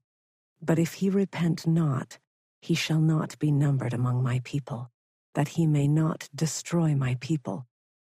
But 0.61 0.79
if 0.81 0.95
he 0.95 1.09
repent 1.09 1.67
not, 1.67 2.19
he 2.63 2.75
shall 2.75 3.03
not 3.03 3.39
be 3.41 3.53
numbered 3.53 3.95
among 3.95 4.23
my 4.25 4.41
people, 4.45 4.91
that 5.35 5.49
he 5.51 5.67
may 5.67 5.89
not 5.89 6.31
destroy 6.35 6.97
my 6.97 7.17
people 7.21 7.67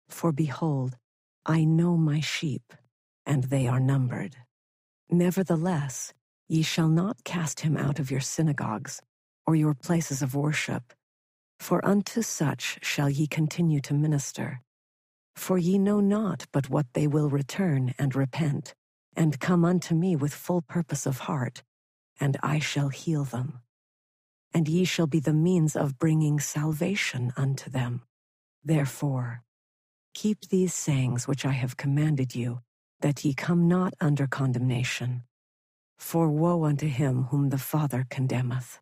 for 0.10 0.32
behold, 0.32 0.98
I 1.46 1.64
know 1.64 1.98
my 1.98 2.20
sheep, 2.20 2.74
and 3.26 3.46
they 3.46 3.68
are 3.68 3.80
numbered. 3.80 4.38
Nevertheless, 5.10 6.14
ye 6.48 6.62
shall 6.64 6.90
not 6.90 7.24
cast 7.24 7.62
him 7.62 7.78
out 7.78 8.00
of 8.00 8.12
your 8.12 8.20
synagogues, 8.22 9.02
or 9.48 9.56
your 9.56 9.74
places 9.74 10.22
of 10.22 10.36
worship, 10.36 10.94
for 11.60 11.86
unto 11.86 12.22
such 12.22 12.80
shall 12.84 13.10
ye 13.10 13.28
continue 13.28 13.82
to 13.82 13.94
minister. 13.94 14.62
For 15.36 15.58
ye 15.58 15.78
know 15.80 16.00
not 16.00 16.46
but 16.52 16.70
what 16.70 16.88
they 16.94 17.08
will 17.08 17.30
return 17.30 17.94
and 18.00 18.16
repent, 18.16 18.76
and 19.16 19.40
come 19.40 19.66
unto 19.66 19.96
me 19.96 20.16
with 20.16 20.34
full 20.34 20.62
purpose 20.62 21.06
of 21.06 21.20
heart, 21.20 21.64
and 22.20 22.38
I 22.44 22.60
shall 22.60 22.90
heal 22.90 23.24
them. 23.24 23.62
And 24.54 24.68
ye 24.68 24.86
shall 24.86 25.08
be 25.08 25.20
the 25.20 25.34
means 25.34 25.76
of 25.76 26.00
bringing 26.00 26.40
salvation 26.40 27.34
unto 27.38 27.70
them. 27.70 28.04
Therefore, 28.64 29.42
Keep 30.14 30.50
these 30.50 30.74
sayings 30.74 31.28
which 31.28 31.46
I 31.46 31.52
have 31.52 31.78
commanded 31.78 32.36
you, 32.36 32.62
that 33.02 33.24
ye 33.26 33.34
come 33.34 33.68
not 33.68 33.94
under 34.02 34.28
condemnation. 34.28 35.24
For 35.98 36.30
woe 36.30 36.66
unto 36.66 36.88
him 36.88 37.26
whom 37.26 37.50
the 37.50 37.58
Father 37.58 38.06
condemneth. 38.10 38.80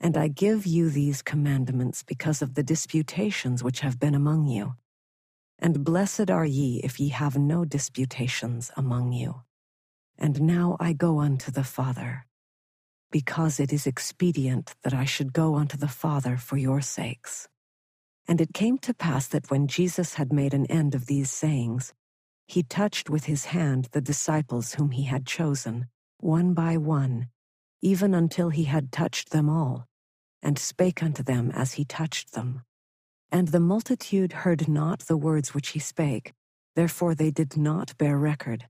And 0.00 0.16
I 0.16 0.28
give 0.28 0.66
you 0.66 0.90
these 0.90 1.22
commandments 1.22 2.02
because 2.02 2.42
of 2.42 2.54
the 2.54 2.62
disputations 2.62 3.62
which 3.62 3.80
have 3.80 3.98
been 4.00 4.14
among 4.14 4.46
you. 4.46 4.74
And 5.58 5.84
blessed 5.84 6.30
are 6.30 6.46
ye 6.46 6.80
if 6.84 7.00
ye 7.00 7.10
have 7.10 7.36
no 7.38 7.64
disputations 7.64 8.70
among 8.76 9.12
you. 9.12 9.42
And 10.18 10.42
now 10.42 10.76
I 10.80 10.92
go 10.94 11.20
unto 11.20 11.50
the 11.50 11.64
Father, 11.64 12.26
because 13.12 13.60
it 13.60 13.72
is 13.72 13.86
expedient 13.86 14.74
that 14.84 14.94
I 14.94 15.04
should 15.06 15.32
go 15.32 15.56
unto 15.56 15.76
the 15.76 15.88
Father 15.88 16.36
for 16.36 16.56
your 16.58 16.80
sakes 16.82 17.44
And 18.28 18.40
it 18.40 18.54
came 18.54 18.78
to 18.80 18.94
pass 18.94 19.28
that 19.28 19.50
when 19.52 19.68
Jesus 19.68 20.14
had 20.14 20.32
made 20.32 20.54
an 20.54 20.66
end 20.68 20.96
of 20.96 21.06
these 21.06 21.30
sayings, 21.30 21.94
he 22.48 22.64
touched 22.64 23.10
with 23.10 23.26
his 23.26 23.46
hand 23.46 23.88
the 23.92 24.02
disciples 24.02 24.74
whom 24.74 24.92
he 24.92 25.04
had 25.04 25.26
chosen, 25.26 25.88
one 26.20 26.54
by 26.54 26.78
one, 26.78 27.28
even 27.82 28.14
until 28.14 28.50
he 28.50 28.64
had 28.64 28.92
touched 28.92 29.30
them 29.30 29.50
all, 29.50 29.86
and 30.42 30.58
spake 30.58 31.02
unto 31.02 31.22
them 31.22 31.52
as 31.52 31.74
he 31.74 31.84
touched 31.84 32.34
them. 32.34 32.62
And 33.32 33.48
the 33.48 33.60
multitude 33.60 34.32
heard 34.32 34.68
not 34.68 35.00
the 35.00 35.18
words 35.18 35.54
which 35.54 35.70
he 35.70 35.80
spake, 35.80 36.34
therefore 36.76 37.14
they 37.14 37.30
did 37.32 37.56
not 37.56 37.98
bear 37.98 38.18
record. 38.18 38.68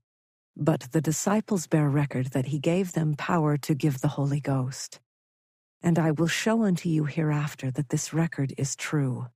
But 0.59 0.87
the 0.91 1.01
disciples 1.01 1.67
bear 1.67 1.87
record 1.87 2.31
that 2.31 2.47
he 2.47 2.57
gave 2.57 2.93
them 2.93 3.13
power 3.15 3.57
to 3.57 3.75
give 3.75 4.01
the 4.01 4.07
Holy 4.07 4.39
Ghost. 4.39 4.99
And 5.83 5.99
I 5.99 6.09
will 6.09 6.27
show 6.27 6.63
unto 6.63 6.89
you 6.89 7.03
hereafter 7.03 7.69
that 7.69 7.89
this 7.89 8.11
record 8.11 8.55
is 8.57 8.75
true. 8.75 9.27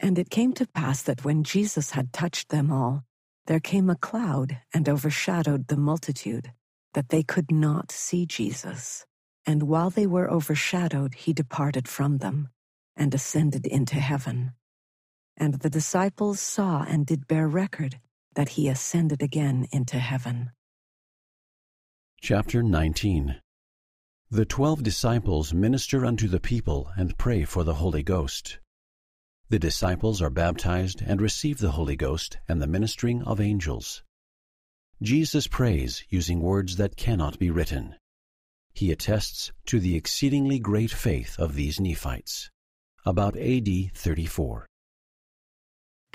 And 0.00 0.18
it 0.18 0.30
came 0.30 0.52
to 0.54 0.66
pass 0.66 1.00
that 1.02 1.24
when 1.24 1.44
Jesus 1.44 1.92
had 1.92 2.12
touched 2.12 2.48
them 2.48 2.72
all, 2.72 3.04
there 3.46 3.60
came 3.60 3.88
a 3.88 3.94
cloud 3.94 4.58
and 4.72 4.88
overshadowed 4.88 5.68
the 5.68 5.76
multitude, 5.76 6.50
that 6.92 7.10
they 7.10 7.22
could 7.22 7.52
not 7.52 7.92
see 7.92 8.26
Jesus. 8.26 9.06
And 9.46 9.64
while 9.64 9.90
they 9.90 10.08
were 10.08 10.28
overshadowed, 10.28 11.14
he 11.14 11.32
departed 11.32 11.86
from 11.86 12.18
them, 12.18 12.48
and 12.96 13.14
ascended 13.14 13.64
into 13.64 13.96
heaven. 13.96 14.54
And 15.36 15.54
the 15.54 15.70
disciples 15.70 16.40
saw 16.40 16.82
and 16.82 17.06
did 17.06 17.28
bear 17.28 17.46
record 17.46 18.00
that 18.34 18.50
he 18.50 18.68
ascended 18.68 19.22
again 19.22 19.68
into 19.70 20.00
heaven. 20.00 20.50
Chapter 22.24 22.62
19 22.62 23.38
The 24.30 24.46
twelve 24.46 24.82
disciples 24.82 25.52
minister 25.52 26.06
unto 26.06 26.26
the 26.26 26.40
people 26.40 26.90
and 26.96 27.18
pray 27.18 27.44
for 27.44 27.64
the 27.64 27.74
Holy 27.74 28.02
Ghost. 28.02 28.60
The 29.50 29.58
disciples 29.58 30.22
are 30.22 30.30
baptized 30.30 31.02
and 31.04 31.20
receive 31.20 31.58
the 31.58 31.72
Holy 31.72 31.96
Ghost 31.96 32.38
and 32.48 32.62
the 32.62 32.66
ministering 32.66 33.22
of 33.24 33.42
angels. 33.42 34.02
Jesus 35.02 35.46
prays 35.46 36.02
using 36.08 36.40
words 36.40 36.76
that 36.76 36.96
cannot 36.96 37.38
be 37.38 37.50
written. 37.50 37.94
He 38.72 38.90
attests 38.90 39.52
to 39.66 39.78
the 39.78 39.94
exceedingly 39.94 40.58
great 40.58 40.92
faith 40.92 41.38
of 41.38 41.54
these 41.54 41.78
Nephites. 41.78 42.48
About 43.04 43.36
AD 43.36 43.68
34. 43.92 44.66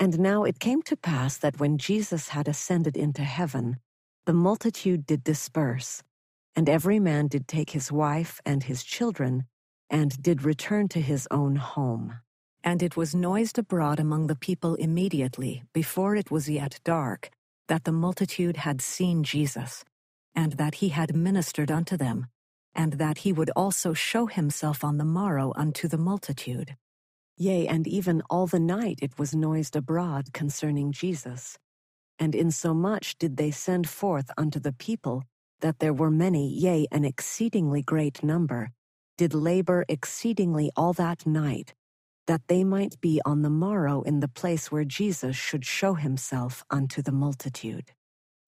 And 0.00 0.18
now 0.18 0.42
it 0.42 0.58
came 0.58 0.82
to 0.82 0.96
pass 0.96 1.36
that 1.36 1.60
when 1.60 1.78
Jesus 1.78 2.30
had 2.30 2.48
ascended 2.48 2.96
into 2.96 3.22
heaven, 3.22 3.78
the 4.30 4.34
multitude 4.34 5.06
did 5.06 5.24
disperse, 5.24 6.04
and 6.54 6.68
every 6.68 7.00
man 7.00 7.26
did 7.26 7.48
take 7.48 7.70
his 7.70 7.90
wife 7.90 8.40
and 8.46 8.62
his 8.62 8.84
children, 8.84 9.42
and 9.90 10.22
did 10.22 10.44
return 10.44 10.86
to 10.86 11.00
his 11.00 11.26
own 11.32 11.56
home. 11.56 12.14
And 12.62 12.80
it 12.80 12.96
was 12.96 13.12
noised 13.12 13.58
abroad 13.58 13.98
among 13.98 14.28
the 14.28 14.36
people 14.36 14.76
immediately, 14.76 15.64
before 15.72 16.14
it 16.14 16.30
was 16.30 16.48
yet 16.48 16.78
dark, 16.84 17.30
that 17.66 17.82
the 17.82 17.90
multitude 17.90 18.58
had 18.58 18.80
seen 18.80 19.24
Jesus, 19.24 19.84
and 20.32 20.52
that 20.52 20.76
he 20.76 20.90
had 20.90 21.16
ministered 21.16 21.72
unto 21.72 21.96
them, 21.96 22.28
and 22.72 22.92
that 23.02 23.18
he 23.24 23.32
would 23.32 23.50
also 23.56 23.92
show 23.94 24.26
himself 24.26 24.84
on 24.84 24.96
the 24.96 25.04
morrow 25.04 25.52
unto 25.56 25.88
the 25.88 25.98
multitude. 25.98 26.76
Yea, 27.36 27.66
and 27.66 27.84
even 27.88 28.22
all 28.30 28.46
the 28.46 28.60
night 28.60 29.00
it 29.02 29.18
was 29.18 29.34
noised 29.34 29.74
abroad 29.74 30.32
concerning 30.32 30.92
Jesus. 30.92 31.58
And 32.20 32.34
insomuch 32.34 33.16
did 33.18 33.38
they 33.38 33.50
send 33.50 33.88
forth 33.88 34.30
unto 34.36 34.60
the 34.60 34.74
people, 34.74 35.24
that 35.60 35.78
there 35.78 35.94
were 35.94 36.10
many, 36.10 36.48
yea, 36.48 36.86
an 36.92 37.04
exceedingly 37.04 37.82
great 37.82 38.22
number, 38.22 38.72
did 39.16 39.32
labor 39.32 39.86
exceedingly 39.88 40.70
all 40.76 40.92
that 40.92 41.26
night, 41.26 41.74
that 42.26 42.42
they 42.46 42.62
might 42.62 43.00
be 43.00 43.22
on 43.24 43.40
the 43.40 43.50
morrow 43.50 44.02
in 44.02 44.20
the 44.20 44.28
place 44.28 44.70
where 44.70 44.84
Jesus 44.84 45.34
should 45.34 45.64
show 45.64 45.94
himself 45.94 46.62
unto 46.70 47.00
the 47.00 47.12
multitude. 47.12 47.92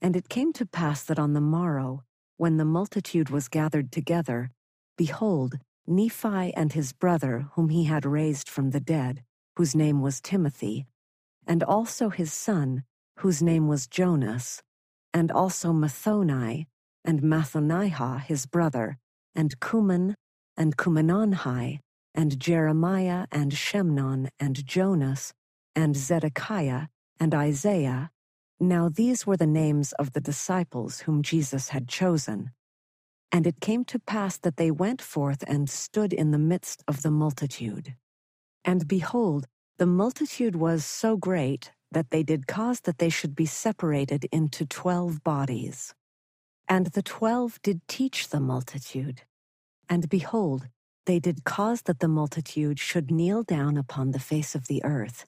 And 0.03 0.17
it 0.17 0.29
came 0.29 0.53
to 0.55 0.67
pass 0.67 1.03
that 1.05 1.19
on 1.19 1.33
the 1.33 1.41
morrow, 1.41 2.03
when 2.37 2.59
the 2.59 2.67
multitude 2.67 3.31
was 3.31 3.49
gathered 3.49 3.91
together, 3.91 4.51
behold, 4.99 5.59
Nephi 5.87 6.53
and 6.55 6.73
his 6.73 6.93
brother, 6.93 7.47
whom 7.55 7.71
he 7.71 7.85
had 7.85 8.05
raised 8.05 8.49
from 8.51 8.71
the 8.71 8.81
dead, 8.81 9.23
whose 9.57 9.75
name 9.75 10.03
was 10.03 10.21
Timothy, 10.21 10.87
and 11.47 11.63
also 11.63 12.11
his 12.11 12.33
son, 12.33 12.85
whose 13.23 13.41
name 13.41 13.69
was 13.69 13.87
Jonas, 13.87 14.61
and 15.15 15.31
also 15.31 15.73
Mathoni, 15.73 16.67
and 17.05 17.23
Mathonihah 17.23 18.21
his 18.25 18.47
brother, 18.47 18.99
and 19.33 19.61
Kumen, 19.61 20.15
and 20.57 20.77
Kumenonhi, 20.77 21.79
and 22.17 22.41
Jeremiah, 22.41 23.27
and 23.31 23.53
Shemnon, 23.53 24.29
and 24.41 24.67
Jonas, 24.67 25.33
and 25.77 25.95
Zedekiah, 25.95 26.89
and 27.21 27.33
Isaiah. 27.33 28.11
Now 28.59 28.89
these 28.89 29.25
were 29.25 29.37
the 29.37 29.47
names 29.47 29.93
of 30.01 30.15
the 30.15 30.21
disciples 30.21 31.03
whom 31.03 31.23
Jesus 31.23 31.69
had 31.69 31.87
chosen. 31.87 32.51
And 33.31 33.47
it 33.47 33.61
came 33.61 33.85
to 33.85 34.01
pass 34.01 34.37
that 34.39 34.57
they 34.57 34.73
went 34.73 35.01
forth 35.01 35.45
and 35.47 35.71
stood 35.71 36.13
in 36.13 36.33
the 36.33 36.39
midst 36.39 36.83
of 36.89 37.03
the 37.03 37.13
multitude. 37.13 37.95
And 38.65 38.89
behold, 38.89 39.47
the 39.79 39.87
multitude 39.87 40.57
was 40.57 40.85
so 40.85 41.17
great 41.17 41.71
that 41.93 42.11
they 42.11 42.23
did 42.23 42.47
cause 42.47 42.81
that 42.83 42.99
they 42.99 43.11
should 43.11 43.37
be 43.37 43.47
separated 43.47 44.27
into 44.33 44.67
twelve 44.67 45.25
bodies. 45.25 45.95
And 46.69 46.87
the 46.89 47.03
twelve 47.03 47.61
did 47.63 47.81
teach 47.89 48.29
the 48.29 48.41
multitude. 48.41 49.23
And 49.89 50.09
behold, 50.09 50.69
they 51.07 51.19
did 51.19 51.45
cause 51.45 51.83
that 51.83 52.01
the 52.01 52.09
multitude 52.09 52.79
should 52.79 53.11
kneel 53.11 53.43
down 53.43 53.77
upon 53.77 54.13
the 54.13 54.21
face 54.21 54.55
of 54.55 54.69
the 54.69 54.85
earth, 54.85 55.27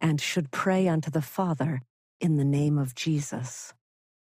and 0.00 0.20
should 0.20 0.50
pray 0.50 0.88
unto 0.88 1.10
the 1.10 1.22
Father 1.22 1.82
in 2.20 2.36
the 2.36 2.44
name 2.44 2.78
of 2.78 2.94
Jesus. 2.94 3.74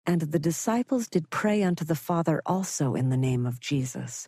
And 0.06 0.22
the 0.22 0.40
disciples 0.40 1.08
did 1.08 1.30
pray 1.30 1.64
unto 1.64 1.86
the 1.86 1.96
Father 1.96 2.42
also 2.46 2.96
in 2.96 3.10
the 3.10 3.18
name 3.18 3.46
of 3.46 3.60
Jesus. 3.62 4.28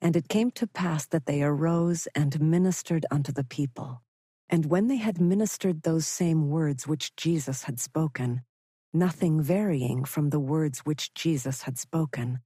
And 0.00 0.16
it 0.16 0.28
came 0.28 0.50
to 0.52 0.66
pass 0.66 1.06
that 1.06 1.26
they 1.26 1.42
arose 1.42 2.08
and 2.14 2.40
ministered 2.40 3.06
unto 3.10 3.32
the 3.32 3.44
people. 3.44 4.02
And 4.48 4.66
when 4.66 4.88
they 4.88 4.96
had 4.96 5.20
ministered 5.20 5.82
those 5.82 6.06
same 6.06 6.48
words 6.50 6.86
which 6.86 7.16
Jesus 7.16 7.64
had 7.64 7.80
spoken, 7.80 8.42
nothing 8.92 9.40
varying 9.40 10.04
from 10.04 10.30
the 10.30 10.40
words 10.40 10.80
which 10.80 11.12
Jesus 11.14 11.62
had 11.62 11.78
spoken, 11.78 12.40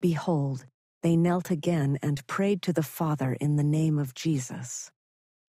behold, 0.00 0.66
they 1.02 1.16
knelt 1.16 1.50
again 1.50 1.98
and 2.02 2.26
prayed 2.26 2.62
to 2.62 2.72
the 2.72 2.82
Father 2.82 3.36
in 3.40 3.56
the 3.56 3.64
name 3.64 3.98
of 3.98 4.14
Jesus. 4.14 4.90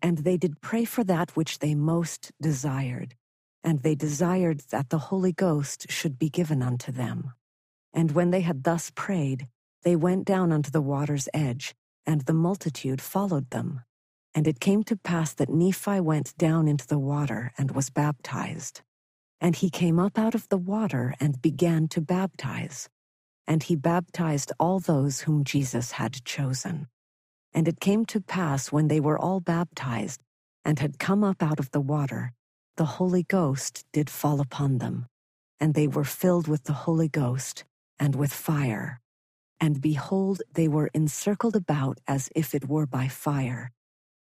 And 0.01 0.19
they 0.19 0.37
did 0.37 0.61
pray 0.61 0.85
for 0.85 1.03
that 1.05 1.35
which 1.35 1.59
they 1.59 1.75
most 1.75 2.31
desired, 2.41 3.15
and 3.63 3.81
they 3.81 3.95
desired 3.95 4.61
that 4.71 4.89
the 4.89 4.97
Holy 4.97 5.31
Ghost 5.31 5.89
should 5.89 6.19
be 6.19 6.29
given 6.29 6.61
unto 6.61 6.91
them. 6.91 7.31
And 7.93 8.11
when 8.11 8.31
they 8.31 8.41
had 8.41 8.65
thus 8.65 8.91
prayed, 8.93 9.47
they 9.83 9.95
went 9.95 10.25
down 10.25 10.51
unto 10.51 10.69
the 10.69 10.81
water's 10.81 11.29
edge, 11.33 11.73
and 12.05 12.21
the 12.21 12.33
multitude 12.33 13.01
followed 13.01 13.49
them. 13.51 13.81
And 14.35 14.47
it 14.47 14.59
came 14.59 14.83
to 14.85 14.97
pass 14.97 15.33
that 15.35 15.49
Nephi 15.49 16.01
went 16.01 16.37
down 16.37 16.67
into 16.67 16.87
the 16.87 16.99
water 16.99 17.53
and 17.57 17.71
was 17.71 17.89
baptized. 17.89 18.81
And 19.41 19.55
he 19.55 19.71
came 19.71 19.99
up 19.99 20.19
out 20.19 20.35
of 20.35 20.49
the 20.49 20.57
water 20.57 21.15
and 21.19 21.41
began 21.41 21.87
to 21.89 22.01
baptize 22.01 22.89
and 23.47 23.63
he 23.63 23.75
baptized 23.75 24.51
all 24.59 24.79
those 24.79 25.21
whom 25.21 25.43
Jesus 25.43 25.93
had 25.93 26.23
chosen. 26.25 26.87
And 27.53 27.67
it 27.67 27.79
came 27.79 28.05
to 28.07 28.21
pass 28.21 28.71
when 28.71 28.87
they 28.87 28.99
were 28.99 29.19
all 29.19 29.39
baptized, 29.39 30.21
and 30.63 30.79
had 30.79 30.99
come 30.99 31.23
up 31.23 31.43
out 31.43 31.59
of 31.59 31.71
the 31.71 31.81
water, 31.81 32.33
the 32.77 32.85
Holy 32.85 33.23
Ghost 33.23 33.85
did 33.93 34.09
fall 34.09 34.41
upon 34.41 34.79
them, 34.79 35.05
and 35.59 35.73
they 35.73 35.87
were 35.87 36.03
filled 36.03 36.47
with 36.47 36.63
the 36.63 36.73
Holy 36.73 37.07
Ghost 37.07 37.63
and 37.99 38.15
with 38.15 38.33
fire. 38.33 38.99
And 39.61 39.81
behold, 39.81 40.41
they 40.53 40.67
were 40.67 40.89
encircled 40.93 41.55
about 41.55 41.99
as 42.07 42.29
if 42.35 42.55
it 42.55 42.67
were 42.67 42.85
by 42.87 43.07
fire. 43.07 43.71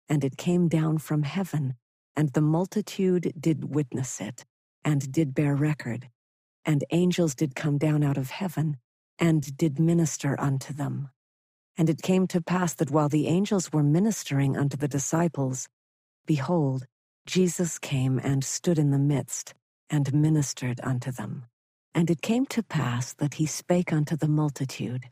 And 0.09 0.23
it 0.23 0.37
came 0.37 0.67
down 0.67 0.99
from 0.99 1.23
heaven, 1.23 1.75
and 2.15 2.29
the 2.33 2.41
multitude 2.41 3.33
did 3.39 3.73
witness 3.75 4.21
it, 4.21 4.45
and 4.83 5.11
did 5.11 5.33
bear 5.33 5.55
record. 5.55 6.09
And 6.65 6.83
angels 6.91 7.35
did 7.35 7.55
come 7.55 7.77
down 7.77 8.03
out 8.03 8.17
of 8.17 8.31
heaven, 8.31 8.77
and 9.19 9.57
did 9.57 9.79
minister 9.79 10.39
unto 10.39 10.73
them. 10.73 11.09
And 11.77 11.89
it 11.89 12.01
came 12.01 12.27
to 12.27 12.41
pass 12.41 12.75
that 12.75 12.91
while 12.91 13.09
the 13.09 13.27
angels 13.27 13.73
were 13.73 13.83
ministering 13.83 14.55
unto 14.57 14.77
the 14.77 14.87
disciples, 14.87 15.67
behold, 16.27 16.85
Jesus 17.25 17.79
came 17.79 18.19
and 18.19 18.43
stood 18.43 18.77
in 18.77 18.91
the 18.91 18.99
midst, 18.99 19.53
and 19.89 20.13
ministered 20.13 20.79
unto 20.83 21.11
them. 21.11 21.45
And 21.95 22.09
it 22.09 22.21
came 22.21 22.45
to 22.47 22.63
pass 22.63 23.13
that 23.13 23.35
he 23.35 23.45
spake 23.45 23.93
unto 23.93 24.15
the 24.15 24.27
multitude, 24.27 25.09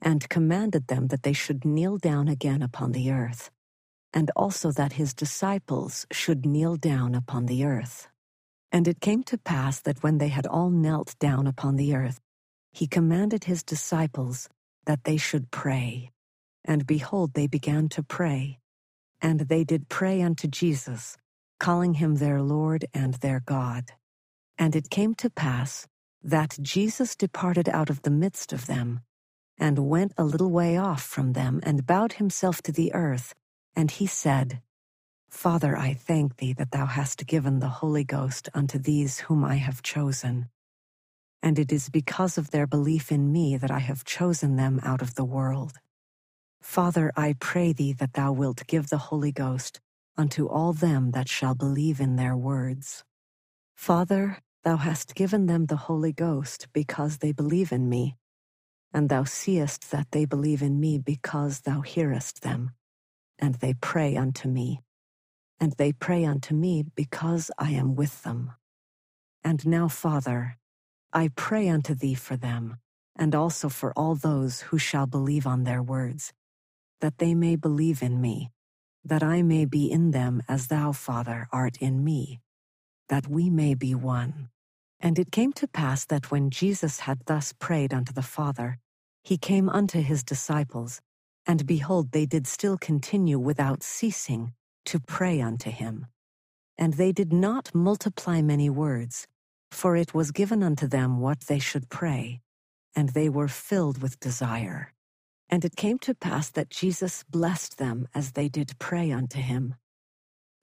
and 0.00 0.28
commanded 0.28 0.88
them 0.88 1.08
that 1.08 1.22
they 1.22 1.32
should 1.32 1.64
kneel 1.64 1.98
down 1.98 2.28
again 2.28 2.62
upon 2.62 2.92
the 2.92 3.10
earth, 3.10 3.50
and 4.12 4.30
also 4.36 4.72
that 4.72 4.94
his 4.94 5.14
disciples 5.14 6.06
should 6.12 6.46
kneel 6.46 6.76
down 6.76 7.14
upon 7.14 7.46
the 7.46 7.64
earth. 7.64 8.08
And 8.72 8.86
it 8.86 9.00
came 9.00 9.22
to 9.24 9.38
pass 9.38 9.80
that 9.80 10.02
when 10.02 10.18
they 10.18 10.28
had 10.28 10.46
all 10.46 10.70
knelt 10.70 11.16
down 11.18 11.46
upon 11.46 11.76
the 11.76 11.94
earth, 11.94 12.20
he 12.72 12.86
commanded 12.86 13.44
his 13.44 13.62
disciples 13.62 14.48
that 14.86 15.04
they 15.04 15.16
should 15.16 15.50
pray. 15.50 16.10
And 16.64 16.86
behold, 16.86 17.34
they 17.34 17.46
began 17.46 17.88
to 17.90 18.02
pray. 18.02 18.58
And 19.20 19.40
they 19.40 19.64
did 19.64 19.88
pray 19.88 20.22
unto 20.22 20.48
Jesus, 20.48 21.16
calling 21.58 21.94
him 21.94 22.16
their 22.16 22.40
Lord 22.42 22.86
and 22.94 23.14
their 23.14 23.40
God. 23.44 23.92
And 24.58 24.76
it 24.76 24.90
came 24.90 25.14
to 25.16 25.30
pass 25.30 25.86
that 26.22 26.58
Jesus 26.60 27.16
departed 27.16 27.68
out 27.68 27.90
of 27.90 28.02
the 28.02 28.10
midst 28.10 28.52
of 28.52 28.66
them, 28.66 29.00
and 29.58 29.88
went 29.88 30.12
a 30.16 30.24
little 30.24 30.50
way 30.50 30.76
off 30.76 31.02
from 31.02 31.32
them, 31.32 31.60
and 31.62 31.86
bowed 31.86 32.14
himself 32.14 32.62
to 32.62 32.72
the 32.72 32.92
earth, 32.94 33.34
and 33.76 33.90
he 33.90 34.06
said, 34.06 34.62
Father, 35.30 35.76
I 35.76 35.94
thank 35.94 36.36
thee 36.36 36.52
that 36.54 36.72
thou 36.72 36.86
hast 36.86 37.26
given 37.26 37.60
the 37.60 37.68
Holy 37.68 38.04
Ghost 38.04 38.48
unto 38.54 38.78
these 38.78 39.20
whom 39.20 39.44
I 39.44 39.56
have 39.56 39.82
chosen. 39.82 40.48
And 41.42 41.58
it 41.58 41.72
is 41.72 41.88
because 41.88 42.38
of 42.38 42.50
their 42.50 42.66
belief 42.66 43.12
in 43.12 43.32
me 43.32 43.56
that 43.56 43.70
I 43.70 43.80
have 43.80 44.04
chosen 44.04 44.56
them 44.56 44.80
out 44.82 45.02
of 45.02 45.14
the 45.14 45.24
world. 45.24 45.74
Father, 46.62 47.12
I 47.16 47.36
pray 47.40 47.72
thee 47.72 47.92
that 47.94 48.14
thou 48.14 48.32
wilt 48.32 48.66
give 48.66 48.90
the 48.90 48.98
Holy 48.98 49.32
Ghost 49.32 49.80
unto 50.16 50.48
all 50.48 50.72
them 50.72 51.12
that 51.12 51.28
shall 51.28 51.54
believe 51.54 52.00
in 52.00 52.16
their 52.16 52.36
words. 52.36 53.04
Father, 53.76 54.38
thou 54.64 54.76
hast 54.76 55.14
given 55.14 55.46
them 55.46 55.66
the 55.66 55.76
Holy 55.76 56.12
Ghost 56.12 56.68
because 56.72 57.18
they 57.18 57.32
believe 57.32 57.72
in 57.72 57.88
me, 57.88 58.16
and 58.92 59.08
thou 59.08 59.24
seest 59.24 59.90
that 59.90 60.12
they 60.12 60.24
believe 60.26 60.62
in 60.62 60.80
me 60.80 60.98
because 60.98 61.60
thou 61.62 61.80
hearest 61.82 62.42
them, 62.42 62.72
and 63.40 63.56
they 63.56 63.74
pray 63.74 64.16
unto 64.16 64.48
me 64.48 64.80
and 65.60 65.72
they 65.72 65.92
pray 65.92 66.24
unto 66.24 66.54
me 66.54 66.82
because 66.94 67.50
I 67.58 67.72
am 67.72 67.94
with 67.94 68.22
them. 68.22 68.52
And 69.44 69.64
now, 69.66 69.88
Father, 69.88 70.56
I 71.12 71.28
pray 71.36 71.68
unto 71.68 71.94
thee 71.94 72.14
for 72.14 72.36
them, 72.36 72.78
and 73.16 73.34
also 73.34 73.68
for 73.68 73.92
all 73.92 74.14
those 74.14 74.62
who 74.62 74.78
shall 74.78 75.06
believe 75.06 75.46
on 75.46 75.64
their 75.64 75.82
words, 75.82 76.32
that 77.00 77.18
they 77.18 77.34
may 77.34 77.56
believe 77.56 78.02
in 78.02 78.20
me, 78.20 78.50
that 79.04 79.22
I 79.22 79.42
may 79.42 79.66
be 79.66 79.90
in 79.90 80.12
them 80.12 80.42
as 80.48 80.68
thou, 80.68 80.92
Father, 80.92 81.48
art 81.52 81.76
in 81.78 82.02
me, 82.02 82.40
that 83.08 83.28
we 83.28 83.50
may 83.50 83.74
be 83.74 83.94
one. 83.94 84.48
And 85.00 85.18
it 85.18 85.32
came 85.32 85.52
to 85.54 85.68
pass 85.68 86.04
that 86.06 86.30
when 86.30 86.50
Jesus 86.50 87.00
had 87.00 87.20
thus 87.26 87.52
prayed 87.52 87.92
unto 87.92 88.12
the 88.12 88.22
Father, 88.22 88.78
he 89.24 89.36
came 89.36 89.68
unto 89.68 90.00
his 90.00 90.22
disciples, 90.22 91.00
and 91.46 91.66
behold, 91.66 92.12
they 92.12 92.26
did 92.26 92.46
still 92.46 92.78
continue 92.78 93.38
without 93.38 93.82
ceasing 93.82 94.52
to 94.86 95.00
pray 95.00 95.40
unto 95.40 95.70
him. 95.70 96.06
And 96.78 96.94
they 96.94 97.12
did 97.12 97.32
not 97.32 97.74
multiply 97.74 98.40
many 98.42 98.70
words, 98.70 99.26
for 99.70 99.96
it 99.96 100.14
was 100.14 100.30
given 100.30 100.62
unto 100.62 100.86
them 100.86 101.20
what 101.20 101.40
they 101.42 101.58
should 101.58 101.88
pray, 101.88 102.40
and 102.96 103.10
they 103.10 103.28
were 103.28 103.48
filled 103.48 104.00
with 104.02 104.20
desire. 104.20 104.92
And 105.48 105.64
it 105.64 105.76
came 105.76 105.98
to 106.00 106.14
pass 106.14 106.48
that 106.50 106.70
Jesus 106.70 107.24
blessed 107.24 107.78
them 107.78 108.08
as 108.14 108.32
they 108.32 108.48
did 108.48 108.78
pray 108.78 109.10
unto 109.10 109.38
him. 109.38 109.74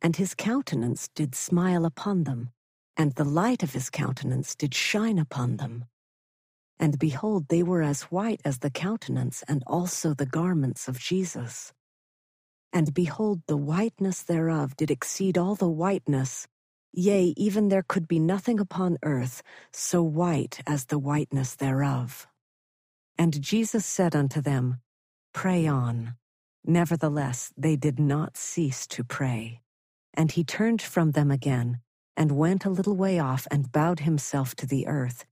And 0.02 0.16
his 0.16 0.34
countenance 0.34 1.10
did 1.14 1.36
smile 1.36 1.86
upon 1.86 2.24
them, 2.24 2.50
and 2.96 3.14
the 3.14 3.26
light 3.26 3.64
of 3.64 3.74
his 3.74 3.90
countenance 3.90 4.56
did 4.56 4.74
shine 4.74 5.20
upon 5.20 5.58
them. 5.58 5.86
And 6.80 7.00
behold, 7.00 7.48
they 7.48 7.64
were 7.64 7.82
as 7.82 8.04
white 8.04 8.42
as 8.46 8.60
the 8.60 8.70
countenance 8.70 9.44
and 9.48 9.64
also 9.66 10.14
the 10.14 10.26
garments 10.26 10.88
of 10.88 11.00
Jesus. 11.00 11.74
And 12.72 12.94
behold, 12.94 13.42
the 13.48 13.58
whiteness 13.58 14.22
thereof 14.22 14.76
did 14.76 14.92
exceed 14.92 15.38
all 15.38 15.56
the 15.56 15.70
whiteness. 15.70 16.48
Yea, 16.94 17.34
even 17.38 17.70
there 17.70 17.84
could 17.88 18.08
be 18.08 18.20
nothing 18.20 18.60
upon 18.60 18.98
earth 19.04 19.42
so 19.72 20.04
white 20.04 20.62
as 20.68 20.86
the 20.86 21.00
whiteness 21.00 21.56
thereof. 21.56 22.28
And 23.18 23.42
Jesus 23.42 23.86
said 23.86 24.16
unto 24.16 24.42
them, 24.42 24.82
Pray 25.34 25.66
on. 25.68 26.16
Nevertheless, 26.66 27.54
they 27.58 27.76
did 27.76 28.00
not 28.00 28.38
cease 28.38 28.86
to 28.88 29.04
pray. 29.04 29.62
And 30.14 30.32
he 30.32 30.44
turned 30.44 30.82
from 30.82 31.12
them 31.12 31.32
again, 31.32 31.80
and 32.16 32.32
went 32.32 32.66
a 32.66 32.70
little 32.70 32.96
way 32.96 33.20
off, 33.20 33.48
and 33.50 33.72
bowed 33.72 34.02
himself 34.02 34.56
to 34.56 34.66
the 34.66 34.88
earth. 34.88 35.26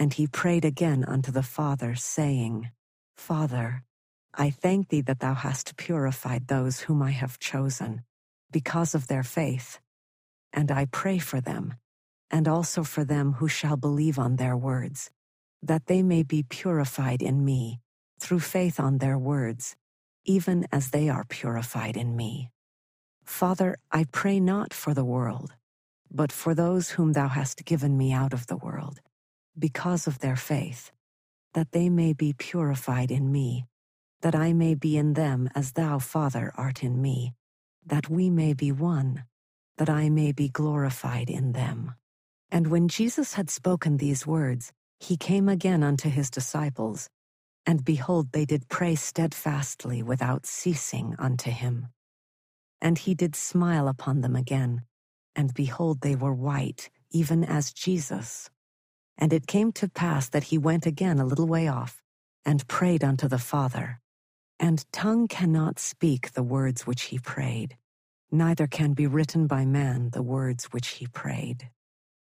And 0.00 0.14
he 0.14 0.26
prayed 0.26 0.64
again 0.64 1.04
unto 1.04 1.30
the 1.30 1.42
Father, 1.42 1.94
saying, 1.94 2.70
Father, 3.18 3.84
I 4.32 4.48
thank 4.48 4.88
thee 4.88 5.02
that 5.02 5.20
thou 5.20 5.34
hast 5.34 5.76
purified 5.76 6.48
those 6.48 6.80
whom 6.80 7.02
I 7.02 7.10
have 7.10 7.38
chosen, 7.38 8.04
because 8.50 8.94
of 8.94 9.08
their 9.08 9.22
faith. 9.22 9.78
And 10.54 10.72
I 10.72 10.86
pray 10.86 11.18
for 11.18 11.42
them, 11.42 11.74
and 12.30 12.48
also 12.48 12.82
for 12.82 13.04
them 13.04 13.34
who 13.34 13.46
shall 13.48 13.76
believe 13.76 14.18
on 14.18 14.36
their 14.36 14.56
words, 14.56 15.10
that 15.62 15.84
they 15.84 16.02
may 16.02 16.22
be 16.22 16.44
purified 16.44 17.20
in 17.20 17.44
me, 17.44 17.80
through 18.18 18.40
faith 18.40 18.80
on 18.80 18.98
their 18.98 19.18
words, 19.18 19.76
even 20.24 20.66
as 20.72 20.90
they 20.92 21.10
are 21.10 21.26
purified 21.26 21.98
in 21.98 22.16
me. 22.16 22.50
Father, 23.24 23.76
I 23.92 24.06
pray 24.10 24.40
not 24.40 24.72
for 24.72 24.94
the 24.94 25.04
world, 25.04 25.52
but 26.10 26.32
for 26.32 26.54
those 26.54 26.92
whom 26.92 27.12
thou 27.12 27.28
hast 27.28 27.66
given 27.66 27.98
me 27.98 28.12
out 28.14 28.32
of 28.32 28.46
the 28.46 28.56
world, 28.56 29.00
because 29.58 30.06
of 30.06 30.20
their 30.20 30.36
faith, 30.36 30.92
that 31.54 31.72
they 31.72 31.88
may 31.88 32.12
be 32.12 32.32
purified 32.32 33.10
in 33.10 33.32
me 33.32 33.66
that 34.22 34.34
I 34.34 34.52
may 34.52 34.74
be 34.74 34.96
in 34.96 35.14
them 35.14 35.48
as 35.54 35.72
thou, 35.72 35.98
Father, 35.98 36.52
art 36.56 36.82
in 36.82 37.00
me, 37.00 37.34
that 37.86 38.10
we 38.10 38.30
may 38.30 38.52
be 38.52 38.72
one, 38.72 39.24
that 39.78 39.90
I 39.90 40.10
may 40.10 40.32
be 40.32 40.48
glorified 40.48 41.30
in 41.30 41.52
them. 41.52 41.94
And 42.50 42.68
when 42.68 42.88
Jesus 42.88 43.34
had 43.34 43.50
spoken 43.50 43.96
these 43.96 44.26
words, 44.26 44.72
he 44.98 45.16
came 45.16 45.48
again 45.48 45.82
unto 45.82 46.10
his 46.10 46.30
disciples, 46.30 47.08
and 47.66 47.84
behold, 47.84 48.32
they 48.32 48.44
did 48.44 48.68
pray 48.68 48.94
steadfastly 48.94 50.02
without 50.02 50.46
ceasing 50.46 51.14
unto 51.18 51.50
him. 51.50 51.88
And 52.82 52.98
he 52.98 53.14
did 53.14 53.36
smile 53.36 53.88
upon 53.88 54.20
them 54.20 54.36
again, 54.36 54.82
and 55.36 55.54
behold, 55.54 56.02
they 56.02 56.16
were 56.16 56.34
white, 56.34 56.90
even 57.10 57.44
as 57.44 57.72
Jesus. 57.72 58.50
And 59.20 59.32
it 59.32 59.46
came 59.46 59.72
to 59.72 59.88
pass 59.88 60.28
that 60.30 60.44
he 60.44 60.58
went 60.58 60.86
again 60.86 61.20
a 61.20 61.26
little 61.26 61.46
way 61.46 61.68
off, 61.68 62.02
and 62.44 62.66
prayed 62.68 63.04
unto 63.04 63.28
the 63.28 63.38
Father. 63.38 64.00
And 64.58 64.84
tongue 64.92 65.28
cannot 65.28 65.78
speak 65.78 66.32
the 66.32 66.42
words 66.42 66.86
which 66.86 67.02
he 67.04 67.18
prayed, 67.18 67.76
neither 68.32 68.66
can 68.66 68.94
be 68.94 69.06
written 69.06 69.46
by 69.46 69.66
man 69.66 70.10
the 70.10 70.22
words 70.22 70.66
which 70.66 70.88
he 70.88 71.06
prayed. 71.06 71.70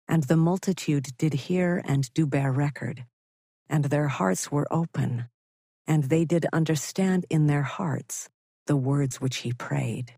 And 0.07 0.23
the 0.23 0.37
multitude 0.37 1.09
did 1.17 1.33
hear 1.33 1.81
and 1.85 2.13
do 2.13 2.27
bear 2.27 2.51
record, 2.51 3.05
and 3.69 3.85
their 3.85 4.09
hearts 4.09 4.51
were 4.51 4.67
open, 4.71 5.27
and 5.87 6.05
they 6.05 6.25
did 6.25 6.45
understand 6.53 7.25
in 7.29 7.47
their 7.47 7.63
hearts 7.63 8.29
the 8.67 8.77
words 8.77 9.21
which 9.21 9.37
he 9.37 9.53
prayed. 9.53 10.13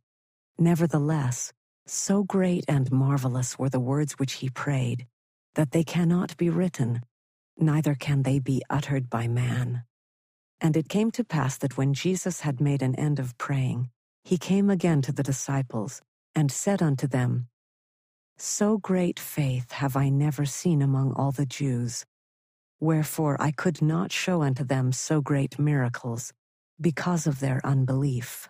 Nevertheless, 0.60 1.54
so 1.88 2.24
great 2.24 2.66
and 2.68 2.92
marvelous 2.92 3.60
were 3.60 3.70
the 3.70 3.80
words 3.80 4.14
which 4.14 4.34
he 4.34 4.50
prayed, 4.50 5.08
that 5.56 5.72
they 5.72 5.84
cannot 5.84 6.36
be 6.38 6.50
written, 6.50 7.02
neither 7.58 7.96
can 7.96 8.24
they 8.24 8.40
be 8.40 8.64
uttered 8.70 9.10
by 9.10 9.28
man. 9.28 9.84
And 10.62 10.78
it 10.78 10.90
came 10.90 11.12
to 11.12 11.24
pass 11.24 11.58
that 11.58 11.78
when 11.78 11.94
Jesus 11.94 12.42
had 12.42 12.62
made 12.62 12.82
an 12.82 12.96
end 12.96 13.20
of 13.20 13.38
praying, 13.38 13.90
he 14.24 14.38
came 14.38 14.70
again 14.70 15.02
to 15.04 15.12
the 15.12 15.24
disciples, 15.24 16.02
and 16.34 16.52
said 16.52 16.82
unto 16.82 17.08
them, 17.08 17.48
So 18.38 18.78
great 18.78 19.20
faith 19.20 19.74
have 19.74 19.96
I 19.96 20.10
never 20.10 20.46
seen 20.46 20.82
among 20.82 21.14
all 21.14 21.32
the 21.32 21.46
Jews. 21.46 22.06
Wherefore 22.80 23.38
I 23.40 23.52
could 23.52 23.82
not 23.82 24.12
show 24.12 24.42
unto 24.42 24.64
them 24.64 24.92
so 24.92 25.22
great 25.22 25.60
miracles, 25.60 26.34
because 26.80 27.28
of 27.28 27.40
their 27.40 27.62
unbelief. 27.64 28.50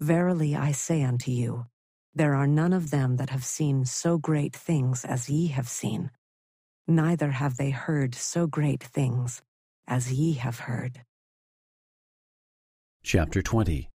Verily 0.00 0.56
I 0.56 0.72
say 0.72 1.02
unto 1.02 1.30
you, 1.30 1.66
there 2.16 2.34
are 2.34 2.46
none 2.46 2.72
of 2.72 2.90
them 2.90 3.16
that 3.16 3.28
have 3.28 3.44
seen 3.44 3.84
so 3.84 4.16
great 4.16 4.56
things 4.56 5.04
as 5.04 5.28
ye 5.28 5.48
have 5.48 5.68
seen, 5.68 6.10
neither 6.88 7.30
have 7.30 7.58
they 7.58 7.68
heard 7.68 8.14
so 8.14 8.46
great 8.46 8.82
things 8.82 9.42
as 9.86 10.10
ye 10.10 10.32
have 10.32 10.60
heard. 10.60 11.02
Chapter 13.02 13.42
20 13.42 13.90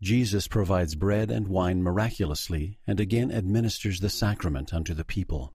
Jesus 0.00 0.48
provides 0.48 0.94
bread 0.94 1.30
and 1.30 1.46
wine 1.46 1.82
miraculously 1.82 2.78
and 2.86 2.98
again 3.00 3.30
administers 3.30 4.00
the 4.00 4.08
sacrament 4.08 4.72
unto 4.72 4.94
the 4.94 5.04
people. 5.04 5.52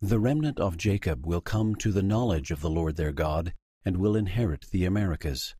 The 0.00 0.20
remnant 0.20 0.60
of 0.60 0.76
Jacob 0.76 1.26
will 1.26 1.40
come 1.40 1.74
to 1.76 1.90
the 1.90 2.02
knowledge 2.02 2.52
of 2.52 2.60
the 2.60 2.70
Lord 2.70 2.94
their 2.94 3.12
God 3.12 3.52
and 3.84 3.96
will 3.96 4.14
inherit 4.14 4.66
the 4.70 4.84
Americas. 4.84 5.56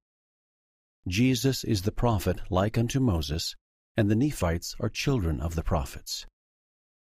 Jesus 1.09 1.65
is 1.65 1.83
the 1.83 1.93
prophet 1.93 2.41
like 2.49 2.79
unto 2.79 3.01
Moses, 3.01 3.57
and 3.97 4.11
the 4.11 4.17
Nephites 4.17 4.77
are 4.79 4.89
children 4.89 5.41
of 5.41 5.55
the 5.55 5.63
prophets. 5.63 6.27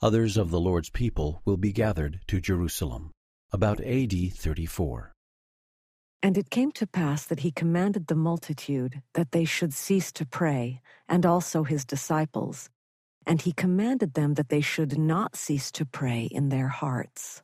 Others 0.00 0.36
of 0.36 0.50
the 0.50 0.60
Lord's 0.60 0.90
people 0.90 1.42
will 1.44 1.56
be 1.56 1.72
gathered 1.72 2.20
to 2.28 2.40
Jerusalem. 2.40 3.10
About 3.50 3.80
AD 3.80 4.12
34. 4.32 5.12
And 6.22 6.36
it 6.36 6.50
came 6.50 6.70
to 6.72 6.86
pass 6.86 7.24
that 7.26 7.40
he 7.40 7.50
commanded 7.50 8.06
the 8.06 8.14
multitude 8.14 9.02
that 9.14 9.32
they 9.32 9.44
should 9.44 9.72
cease 9.72 10.12
to 10.12 10.26
pray, 10.26 10.80
and 11.08 11.24
also 11.24 11.64
his 11.64 11.84
disciples. 11.84 12.70
And 13.26 13.42
he 13.42 13.52
commanded 13.52 14.14
them 14.14 14.34
that 14.34 14.48
they 14.48 14.60
should 14.60 14.98
not 14.98 15.34
cease 15.34 15.70
to 15.72 15.84
pray 15.86 16.28
in 16.30 16.48
their 16.48 16.68
hearts. 16.68 17.42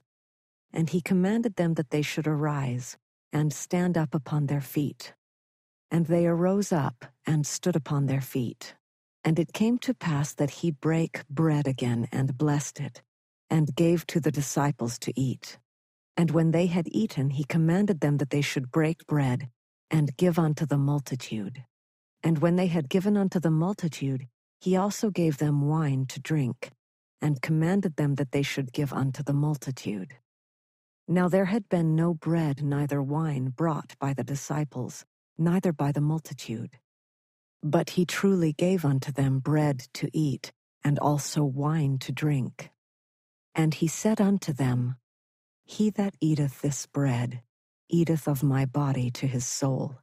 And 0.72 0.91
he 0.91 1.01
commanded 1.01 1.57
them 1.57 1.74
that 1.74 1.91
they 1.91 2.03
should 2.03 2.26
arise 2.26 2.97
and 3.32 3.53
stand 3.53 3.97
up 3.99 4.14
upon 4.14 4.47
their 4.47 4.61
feet. 4.61 5.14
And 5.91 6.07
they 6.07 6.26
arose 6.26 6.72
up 6.72 7.05
and 7.26 7.47
stood 7.47 7.76
upon 7.76 8.07
their 8.07 8.20
feet. 8.20 8.74
And 9.25 9.39
it 9.39 9.53
came 9.53 9.79
to 9.79 9.95
pass 9.95 10.35
that 10.35 10.51
he 10.51 10.70
brake 10.70 11.22
bread 11.31 11.66
again 11.66 12.09
and 12.12 12.37
blessed 12.37 12.79
it, 12.79 13.03
and 13.49 13.75
gave 13.75 14.07
to 14.09 14.20
the 14.20 14.31
disciples 14.31 14.99
to 15.01 15.18
eat. 15.18 15.59
And 16.16 16.31
when 16.31 16.51
they 16.51 16.66
had 16.66 16.87
eaten, 16.89 17.31
he 17.31 17.45
commanded 17.45 18.01
them 18.01 18.18
that 18.18 18.31
they 18.31 18.43
should 18.43 18.70
break 18.70 19.07
bread 19.07 19.49
and 19.91 20.16
give 20.16 20.39
unto 20.39 20.66
the 20.66 20.79
multitude. 20.79 21.64
And 22.22 22.39
when 22.39 22.57
they 22.57 22.68
had 22.68 22.89
given 22.89 23.16
unto 23.16 23.41
the 23.41 23.51
multitude, 23.51 24.29
he 24.61 24.77
also 24.77 25.11
gave 25.11 25.39
them 25.39 25.68
wine 25.68 26.07
to 26.07 26.20
drink, 26.20 26.70
and 27.20 27.43
commanded 27.43 27.97
them 27.97 28.14
that 28.16 28.33
they 28.33 28.43
should 28.43 28.72
give 28.72 28.93
unto 28.93 29.22
the 29.22 29.33
multitude. 29.33 30.14
Now 31.09 31.29
there 31.29 31.47
had 31.47 31.68
been 31.68 31.95
no 31.95 32.14
bread 32.14 32.62
neither 32.62 33.03
wine 33.03 33.51
brought 33.51 33.95
by 33.99 34.14
the 34.14 34.25
disciples, 34.25 35.05
neither 35.37 35.72
by 35.72 35.93
the 35.93 36.01
multitude. 36.01 36.79
But 37.65 37.93
he 37.93 38.07
truly 38.07 38.53
gave 38.55 38.85
unto 38.85 39.12
them 39.12 39.41
bread 39.41 39.89
to 39.95 40.11
eat, 40.12 40.53
and 40.85 40.99
also 41.01 41.45
wine 41.45 41.99
to 42.01 42.12
drink. 42.12 42.71
And 43.55 43.75
he 43.75 43.89
said 43.89 44.21
unto 44.21 44.53
them, 44.53 44.97
He 45.65 45.91
that 45.91 46.15
eateth 46.21 46.62
this 46.62 46.87
bread 46.87 47.43
eateth 47.91 48.29
of 48.29 48.43
my 48.43 48.67
body 48.67 49.11
to 49.12 49.27
his 49.27 49.47
soul, 49.47 49.97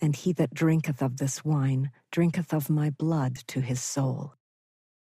and 0.00 0.16
he 0.16 0.32
that 0.34 0.54
drinketh 0.54 1.02
of 1.02 1.18
this 1.18 1.44
wine 1.44 1.90
drinketh 2.12 2.54
of 2.54 2.70
my 2.70 2.90
blood 2.90 3.36
to 3.48 3.60
his 3.60 3.82
soul. 3.82 4.34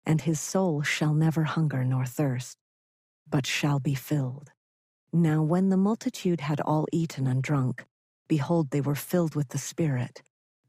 And 0.06 0.22
his 0.22 0.40
soul 0.40 0.84
shall 0.84 1.14
never 1.16 1.44
hunger 1.46 1.84
nor 1.86 2.06
thirst, 2.06 2.58
but 3.30 3.48
shall 3.48 3.80
be 3.80 3.96
filled. 3.96 4.52
Now 5.14 5.44
when 5.44 5.70
the 5.70 5.78
multitude 5.78 6.42
had 6.42 6.62
all 6.62 6.88
eaten 6.92 7.28
and 7.28 7.44
drunk, 7.44 7.86
behold, 8.28 8.72
they 8.72 8.82
were 8.82 8.96
filled 8.96 9.36
with 9.36 9.50
the 9.50 9.58
Spirit, 9.60 10.24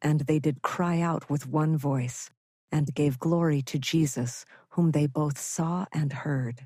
and 0.07 0.21
they 0.21 0.39
did 0.39 0.63
cry 0.63 1.01
out 1.01 1.29
with 1.29 1.49
one 1.49 1.77
voice, 1.77 2.31
and 2.71 2.95
gave 2.95 3.19
glory 3.19 3.61
to 3.61 3.77
Jesus, 3.77 4.45
whom 4.71 4.93
they 4.93 5.09
both 5.09 5.37
saw 5.37 5.85
and 5.93 6.13
heard. 6.13 6.65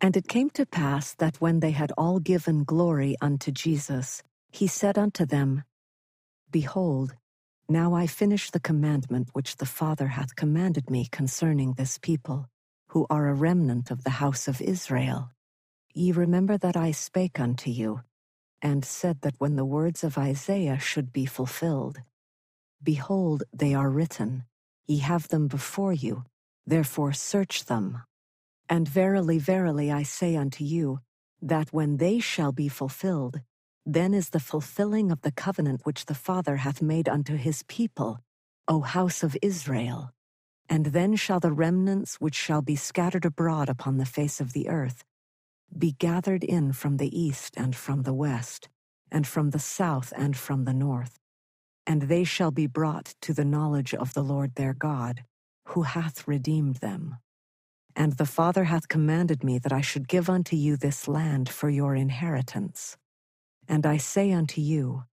And 0.00 0.16
it 0.16 0.26
came 0.26 0.50
to 0.50 0.66
pass 0.66 1.14
that 1.14 1.40
when 1.40 1.60
they 1.60 1.70
had 1.70 1.92
all 1.96 2.18
given 2.18 2.64
glory 2.64 3.14
unto 3.20 3.52
Jesus, 3.52 4.20
he 4.50 4.66
said 4.66 4.98
unto 4.98 5.24
them, 5.24 5.62
Behold, 6.50 7.14
now 7.68 7.94
I 7.94 8.08
finish 8.08 8.50
the 8.50 8.66
commandment 8.70 9.28
which 9.32 9.58
the 9.58 9.72
Father 9.80 10.08
hath 10.08 10.34
commanded 10.34 10.90
me 10.90 11.06
concerning 11.12 11.74
this 11.74 11.98
people, 11.98 12.48
who 12.88 13.06
are 13.08 13.28
a 13.28 13.34
remnant 13.34 13.92
of 13.92 14.02
the 14.02 14.18
house 14.22 14.48
of 14.48 14.60
Israel. 14.60 15.30
Ye 15.94 16.10
remember 16.10 16.58
that 16.58 16.76
I 16.76 16.90
spake 16.90 17.38
unto 17.38 17.70
you, 17.70 18.00
and 18.60 18.84
said 18.84 19.20
that 19.20 19.38
when 19.38 19.54
the 19.54 19.64
words 19.64 20.02
of 20.02 20.18
Isaiah 20.18 20.80
should 20.80 21.12
be 21.12 21.26
fulfilled, 21.26 21.98
Behold, 22.82 23.42
they 23.52 23.74
are 23.74 23.90
written, 23.90 24.44
ye 24.86 24.98
have 24.98 25.28
them 25.28 25.48
before 25.48 25.92
you, 25.92 26.24
therefore 26.66 27.12
search 27.12 27.64
them. 27.64 28.02
And 28.68 28.88
verily, 28.88 29.38
verily, 29.38 29.90
I 29.90 30.02
say 30.02 30.36
unto 30.36 30.64
you, 30.64 31.00
that 31.40 31.72
when 31.72 31.98
they 31.98 32.18
shall 32.18 32.52
be 32.52 32.68
fulfilled, 32.68 33.40
then 33.84 34.14
is 34.14 34.30
the 34.30 34.40
fulfilling 34.40 35.10
of 35.10 35.22
the 35.22 35.32
covenant 35.32 35.82
which 35.84 36.06
the 36.06 36.14
Father 36.14 36.56
hath 36.56 36.82
made 36.82 37.08
unto 37.08 37.36
his 37.36 37.62
people, 37.64 38.20
O 38.66 38.80
house 38.80 39.22
of 39.22 39.36
Israel. 39.42 40.12
And 40.68 40.86
then 40.86 41.14
shall 41.14 41.38
the 41.38 41.52
remnants 41.52 42.16
which 42.16 42.34
shall 42.34 42.62
be 42.62 42.74
scattered 42.74 43.24
abroad 43.24 43.68
upon 43.68 43.98
the 43.98 44.06
face 44.06 44.40
of 44.40 44.52
the 44.52 44.68
earth 44.68 45.04
be 45.76 45.92
gathered 45.92 46.44
in 46.44 46.72
from 46.72 46.96
the 46.96 47.18
east 47.18 47.54
and 47.56 47.74
from 47.74 48.02
the 48.02 48.14
west, 48.14 48.68
and 49.10 49.26
from 49.26 49.50
the 49.50 49.58
south 49.58 50.12
and 50.16 50.36
from 50.36 50.64
the 50.64 50.72
north. 50.72 51.18
And 51.86 52.02
they 52.02 52.24
shall 52.24 52.50
be 52.50 52.66
brought 52.66 53.14
to 53.22 53.32
the 53.32 53.44
knowledge 53.44 53.94
of 53.94 54.14
the 54.14 54.22
Lord 54.22 54.54
their 54.54 54.74
God, 54.74 55.24
who 55.68 55.82
hath 55.82 56.26
redeemed 56.26 56.76
them. 56.76 57.16
And 57.94 58.14
the 58.14 58.26
Father 58.26 58.64
hath 58.64 58.88
commanded 58.88 59.44
me 59.44 59.58
that 59.58 59.72
I 59.72 59.80
should 59.80 60.08
give 60.08 60.28
unto 60.28 60.56
you 60.56 60.76
this 60.76 61.08
land 61.08 61.48
for 61.48 61.70
your 61.70 61.94
inheritance. 61.94 62.96
And 63.68 63.86
I 63.86 63.96
say 63.96 64.32
unto 64.32 64.60
you, 64.60 65.04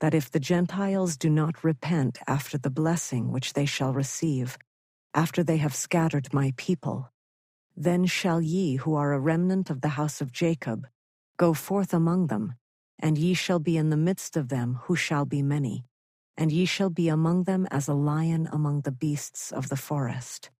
that 0.00 0.14
if 0.14 0.30
the 0.30 0.40
Gentiles 0.40 1.16
do 1.16 1.30
not 1.30 1.64
repent 1.64 2.18
after 2.26 2.58
the 2.58 2.70
blessing 2.70 3.32
which 3.32 3.54
they 3.54 3.64
shall 3.64 3.94
receive, 3.94 4.58
after 5.14 5.42
they 5.42 5.56
have 5.56 5.74
scattered 5.74 6.34
my 6.34 6.52
people, 6.56 7.10
then 7.76 8.04
shall 8.04 8.40
ye, 8.40 8.76
who 8.76 8.94
are 8.94 9.12
a 9.12 9.20
remnant 9.20 9.70
of 9.70 9.80
the 9.80 9.90
house 9.90 10.20
of 10.20 10.32
Jacob, 10.32 10.86
go 11.38 11.54
forth 11.54 11.94
among 11.94 12.26
them, 12.26 12.54
and 12.98 13.16
ye 13.18 13.34
shall 13.34 13.58
be 13.58 13.76
in 13.76 13.90
the 13.90 13.96
midst 13.96 14.36
of 14.36 14.48
them, 14.48 14.78
who 14.84 14.96
shall 14.96 15.24
be 15.24 15.42
many, 15.42 15.84
and 16.36 16.52
ye 16.52 16.64
shall 16.64 16.90
be 16.90 17.08
among 17.08 17.44
them 17.44 17.66
as 17.70 17.88
a 17.88 17.94
lion 17.94 18.48
among 18.52 18.82
the 18.82 18.92
beasts 18.92 19.52
of 19.52 19.68
the 19.68 19.76
forest, 19.76 20.50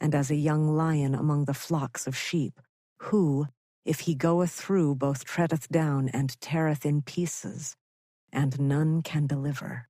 and 0.00 0.14
as 0.14 0.30
a 0.30 0.36
young 0.36 0.68
lion 0.76 1.14
among 1.14 1.44
the 1.44 1.54
flocks 1.54 2.06
of 2.06 2.16
sheep, 2.16 2.60
who, 3.02 3.46
if 3.84 4.00
he 4.00 4.14
goeth 4.14 4.52
through, 4.52 4.94
both 4.94 5.24
treadeth 5.24 5.68
down 5.68 6.08
and 6.10 6.40
teareth 6.40 6.86
in 6.86 7.02
pieces, 7.02 7.76
and 8.32 8.60
none 8.60 9.02
can 9.02 9.26
deliver. 9.26 9.88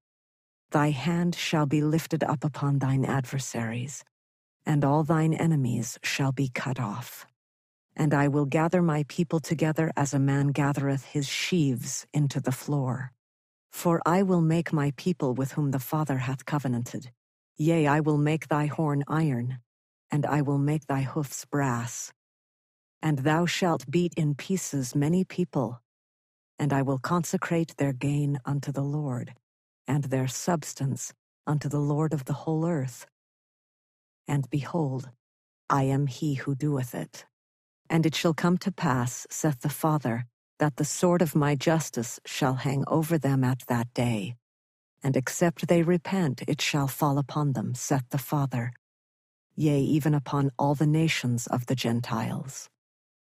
Thy 0.70 0.90
hand 0.90 1.34
shall 1.34 1.66
be 1.66 1.82
lifted 1.82 2.24
up 2.24 2.44
upon 2.44 2.78
thine 2.78 3.04
adversaries 3.04 4.04
and 4.66 4.84
all 4.84 5.02
thine 5.04 5.34
enemies 5.34 5.98
shall 6.02 6.32
be 6.32 6.48
cut 6.48 6.78
off. 6.78 7.26
And 7.96 8.14
I 8.14 8.28
will 8.28 8.46
gather 8.46 8.82
my 8.82 9.04
people 9.08 9.40
together 9.40 9.92
as 9.96 10.14
a 10.14 10.18
man 10.18 10.48
gathereth 10.48 11.04
his 11.04 11.28
sheaves 11.28 12.06
into 12.12 12.40
the 12.40 12.52
floor. 12.52 13.12
For 13.72 14.02
I 14.06 14.22
will 14.22 14.42
make 14.42 14.72
my 14.72 14.92
people 14.96 15.34
with 15.34 15.52
whom 15.52 15.72
the 15.72 15.78
Father 15.78 16.18
hath 16.18 16.46
covenanted. 16.46 17.10
Yea, 17.58 17.86
I 17.86 18.00
will 18.00 18.18
make 18.18 18.48
thy 18.48 18.66
horn 18.66 19.04
iron, 19.08 19.58
and 20.10 20.26
I 20.26 20.42
will 20.42 20.58
make 20.58 20.86
thy 20.86 21.02
hoofs 21.02 21.44
brass. 21.46 22.12
And 23.02 23.20
thou 23.20 23.46
shalt 23.46 23.90
beat 23.90 24.14
in 24.16 24.34
pieces 24.36 24.94
many 24.94 25.24
people, 25.24 25.82
and 26.58 26.72
I 26.72 26.82
will 26.82 26.98
consecrate 26.98 27.76
their 27.78 27.92
gain 27.92 28.40
unto 28.44 28.72
the 28.72 28.82
Lord, 28.82 29.34
and 29.88 30.04
their 30.04 30.28
substance 30.28 31.14
unto 31.46 31.68
the 31.68 31.80
Lord 31.80 32.12
of 32.14 32.26
the 32.26 32.34
whole 32.34 32.66
earth 32.66 33.06
and 34.28 34.48
behold, 34.50 35.10
I 35.70 35.84
am 35.84 36.06
he 36.06 36.34
who 36.34 36.54
doeth 36.54 36.94
it. 36.94 37.26
And 37.90 38.06
it 38.06 38.14
shall 38.14 38.34
come 38.34 38.58
to 38.58 38.72
pass, 38.72 39.26
saith 39.30 39.60
the 39.60 39.68
Father, 39.68 40.26
that 40.60 40.76
the 40.76 40.84
sword 40.84 41.22
of 41.22 41.34
my 41.34 41.54
justice 41.56 42.20
shall 42.24 42.54
hang 42.54 42.84
over 42.86 43.18
them 43.18 43.42
at 43.42 43.62
that 43.66 43.92
day. 43.94 44.36
And 45.02 45.16
except 45.16 45.66
they 45.66 45.82
repent, 45.82 46.42
it 46.46 46.60
shall 46.60 46.86
fall 46.86 47.16
upon 47.18 47.54
them, 47.54 47.74
saith 47.74 48.04
the 48.10 48.18
Father, 48.18 48.72
yea, 49.56 49.80
even 49.80 50.14
upon 50.14 50.50
all 50.58 50.74
the 50.74 50.86
nations 50.86 51.46
of 51.46 51.66
the 51.66 51.74
Gentiles. 51.74 52.68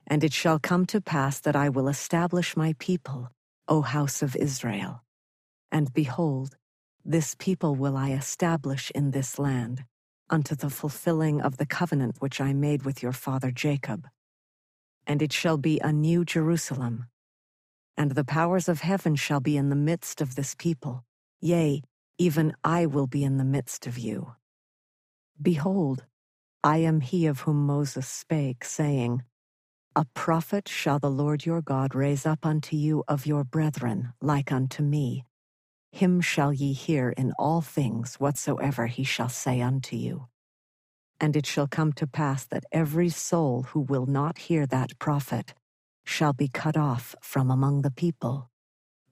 And 0.06 0.22
it 0.22 0.34
shall 0.34 0.58
come 0.58 0.84
to 0.86 1.00
pass 1.00 1.40
that 1.40 1.56
I 1.56 1.70
will 1.70 1.88
establish 1.88 2.58
my 2.58 2.74
people, 2.78 3.30
O 3.68 3.80
house 3.80 4.22
of 4.22 4.36
Israel. 4.36 5.02
And 5.72 5.92
behold, 5.94 6.56
this 7.06 7.34
people 7.34 7.74
will 7.74 7.96
I 7.96 8.10
establish 8.10 8.90
in 8.94 9.12
this 9.12 9.38
land, 9.38 9.84
unto 10.28 10.54
the 10.54 10.70
fulfilling 10.70 11.40
of 11.40 11.56
the 11.56 11.66
covenant 11.66 12.16
which 12.20 12.38
I 12.40 12.52
made 12.52 12.82
with 12.84 13.02
your 13.02 13.12
father 13.12 13.50
Jacob. 13.50 14.06
And 15.06 15.22
it 15.22 15.32
shall 15.32 15.56
be 15.56 15.80
a 15.80 15.92
new 15.92 16.24
Jerusalem. 16.24 17.06
And 17.96 18.12
the 18.12 18.24
powers 18.24 18.68
of 18.68 18.80
heaven 18.80 19.16
shall 19.16 19.40
be 19.40 19.56
in 19.56 19.68
the 19.68 19.76
midst 19.76 20.20
of 20.20 20.34
this 20.34 20.54
people. 20.54 21.04
Yea, 21.40 21.82
even 22.18 22.54
I 22.64 22.86
will 22.86 23.06
be 23.06 23.24
in 23.24 23.38
the 23.38 23.44
midst 23.44 23.86
of 23.86 23.98
you. 23.98 24.34
Behold, 25.40 26.04
I 26.64 26.78
am 26.78 27.00
he 27.00 27.26
of 27.26 27.40
whom 27.40 27.66
Moses 27.66 28.08
spake, 28.08 28.64
saying, 28.64 29.22
A 29.96 30.06
prophet 30.14 30.68
shall 30.68 30.98
the 30.98 31.10
Lord 31.10 31.46
your 31.46 31.62
God 31.62 31.94
raise 31.94 32.26
up 32.26 32.46
unto 32.46 32.76
you 32.76 33.04
of 33.08 33.26
your 33.26 33.44
brethren, 33.44 34.12
like 34.20 34.52
unto 34.52 34.82
me, 34.82 35.24
him 35.92 36.20
shall 36.20 36.52
ye 36.52 36.72
hear 36.72 37.10
in 37.10 37.32
all 37.38 37.60
things 37.60 38.16
whatsoever 38.16 38.88
he 38.88 39.04
shall 39.04 39.28
say 39.28 39.60
unto 39.60 39.96
you. 39.96 40.26
And 41.20 41.36
it 41.36 41.46
shall 41.46 41.68
come 41.68 41.92
to 41.94 42.06
pass 42.06 42.44
that 42.46 42.64
every 42.72 43.08
soul 43.10 43.64
who 43.70 43.80
will 43.80 44.06
not 44.06 44.38
hear 44.38 44.66
that 44.66 44.98
prophet 44.98 45.54
shall 46.04 46.32
be 46.32 46.48
cut 46.48 46.76
off 46.76 47.14
from 47.20 47.50
among 47.50 47.82
the 47.82 47.90
people. 47.90 48.50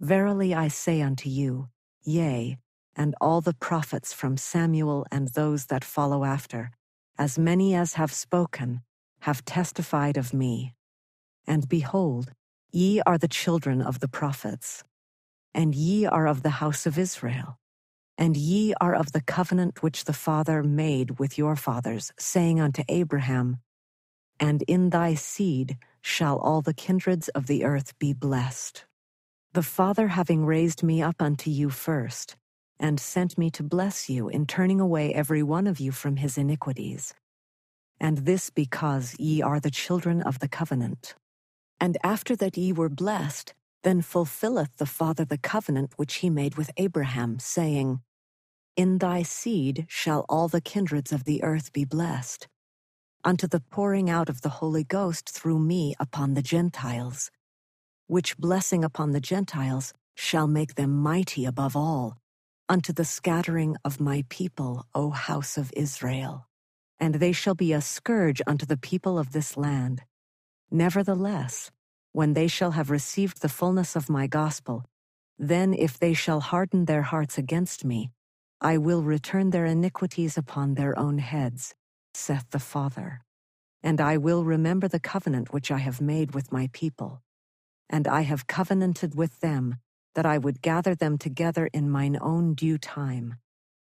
Verily 0.01 0.55
I 0.55 0.68
say 0.68 1.03
unto 1.03 1.28
you, 1.28 1.68
yea, 2.03 2.59
and 2.97 3.14
all 3.20 3.40
the 3.40 3.55
prophets 3.55 4.12
from 4.12 4.36
Samuel 4.36 5.07
and 5.11 5.28
those 5.28 5.66
that 5.66 5.84
follow 5.84 6.24
after, 6.24 6.70
as 7.18 7.38
many 7.38 7.74
as 7.74 7.95
have 7.95 8.12
spoken, 8.12 8.82
have 9.20 9.45
testified 9.45 10.16
of 10.16 10.34
me. 10.34 10.74
And 11.47 11.68
behold, 11.68 12.32
ye 12.70 13.01
are 13.07 13.18
the 13.18 13.28
children 13.28 13.80
of 13.80 14.01
the 14.01 14.09
prophets 14.09 14.84
and 15.55 15.74
ye 15.74 16.07
are 16.07 16.26
of 16.26 16.43
the 16.43 16.51
house 16.51 16.86
of 16.86 16.99
Israel. 16.99 17.59
And 18.18 18.36
ye 18.36 18.74
are 18.80 18.95
of 18.95 19.12
the 19.12 19.20
covenant 19.20 19.82
which 19.82 20.05
the 20.05 20.12
Father 20.12 20.62
made 20.62 21.18
with 21.18 21.38
your 21.38 21.57
fathers, 21.57 22.12
saying 22.18 22.61
unto 22.61 22.82
Abraham, 22.88 23.59
And 24.38 24.62
in 24.62 24.90
thy 24.90 25.14
seed 25.14 25.78
shall 26.03 26.36
all 26.38 26.61
the 26.61 26.74
kindreds 26.74 27.28
of 27.28 27.46
the 27.46 27.64
earth 27.64 27.98
be 27.98 28.12
blessed. 28.12 28.84
The 29.55 29.62
Father 29.62 30.09
having 30.09 30.44
raised 30.44 30.82
me 30.82 31.00
up 31.00 31.22
unto 31.22 31.50
you 31.50 31.70
first, 31.70 32.36
and 32.78 32.98
sent 32.98 33.38
me 33.38 33.50
to 33.50 33.62
bless 33.62 34.11
you 34.11 34.28
in 34.28 34.46
turning 34.46 34.80
away 34.80 35.14
every 35.14 35.42
one 35.42 35.66
of 35.66 35.78
you 35.78 35.92
from 35.92 36.16
his 36.16 36.36
iniquities. 36.36 37.14
And 38.00 38.18
this 38.18 38.50
because 38.50 39.14
ye 39.18 39.40
are 39.40 39.61
the 39.61 39.70
children 39.70 40.20
of 40.22 40.40
the 40.40 40.48
covenant. 40.48 41.14
And 41.80 41.96
after 42.03 42.34
that 42.36 42.57
ye 42.57 42.72
were 42.72 42.88
blessed, 42.88 43.55
then 43.84 44.03
fulfilleth 44.03 44.76
the 44.78 44.86
Father 44.86 45.24
the 45.24 45.38
covenant 45.38 45.92
which 45.96 46.14
he 46.14 46.30
made 46.30 46.57
with 46.57 46.70
Abraham, 46.76 47.38
saying, 47.38 48.00
In 48.76 48.98
thy 48.98 49.22
seed 49.22 49.86
shall 49.88 50.24
all 50.28 50.48
the 50.48 50.61
kindreds 50.61 51.12
of 51.12 51.24
the 51.24 51.42
earth 51.42 51.72
be 51.72 51.84
blessed, 51.84 52.48
unto 53.24 53.46
the 53.46 53.60
pouring 53.60 54.10
out 54.10 54.28
of 54.28 54.40
the 54.40 54.48
Holy 54.60 54.84
Ghost 54.84 55.28
through 55.30 55.58
me 55.58 55.94
upon 56.00 56.34
the 56.34 56.42
Gentiles, 56.42 57.30
which 58.06 58.36
blessing 58.36 58.84
upon 58.84 59.12
the 59.12 59.20
Gentiles 59.20 59.92
shall 60.16 60.46
make 60.46 60.74
them 60.74 60.90
mighty 60.90 61.44
above 61.44 61.76
all, 61.76 62.18
unto 62.68 62.92
the 62.92 63.04
scattering 63.04 63.76
of 63.84 64.00
my 64.00 64.24
people, 64.28 64.86
O 64.94 65.10
house 65.10 65.56
of 65.56 65.72
Israel. 65.76 66.46
And 66.98 67.16
they 67.16 67.32
shall 67.32 67.54
be 67.54 67.72
a 67.72 67.80
scourge 67.80 68.42
unto 68.46 68.66
the 68.66 68.76
people 68.76 69.18
of 69.18 69.32
this 69.32 69.56
land. 69.56 70.02
Nevertheless, 70.70 71.70
when 72.12 72.34
they 72.34 72.48
shall 72.48 72.72
have 72.72 72.90
received 72.90 73.40
the 73.40 73.48
fullness 73.48 73.96
of 73.96 74.10
my 74.10 74.26
gospel, 74.26 74.84
then 75.38 75.74
if 75.74 75.98
they 75.98 76.14
shall 76.14 76.40
harden 76.40 76.84
their 76.84 77.02
hearts 77.02 77.38
against 77.38 77.84
me, 77.84 78.10
I 78.60 78.78
will 78.78 79.02
return 79.02 79.50
their 79.50 79.66
iniquities 79.66 80.38
upon 80.38 80.74
their 80.74 80.96
own 80.98 81.18
heads, 81.18 81.74
saith 82.14 82.50
the 82.50 82.58
Father. 82.58 83.22
And 83.82 84.00
I 84.00 84.16
will 84.16 84.44
remember 84.44 84.88
the 84.88 85.00
covenant 85.00 85.52
which 85.52 85.70
I 85.70 85.78
have 85.78 86.00
made 86.00 86.34
with 86.34 86.52
my 86.52 86.68
people. 86.72 87.22
And 87.90 88.06
I 88.06 88.22
have 88.22 88.46
covenanted 88.46 89.14
with 89.14 89.40
them 89.40 89.76
that 90.14 90.26
I 90.26 90.38
would 90.38 90.62
gather 90.62 90.94
them 90.94 91.18
together 91.18 91.68
in 91.72 91.90
mine 91.90 92.18
own 92.20 92.54
due 92.54 92.78
time, 92.78 93.36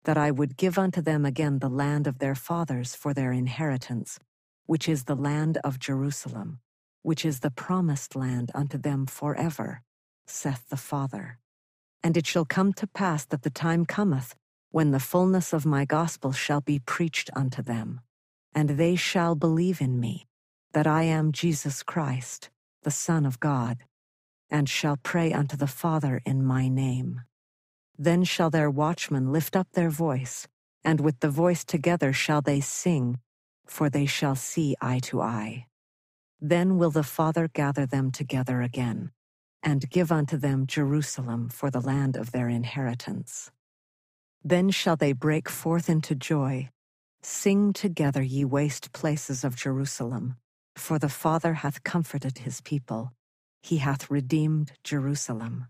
that 0.05 0.17
I 0.17 0.31
would 0.31 0.57
give 0.57 0.79
unto 0.79 1.01
them 1.01 1.25
again 1.25 1.59
the 1.59 1.69
land 1.69 2.07
of 2.07 2.19
their 2.19 2.35
fathers 2.35 2.95
for 2.95 3.15
their 3.15 3.33
inheritance, 3.33 4.19
which 4.67 4.89
is 4.89 5.05
the 5.05 5.17
land 5.17 5.59
of 5.65 5.79
Jerusalem, 5.79 6.61
which 7.03 7.25
is 7.25 7.41
the 7.41 7.51
promised 7.51 8.17
land 8.17 8.51
unto 8.55 8.79
them 8.79 9.07
forever, 9.07 9.83
saith 10.27 10.69
the 10.69 10.77
Father. 10.77 11.39
And 12.03 12.17
it 12.17 12.27
shall 12.27 12.45
come 12.45 12.73
to 12.75 12.87
pass 12.87 13.25
that 13.27 13.43
the 13.43 13.51
time 13.51 13.87
cometh 13.87 14.35
when 14.71 14.91
the 14.91 15.01
fullness 15.01 15.53
of 15.53 15.67
my 15.67 15.85
gospel 15.85 16.33
shall 16.33 16.61
be 16.61 16.79
preached 16.79 17.31
unto 17.35 17.63
them, 17.63 18.01
and 18.55 18.71
they 18.71 18.97
shall 18.97 19.35
believe 19.35 19.81
in 19.81 20.01
me, 20.01 20.27
that 20.73 20.87
I 20.87 21.05
am 21.05 21.33
Jesus 21.33 21.83
Christ, 21.83 22.51
the 22.83 22.91
Son 22.91 23.27
of 23.27 23.41
God 23.41 23.79
and 24.51 24.69
shall 24.69 24.97
pray 24.97 25.33
unto 25.33 25.57
the 25.57 25.67
Father 25.67 26.21
in 26.25 26.45
my 26.45 26.69
name. 26.69 27.23
Then 27.99 28.25
shall 28.25 28.51
their 28.51 28.71
watchmen 28.71 29.33
lift 29.33 29.57
up 29.57 29.69
their 29.73 29.91
voice, 29.91 30.47
and 30.85 31.01
with 31.01 31.21
the 31.21 31.31
voice 31.31 31.65
together 31.65 32.13
shall 32.13 32.41
they 32.41 32.61
sing, 32.61 33.19
for 33.67 33.91
they 33.91 34.07
shall 34.07 34.37
see 34.37 34.77
eye 34.81 35.01
to 35.01 35.21
eye. 35.21 35.67
Then 36.41 36.79
will 36.79 36.91
the 36.91 37.03
Father 37.03 37.49
gather 37.49 37.85
them 37.85 38.11
together 38.11 38.63
again, 38.63 39.11
and 39.63 39.91
give 39.91 40.13
unto 40.13 40.37
them 40.37 40.67
Jerusalem 40.67 41.49
for 41.49 41.71
the 41.71 41.81
land 41.81 42.17
of 42.17 42.33
their 42.33 42.49
inheritance. 42.49 43.51
Then 44.45 44.71
shall 44.71 44.97
they 44.97 45.13
break 45.13 45.49
forth 45.49 45.91
into 45.91 46.15
joy. 46.15 46.71
Sing 47.23 47.73
together, 47.73 48.23
ye 48.23 48.45
waste 48.45 48.93
places 48.93 49.45
of 49.45 49.57
Jerusalem, 49.57 50.37
for 50.77 50.99
the 50.99 51.09
Father 51.09 51.55
hath 51.55 51.83
comforted 51.85 52.39
his 52.39 52.61
people 52.61 53.13
he 53.63 53.79
hath 53.79 54.11
redeemed 54.11 54.73
Jerusalem. 54.85 55.67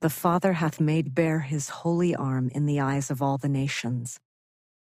The 0.00 0.10
Father 0.10 0.54
hath 0.54 0.80
made 0.80 1.14
bare 1.14 1.40
his 1.40 1.68
holy 1.68 2.14
arm 2.14 2.50
in 2.54 2.66
the 2.66 2.80
eyes 2.80 3.10
of 3.10 3.22
all 3.22 3.38
the 3.38 3.48
nations, 3.48 4.20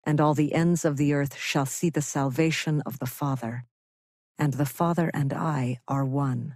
and 0.04 0.20
all 0.20 0.34
the 0.34 0.54
ends 0.54 0.84
of 0.84 0.98
the 0.98 1.14
earth 1.14 1.38
shall 1.38 1.66
see 1.66 1.90
the 1.90 2.02
salvation 2.02 2.82
of 2.86 3.00
the 3.00 3.06
Father. 3.06 3.66
And 4.38 4.54
the 4.54 4.66
Father 4.66 5.12
and 5.14 5.32
I 5.32 5.80
are 5.88 6.06
one. 6.06 6.56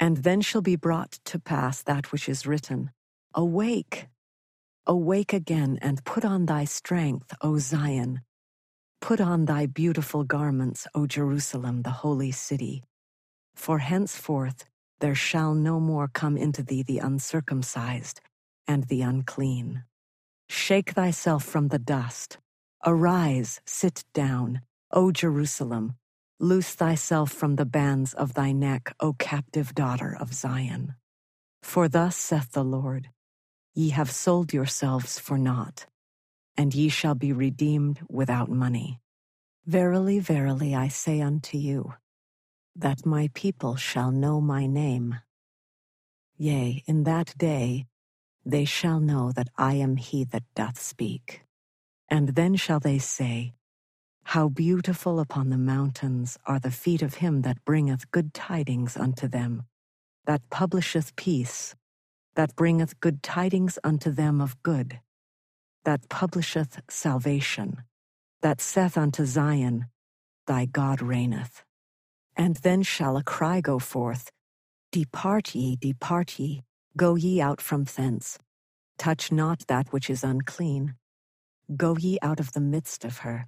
And 0.00 0.18
then 0.18 0.40
shall 0.40 0.62
be 0.62 0.76
brought 0.76 1.18
to 1.26 1.40
pass 1.40 1.82
that 1.82 2.12
which 2.12 2.28
is 2.28 2.46
written 2.46 2.92
Awake! 3.34 4.08
Awake 4.86 5.34
again, 5.34 5.78
and 5.82 6.04
put 6.04 6.24
on 6.24 6.46
thy 6.46 6.64
strength, 6.64 7.34
O 7.42 7.58
Zion. 7.58 8.22
Put 9.00 9.20
on 9.20 9.44
thy 9.44 9.66
beautiful 9.66 10.24
garments, 10.24 10.86
O 10.94 11.06
Jerusalem, 11.06 11.82
the 11.82 11.90
holy 11.90 12.30
city. 12.32 12.82
For 13.54 13.78
henceforth 13.78 14.64
there 15.00 15.14
shall 15.14 15.54
no 15.54 15.80
more 15.80 16.08
come 16.08 16.36
into 16.36 16.62
thee 16.62 16.82
the 16.82 16.98
uncircumcised 16.98 18.20
and 18.66 18.84
the 18.84 19.02
unclean. 19.02 19.84
Shake 20.48 20.90
thyself 20.92 21.44
from 21.44 21.68
the 21.68 21.78
dust. 21.78 22.38
Arise, 22.84 23.60
sit 23.66 24.04
down, 24.12 24.62
O 24.90 25.12
Jerusalem. 25.12 25.94
Loose 26.40 26.74
thyself 26.74 27.32
from 27.32 27.56
the 27.56 27.64
bands 27.64 28.14
of 28.14 28.34
thy 28.34 28.52
neck, 28.52 28.94
O 29.00 29.12
captive 29.12 29.74
daughter 29.74 30.16
of 30.18 30.32
Zion. 30.34 30.94
For 31.62 31.88
thus 31.88 32.16
saith 32.16 32.52
the 32.52 32.64
Lord 32.64 33.10
Ye 33.74 33.90
have 33.90 34.10
sold 34.10 34.52
yourselves 34.52 35.18
for 35.18 35.38
naught, 35.38 35.86
and 36.58 36.74
ye 36.74 36.90
shall 36.90 37.16
be 37.16 37.32
redeemed 37.32 38.00
without 38.10 38.50
money. 38.50 39.00
Verily, 39.66 40.20
verily, 40.20 40.74
I 40.74 40.88
say 40.88 41.22
unto 41.22 41.58
you, 41.58 41.94
that 42.76 43.06
my 43.06 43.30
people 43.34 43.76
shall 43.76 44.10
know 44.12 44.40
my 44.40 44.66
name. 44.66 45.16
Yea, 46.38 46.84
in 46.86 47.04
that 47.04 47.34
day 47.38 47.86
they 48.46 48.64
shall 48.64 49.00
know 49.00 49.32
that 49.32 49.48
I 49.58 49.74
am 49.74 49.96
he 49.96 50.24
that 50.24 50.44
doth 50.56 50.80
speak. 50.80 51.42
And 52.10 52.30
then 52.30 52.56
shall 52.56 52.80
they 52.80 52.98
say, 52.98 53.54
How 54.24 54.48
beautiful 54.48 55.20
upon 55.20 55.50
the 55.50 55.58
mountains 55.58 56.38
are 56.46 56.60
the 56.60 56.70
feet 56.70 57.02
of 57.02 57.16
him 57.16 57.42
that 57.42 57.64
bringeth 57.64 58.10
good 58.12 58.34
tidings 58.34 58.96
unto 58.96 59.28
them, 59.28 59.64
that 60.26 60.42
publisheth 60.50 61.16
peace, 61.16 61.74
that 62.36 62.56
bringeth 62.56 63.00
good 63.00 63.22
tidings 63.22 63.78
unto 63.84 64.10
them 64.12 64.40
of 64.40 64.62
good, 64.62 65.00
that 65.88 66.06
publisheth 66.10 66.82
salvation, 66.90 67.82
that 68.42 68.60
saith 68.60 68.98
unto 68.98 69.24
Zion, 69.24 69.86
Thy 70.46 70.66
God 70.66 71.00
reigneth. 71.00 71.64
And 72.36 72.56
then 72.56 72.82
shall 72.82 73.16
a 73.16 73.24
cry 73.24 73.62
go 73.62 73.78
forth 73.78 74.30
Depart 74.92 75.54
ye, 75.54 75.76
depart 75.76 76.38
ye, 76.38 76.62
go 76.96 77.14
ye 77.16 77.40
out 77.40 77.62
from 77.62 77.84
thence. 77.84 78.38
Touch 78.98 79.32
not 79.32 79.66
that 79.68 79.92
which 79.94 80.10
is 80.10 80.22
unclean. 80.22 80.94
Go 81.74 81.96
ye 81.96 82.18
out 82.20 82.40
of 82.40 82.52
the 82.52 82.60
midst 82.74 83.06
of 83.06 83.18
her. 83.24 83.46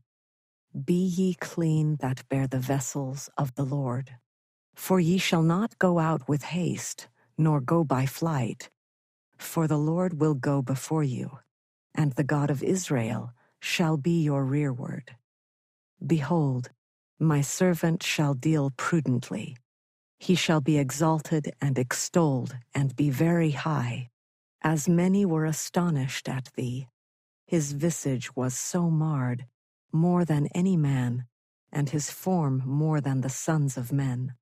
Be 0.90 1.02
ye 1.18 1.34
clean 1.34 1.98
that 2.00 2.28
bear 2.30 2.46
the 2.46 2.64
vessels 2.74 3.28
of 3.36 3.54
the 3.54 3.64
Lord. 3.64 4.16
For 4.74 4.98
ye 5.00 5.18
shall 5.18 5.42
not 5.42 5.78
go 5.78 5.98
out 5.98 6.28
with 6.28 6.44
haste, 6.44 7.08
nor 7.36 7.60
go 7.60 7.84
by 7.84 8.06
flight. 8.06 8.70
For 9.38 9.68
the 9.68 9.78
Lord 9.92 10.20
will 10.20 10.34
go 10.34 10.62
before 10.62 11.04
you, 11.04 11.40
and 12.00 12.12
the 12.12 12.24
God 12.24 12.48
of 12.48 12.62
Israel 12.62 13.34
shall 13.60 13.98
be 13.98 14.22
your 14.22 14.42
rearward. 14.42 15.16
Behold, 16.14 16.70
my 17.18 17.42
servant 17.42 18.02
shall 18.02 18.32
deal 18.32 18.72
prudently. 18.78 19.54
He 20.18 20.34
shall 20.34 20.62
be 20.62 20.78
exalted 20.78 21.52
and 21.60 21.78
extolled 21.78 22.56
and 22.74 22.96
be 22.96 23.10
very 23.10 23.50
high. 23.50 24.08
As 24.62 24.88
many 24.88 25.26
were 25.26 25.44
astonished 25.44 26.26
at 26.26 26.48
thee. 26.56 26.88
His 27.46 27.72
visage 27.72 28.34
was 28.34 28.54
so 28.54 28.90
marred, 28.90 29.44
more 29.92 30.24
than 30.24 30.46
any 30.54 30.78
man, 30.78 31.26
and 31.70 31.90
his 31.90 32.10
form 32.10 32.62
more 32.64 33.02
than 33.02 33.20
the 33.20 33.36
sons 33.46 33.76
of 33.76 33.92
men. 33.92 34.32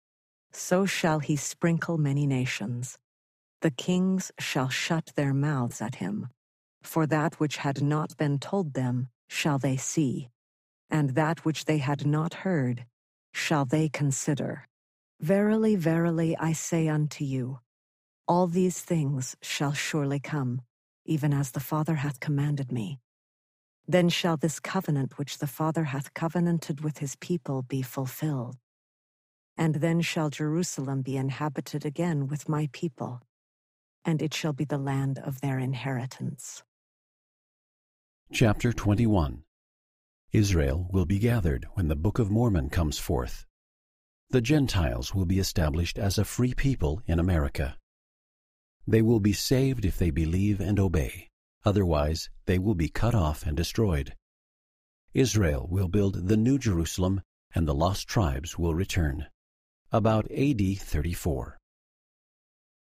So 0.53 0.87
shall 0.87 1.19
he 1.19 1.35
sprinkle 1.35 1.99
many 1.99 2.25
nations. 2.25 2.99
The 3.63 3.73
kings 3.73 4.31
shall 4.39 4.69
shut 4.69 5.11
their 5.17 5.35
mouths 5.35 5.83
at 5.83 5.97
him. 5.97 6.29
For 6.83 7.07
that 7.07 7.41
which 7.41 7.59
had 7.59 7.83
not 7.83 8.17
been 8.17 8.39
told 8.39 8.75
them 8.75 9.09
shall 9.29 9.59
they 9.59 9.77
see 9.77 10.31
and 10.91 11.11
that 11.11 11.45
which 11.45 11.65
they 11.65 11.79
had 11.79 12.07
not 12.07 12.35
heard 12.35 12.85
shall 13.33 13.65
they 13.65 13.89
consider. 13.89 14.67
Verily, 15.21 15.77
verily, 15.77 16.37
I 16.37 16.53
say 16.53 16.89
unto 16.89 17.25
you, 17.25 17.59
all 18.27 18.47
these 18.47 18.81
things 18.81 19.37
shall 19.43 19.73
surely 19.73 20.21
come, 20.21 20.63
even 21.05 21.33
as 21.33 21.51
the 21.51 21.61
Father 21.61 21.97
hath 21.97 22.21
commanded 22.21 22.71
me. 22.71 22.99
Then 23.87 24.09
shall 24.09 24.37
this 24.37 24.61
covenant 24.61 25.19
which 25.19 25.39
the 25.39 25.47
Father 25.47 25.85
hath 25.85 26.15
covenanted 26.15 26.83
with 26.83 26.99
his 26.99 27.17
people 27.17 27.63
be 27.63 27.83
fulfilled. 27.83 28.57
And 29.57 29.77
then 29.77 30.03
shall 30.03 30.31
Jerusalem 30.31 31.03
be 31.03 31.17
inhabited 31.17 31.85
again 31.85 32.29
with 32.29 32.49
my 32.49 32.69
people, 32.73 33.23
and 34.05 34.23
it 34.23 34.35
shall 34.35 34.53
be 34.53 34.65
the 34.65 34.79
land 34.79 35.19
of 35.19 35.41
their 35.41 35.59
inheritance. 35.59 36.63
Chapter 38.31 38.75
21 38.75 39.43
Israel 40.33 40.87
will 40.93 41.07
be 41.07 41.19
gathered 41.19 41.67
when 41.73 41.89
the 41.89 41.97
Book 41.97 42.19
of 42.19 42.31
Mormon 42.31 42.69
comes 42.69 42.99
forth. 42.99 43.47
The 44.29 44.43
Gentiles 44.43 45.15
will 45.15 45.25
be 45.25 45.39
established 45.39 45.99
as 45.99 46.19
a 46.19 46.27
free 46.27 46.53
people 46.53 47.01
in 47.07 47.19
America. 47.19 47.79
They 48.87 49.01
will 49.01 49.19
be 49.19 49.33
saved 49.33 49.87
if 49.87 49.97
they 49.97 50.11
believe 50.11 50.61
and 50.61 50.79
obey. 50.79 51.31
Otherwise, 51.65 52.29
they 52.45 52.59
will 52.59 52.75
be 52.75 52.91
cut 52.91 53.15
off 53.15 53.47
and 53.47 53.57
destroyed. 53.57 54.15
Israel 55.15 55.67
will 55.71 55.89
build 55.89 56.29
the 56.29 56.37
New 56.37 56.59
Jerusalem, 56.59 57.23
and 57.55 57.67
the 57.67 57.75
lost 57.75 58.07
tribes 58.09 58.59
will 58.59 58.75
return. 58.75 59.27
About 59.91 60.31
AD 60.31 60.61
34. 60.79 61.57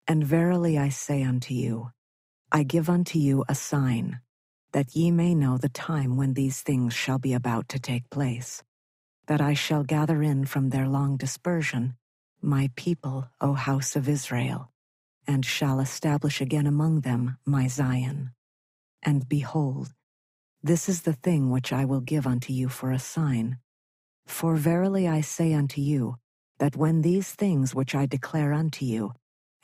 And 0.07 0.23
verily 0.23 0.77
I 0.77 0.91
say 0.91 1.23
unto 1.23 1.55
you, 1.55 1.93
I 2.53 2.63
give 2.63 2.91
unto 2.91 3.19
you 3.19 3.43
a 3.49 3.55
sign, 3.55 4.21
that 4.73 4.95
ye 4.95 5.11
may 5.11 5.35
know 5.35 5.59
the 5.59 5.69
time 5.69 6.17
when 6.17 6.35
these 6.35 6.63
things 6.63 6.95
shall 6.95 7.19
be 7.19 7.33
about 7.33 7.69
to 7.69 7.79
take 7.79 8.11
place, 8.11 8.63
that 9.27 9.41
I 9.41 9.55
shall 9.55 9.85
gather 9.85 10.23
in 10.23 10.45
from 10.47 10.71
their 10.71 10.89
long 10.89 11.17
dispersion 11.17 11.97
my 12.43 12.71
people, 12.75 13.29
O 13.41 13.53
house 13.53 13.97
of 13.97 14.09
Israel, 14.09 14.71
and 15.27 15.45
shall 15.45 15.81
establish 15.81 16.41
again 16.41 16.67
among 16.67 17.01
them 17.03 17.37
my 17.45 17.67
Zion. 17.69 18.33
And 19.03 19.29
behold, 19.29 19.93
this 20.63 20.89
is 20.89 21.03
the 21.03 21.13
thing 21.13 21.51
which 21.51 21.73
I 21.73 21.85
will 21.85 22.01
give 22.01 22.27
unto 22.27 22.53
you 22.53 22.69
for 22.69 22.91
a 22.91 22.99
sign. 22.99 23.59
For 24.27 24.57
verily 24.57 25.09
I 25.09 25.21
say 25.21 25.53
unto 25.55 25.81
you, 25.81 26.17
that 26.59 26.77
when 26.77 27.03
these 27.03 27.33
things 27.33 27.75
which 27.75 27.95
I 27.95 28.07
declare 28.07 28.53
unto 28.53 28.85
you, 28.85 29.15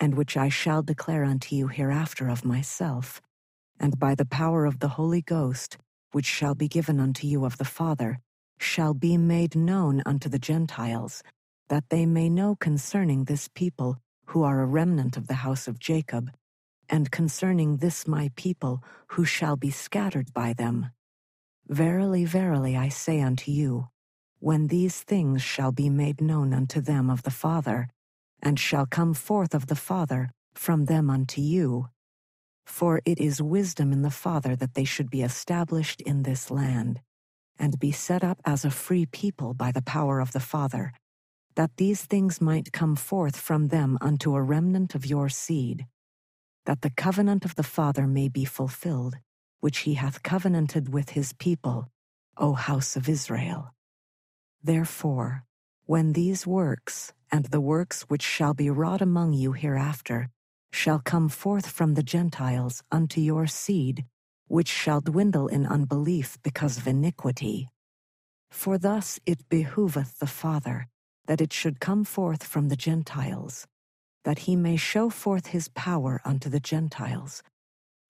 and 0.01 0.15
which 0.15 0.37
I 0.37 0.49
shall 0.49 0.83
declare 0.83 1.25
unto 1.25 1.55
you 1.55 1.69
hereafter 1.69 2.29
of 2.29 2.45
myself, 2.45 3.21
and 3.81 3.99
by 3.99 4.15
the 4.15 4.25
power 4.25 4.65
of 4.65 4.79
the 4.81 4.89
Holy 4.89 5.23
Ghost, 5.23 5.79
which 6.13 6.27
shall 6.27 6.55
be 6.55 6.69
given 6.69 7.01
unto 7.01 7.27
you 7.27 7.45
of 7.45 7.59
the 7.59 7.65
Father, 7.65 8.21
shall 8.59 8.95
be 8.95 9.17
made 9.17 9.55
known 9.55 10.03
unto 10.07 10.29
the 10.29 10.39
Gentiles, 10.39 11.23
that 11.69 11.91
they 11.91 12.07
may 12.07 12.29
know 12.29 12.57
concerning 12.57 13.25
this 13.25 13.49
people, 13.55 13.99
who 14.27 14.43
are 14.43 14.61
a 14.61 14.67
remnant 14.67 15.17
of 15.17 15.27
the 15.27 15.35
house 15.35 15.69
of 15.69 15.79
Jacob, 15.79 16.31
and 16.89 17.11
concerning 17.11 17.77
this 17.77 18.07
my 18.07 18.31
people, 18.37 18.83
who 19.09 19.25
shall 19.25 19.57
be 19.57 19.71
scattered 19.71 20.33
by 20.33 20.53
them. 20.53 20.91
Verily, 21.69 22.25
verily, 22.25 22.77
I 22.77 22.89
say 22.89 23.21
unto 23.21 23.51
you, 23.51 23.89
when 24.39 24.69
these 24.69 25.01
things 25.03 25.43
shall 25.43 25.73
be 25.73 25.91
made 25.91 26.21
known 26.21 26.55
unto 26.55 26.81
them 26.81 27.11
of 27.11 27.25
the 27.25 27.31
Father, 27.31 27.89
and 28.43 28.59
shall 28.59 28.87
come 28.87 29.15
forth 29.15 29.55
of 29.55 29.67
the 29.67 29.77
Father 29.77 30.31
from 30.55 30.85
them 30.85 31.11
unto 31.11 31.41
you. 31.41 31.89
For 32.67 33.01
it 33.05 33.19
is 33.19 33.41
wisdom 33.41 33.93
in 33.93 34.03
the 34.03 34.11
Father 34.11 34.55
that 34.57 34.75
they 34.75 34.85
should 34.85 35.09
be 35.09 35.23
established 35.23 36.03
in 36.03 36.25
this 36.25 36.51
land, 36.51 37.01
and 37.59 37.79
be 37.79 37.93
set 37.93 38.23
up 38.23 38.39
as 38.45 38.65
a 38.65 38.71
free 38.71 39.07
people 39.07 39.55
by 39.55 39.73
the 39.73 39.83
power 39.83 40.21
of 40.21 40.33
the 40.33 40.41
Father, 40.41 40.93
that 41.55 41.77
these 41.79 42.05
things 42.05 42.41
might 42.41 42.73
come 42.73 42.95
forth 42.97 43.37
from 43.37 43.69
them 43.69 43.97
unto 44.01 44.35
a 44.35 44.43
remnant 44.43 44.95
of 44.95 45.07
your 45.07 45.31
seed, 45.31 45.87
that 46.67 46.83
the 46.83 46.91
covenant 46.91 47.45
of 47.45 47.55
the 47.55 47.63
Father 47.63 48.07
may 48.07 48.29
be 48.29 48.45
fulfilled, 48.45 49.17
which 49.61 49.79
he 49.79 49.95
hath 49.95 50.23
covenanted 50.23 50.93
with 50.93 51.11
his 51.11 51.33
people, 51.33 51.89
O 52.37 52.53
house 52.53 52.97
of 52.97 53.09
Israel. 53.09 53.73
Therefore, 54.63 55.45
when 55.87 56.13
these 56.13 56.47
works, 56.47 57.13
and 57.33 57.47
the 57.47 57.61
works 57.61 58.03
which 58.03 58.23
shall 58.23 58.53
be 58.53 58.69
wrought 58.69 59.01
among 59.01 59.33
you 59.33 59.53
hereafter, 59.53 60.29
shall 60.77 60.99
come 60.99 61.29
forth 61.29 61.67
from 61.67 61.95
the 61.95 62.03
Gentiles 62.03 62.83
unto 62.93 63.19
your 63.19 63.47
seed, 63.47 64.05
which 64.47 64.69
shall 64.69 65.01
dwindle 65.01 65.49
in 65.49 65.65
unbelief 65.67 66.39
because 66.43 66.77
of 66.77 66.87
iniquity. 66.87 67.71
For 68.51 68.77
thus 68.77 69.19
it 69.25 69.49
behoveth 69.49 70.19
the 70.19 70.27
Father 70.27 70.87
that 71.27 71.41
it 71.41 71.53
should 71.53 71.81
come 71.81 72.05
forth 72.05 72.45
from 72.45 72.69
the 72.69 72.77
Gentiles, 72.77 73.67
that 74.25 74.41
he 74.41 74.55
may 74.55 74.77
show 74.77 75.09
forth 75.09 75.47
his 75.47 75.69
power 75.69 76.21
unto 76.27 76.51
the 76.51 76.61
Gentiles. 76.61 77.43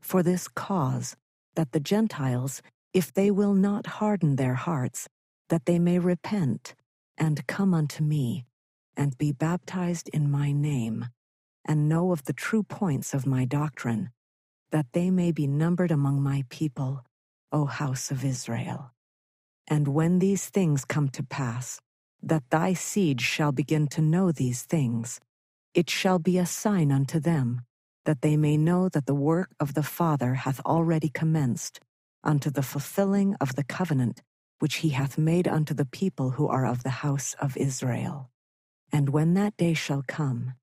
For 0.02 0.24
this 0.24 0.48
cause, 0.48 1.16
that 1.54 1.70
the 1.70 1.80
Gentiles, 1.80 2.62
if 2.92 3.14
they 3.14 3.30
will 3.30 3.54
not 3.54 3.86
harden 3.86 4.34
their 4.36 4.54
hearts, 4.54 5.08
that 5.50 5.66
they 5.66 5.78
may 5.78 6.00
repent, 6.00 6.74
and 7.16 7.46
come 7.46 7.72
unto 7.72 8.02
me, 8.02 8.44
and 8.96 9.16
be 9.16 9.30
baptized 9.30 10.08
in 10.08 10.30
my 10.30 10.50
name, 10.50 11.06
and 11.66 11.88
know 11.88 12.12
of 12.12 12.24
the 12.24 12.32
true 12.32 12.62
points 12.62 13.12
of 13.12 13.26
my 13.26 13.44
doctrine, 13.44 14.10
that 14.70 14.86
they 14.92 15.10
may 15.10 15.32
be 15.32 15.46
numbered 15.46 15.90
among 15.90 16.22
my 16.22 16.44
people, 16.48 17.04
O 17.52 17.66
house 17.66 18.10
of 18.10 18.24
Israel. 18.24 18.92
And 19.68 19.88
when 19.88 20.20
these 20.20 20.48
things 20.48 20.84
come 20.84 21.08
to 21.10 21.22
pass, 21.22 21.80
that 22.22 22.44
thy 22.50 22.72
seed 22.72 23.20
shall 23.20 23.52
begin 23.52 23.88
to 23.88 24.00
know 24.00 24.32
these 24.32 24.62
things. 24.62 25.20
It 25.74 25.90
shall 25.90 26.18
be 26.18 26.38
a 26.38 26.46
sign 26.46 26.92
unto 26.92 27.20
them, 27.20 27.62
that 28.04 28.22
they 28.22 28.36
may 28.36 28.56
know 28.56 28.88
that 28.88 29.06
the 29.06 29.14
work 29.14 29.50
of 29.60 29.74
the 29.74 29.82
Father 29.82 30.34
hath 30.34 30.60
already 30.60 31.08
commenced, 31.08 31.80
unto 32.24 32.50
the 32.50 32.62
fulfilling 32.62 33.34
of 33.40 33.56
the 33.56 33.64
covenant 33.64 34.22
which 34.58 34.76
he 34.76 34.90
hath 34.90 35.18
made 35.18 35.46
unto 35.46 35.74
the 35.74 35.84
people 35.84 36.30
who 36.30 36.48
are 36.48 36.66
of 36.66 36.82
the 36.82 36.90
house 37.04 37.34
of 37.40 37.56
Israel. 37.56 38.30
And 38.92 39.10
when 39.10 39.34
that 39.34 39.56
day 39.56 39.74
shall 39.74 40.02
come, 40.06 40.54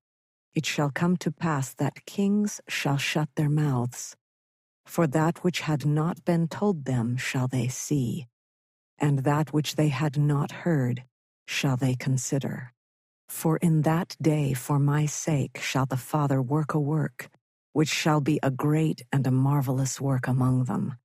it 0.54 0.66
shall 0.66 0.90
come 0.90 1.16
to 1.18 1.30
pass 1.30 1.74
that 1.74 2.06
kings 2.06 2.60
shall 2.68 2.96
shut 2.96 3.28
their 3.36 3.48
mouths, 3.48 4.16
for 4.86 5.06
that 5.06 5.42
which 5.44 5.60
had 5.60 5.86
not 5.86 6.24
been 6.24 6.48
told 6.48 6.84
them 6.84 7.16
shall 7.16 7.48
they 7.48 7.68
see, 7.68 8.26
and 8.98 9.20
that 9.20 9.52
which 9.52 9.76
they 9.76 9.88
had 9.88 10.18
not 10.18 10.52
heard 10.52 11.04
shall 11.46 11.76
they 11.76 11.94
consider. 11.94 12.72
For 13.28 13.56
in 13.58 13.82
that 13.82 14.16
day 14.20 14.54
for 14.54 14.78
my 14.78 15.06
sake 15.06 15.58
shall 15.60 15.86
the 15.86 15.96
Father 15.96 16.40
work 16.40 16.74
a 16.74 16.80
work, 16.80 17.28
which 17.72 17.88
shall 17.88 18.20
be 18.20 18.38
a 18.42 18.50
great 18.50 19.02
and 19.12 19.26
a 19.26 19.30
marvelous 19.32 20.00
work 20.00 20.28
among 20.28 20.64
them. 20.64 20.96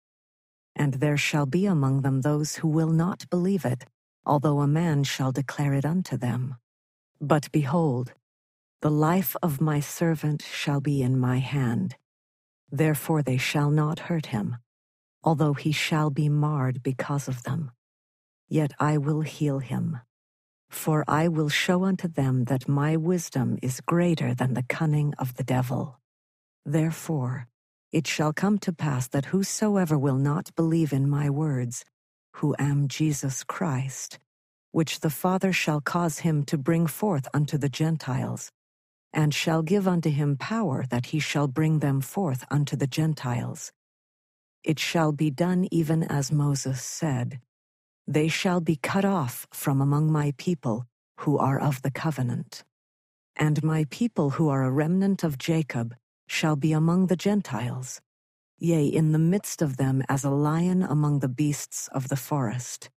And 0.75 0.95
there 0.95 1.17
shall 1.17 1.45
be 1.45 1.65
among 1.65 2.01
them 2.01 2.21
those 2.21 2.57
who 2.57 2.67
will 2.67 2.91
not 2.91 3.29
believe 3.29 3.65
it, 3.65 3.85
although 4.25 4.61
a 4.61 4.67
man 4.67 5.03
shall 5.03 5.31
declare 5.31 5.73
it 5.73 5.85
unto 5.85 6.17
them. 6.17 6.55
But 7.19 7.51
behold, 7.51 8.13
the 8.81 8.91
life 8.91 9.35
of 9.43 9.59
my 9.59 9.81
servant 9.81 10.41
shall 10.41 10.79
be 10.79 11.01
in 11.01 11.19
my 11.19 11.39
hand. 11.39 11.95
Therefore 12.71 13.21
they 13.21 13.37
shall 13.37 13.69
not 13.71 13.99
hurt 14.07 14.27
him, 14.27 14.55
although 15.21 15.53
he 15.53 15.73
shall 15.73 16.09
be 16.09 16.29
marred 16.29 16.81
because 16.81 17.27
of 17.27 17.43
them. 17.43 17.71
Yet 18.47 18.71
I 18.79 18.97
will 18.97 19.21
heal 19.21 19.59
him. 19.59 19.99
For 20.69 21.03
I 21.07 21.27
will 21.27 21.49
show 21.49 21.83
unto 21.83 22.07
them 22.07 22.45
that 22.45 22.69
my 22.69 22.95
wisdom 22.95 23.57
is 23.61 23.81
greater 23.81 24.33
than 24.33 24.53
the 24.53 24.63
cunning 24.63 25.13
of 25.17 25.35
the 25.35 25.43
devil. 25.43 25.99
Therefore, 26.65 27.47
it 27.91 28.07
shall 28.07 28.31
come 28.31 28.59
to 28.59 28.71
pass 28.71 29.07
that 29.09 29.25
whosoever 29.25 29.97
will 29.97 30.17
not 30.17 30.55
believe 30.55 30.93
in 30.93 31.09
my 31.09 31.29
words, 31.29 31.83
who 32.35 32.55
am 32.59 32.87
Jesus 32.87 33.43
Christ, 33.43 34.19
which 34.71 35.01
the 35.01 35.09
Father 35.09 35.51
shall 35.51 35.81
cause 35.81 36.19
him 36.19 36.43
to 36.45 36.57
bring 36.57 36.87
forth 36.87 37.27
unto 37.33 37.57
the 37.57 37.69
Gentiles, 37.69 38.51
and 39.13 39.33
shall 39.33 39.61
give 39.61 39.87
unto 39.87 40.09
him 40.09 40.37
power 40.37 40.85
that 40.89 41.07
he 41.07 41.19
shall 41.19 41.47
bring 41.47 41.79
them 41.79 42.01
forth 42.01 42.45
unto 42.51 42.75
the 42.75 42.87
Gentiles. 42.87 43.71
It 44.63 44.79
shall 44.79 45.11
be 45.11 45.31
done 45.31 45.67
even 45.71 46.03
as 46.03 46.31
Moses 46.31 46.81
said. 46.81 47.39
They 48.07 48.27
shall 48.27 48.59
be 48.61 48.75
cut 48.75 49.05
off 49.05 49.47
from 49.53 49.81
among 49.81 50.11
my 50.11 50.33
people 50.37 50.85
who 51.19 51.37
are 51.37 51.59
of 51.59 51.81
the 51.81 51.91
covenant. 51.91 52.63
And 53.35 53.63
my 53.63 53.85
people 53.89 54.31
who 54.31 54.49
are 54.49 54.63
a 54.63 54.71
remnant 54.71 55.23
of 55.23 55.37
Jacob 55.37 55.95
shall 56.27 56.55
be 56.55 56.73
among 56.73 57.07
the 57.07 57.15
Gentiles, 57.15 58.01
yea, 58.59 58.85
in 58.85 59.11
the 59.11 59.19
midst 59.19 59.61
of 59.61 59.77
them 59.77 60.03
as 60.09 60.23
a 60.23 60.29
lion 60.29 60.83
among 60.83 61.19
the 61.19 61.29
beasts 61.29 61.87
of 61.89 62.09
the 62.09 62.15
forest, 62.15 62.89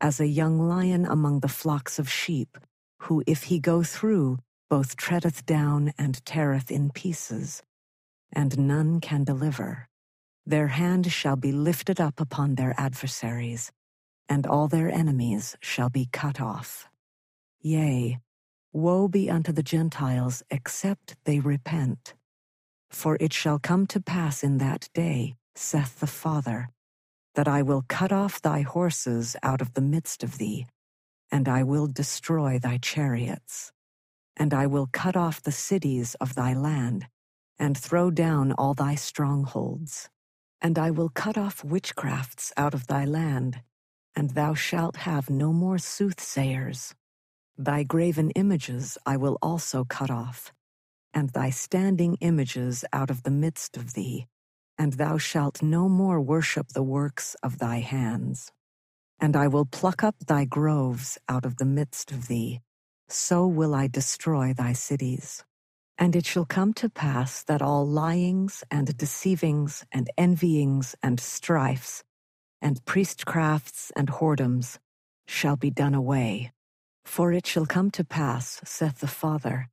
as 0.00 0.20
a 0.20 0.26
young 0.26 0.58
lion 0.58 1.04
among 1.04 1.40
the 1.40 1.48
flocks 1.48 1.98
of 1.98 2.10
sheep, 2.10 2.56
who 3.00 3.22
if 3.26 3.44
he 3.44 3.58
go 3.58 3.82
through, 3.82 4.38
both 4.70 4.96
treadeth 4.96 5.44
down 5.44 5.92
and 5.98 6.24
teareth 6.24 6.70
in 6.70 6.90
pieces, 6.90 7.62
and 8.32 8.58
none 8.58 9.00
can 9.00 9.24
deliver. 9.24 9.88
Their 10.46 10.68
hand 10.68 11.12
shall 11.12 11.36
be 11.36 11.52
lifted 11.52 12.00
up 12.00 12.20
upon 12.20 12.54
their 12.54 12.74
adversaries 12.78 13.70
and 14.30 14.46
all 14.46 14.68
their 14.68 14.88
enemies 14.88 15.56
shall 15.60 15.90
be 15.90 16.08
cut 16.12 16.40
off. 16.40 16.88
Yea, 17.60 18.20
woe 18.72 19.08
be 19.08 19.28
unto 19.28 19.52
the 19.52 19.62
Gentiles, 19.62 20.42
except 20.50 21.16
they 21.24 21.40
repent. 21.40 22.14
For 22.90 23.16
it 23.20 23.32
shall 23.32 23.58
come 23.58 23.86
to 23.88 24.00
pass 24.00 24.44
in 24.44 24.58
that 24.58 24.88
day, 24.94 25.34
saith 25.56 25.98
the 25.98 26.06
Father, 26.06 26.68
that 27.34 27.48
I 27.48 27.62
will 27.62 27.84
cut 27.88 28.12
off 28.12 28.40
thy 28.40 28.62
horses 28.62 29.36
out 29.42 29.60
of 29.60 29.74
the 29.74 29.80
midst 29.80 30.22
of 30.22 30.38
thee, 30.38 30.66
and 31.32 31.48
I 31.48 31.64
will 31.64 31.88
destroy 31.88 32.58
thy 32.60 32.78
chariots. 32.78 33.72
And 34.40 34.54
I 34.54 34.66
will 34.66 34.88
cut 34.92 35.16
off 35.16 35.42
the 35.42 35.52
cities 35.52 36.16
of 36.16 36.34
thy 36.34 36.54
land, 36.54 37.06
and 37.60 37.78
throw 37.78 38.10
down 38.10 38.52
all 38.54 38.74
thy 38.74 38.96
strongholds. 38.96 40.10
And 40.62 40.78
I 40.78 40.90
will 40.90 41.10
cut 41.10 41.38
off 41.38 41.62
witchcrafts 41.62 42.52
out 42.56 42.74
of 42.74 42.88
thy 42.88 43.04
land, 43.04 43.62
and 44.16 44.30
thou 44.30 44.54
shalt 44.54 44.96
have 44.96 45.30
no 45.30 45.52
more 45.52 45.78
soothsayers. 45.78 46.94
Thy 47.58 47.84
graven 47.84 48.30
images 48.30 48.98
I 49.06 49.18
will 49.18 49.38
also 49.42 49.84
cut 49.84 50.10
off, 50.10 50.52
and 51.14 51.30
thy 51.30 51.50
standing 51.50 52.16
images 52.22 52.84
out 52.92 53.10
of 53.10 53.24
the 53.24 53.30
midst 53.30 53.76
of 53.76 53.94
thee, 53.94 54.26
and 54.78 54.94
thou 54.94 55.18
shalt 55.18 55.62
no 55.62 55.88
more 55.88 56.20
worship 56.20 56.68
the 56.70 56.82
works 56.82 57.36
of 57.42 57.58
thy 57.58 57.80
hands. 57.80 58.52
And 59.20 59.36
I 59.36 59.48
will 59.48 59.66
pluck 59.66 60.02
up 60.02 60.16
thy 60.26 60.46
groves 60.46 61.18
out 61.28 61.44
of 61.44 61.58
the 61.58 61.66
midst 61.66 62.10
of 62.10 62.28
thee, 62.28 62.60
so 63.12 63.46
will 63.46 63.74
I 63.74 63.86
destroy 63.86 64.52
thy 64.52 64.72
cities. 64.72 65.44
And 65.98 66.16
it 66.16 66.24
shall 66.24 66.44
come 66.44 66.72
to 66.74 66.88
pass 66.88 67.42
that 67.44 67.62
all 67.62 67.86
lyings 67.86 68.64
and 68.70 68.96
deceivings 68.96 69.84
and 69.92 70.08
envyings 70.16 70.94
and 71.02 71.20
strifes 71.20 72.02
and 72.62 72.84
priestcrafts 72.84 73.90
and 73.96 74.08
whoredoms 74.08 74.78
shall 75.26 75.56
be 75.56 75.70
done 75.70 75.94
away. 75.94 76.52
For 77.04 77.32
it 77.32 77.46
shall 77.46 77.66
come 77.66 77.90
to 77.92 78.04
pass, 78.04 78.60
saith 78.64 79.00
the 79.00 79.06
Father, 79.06 79.68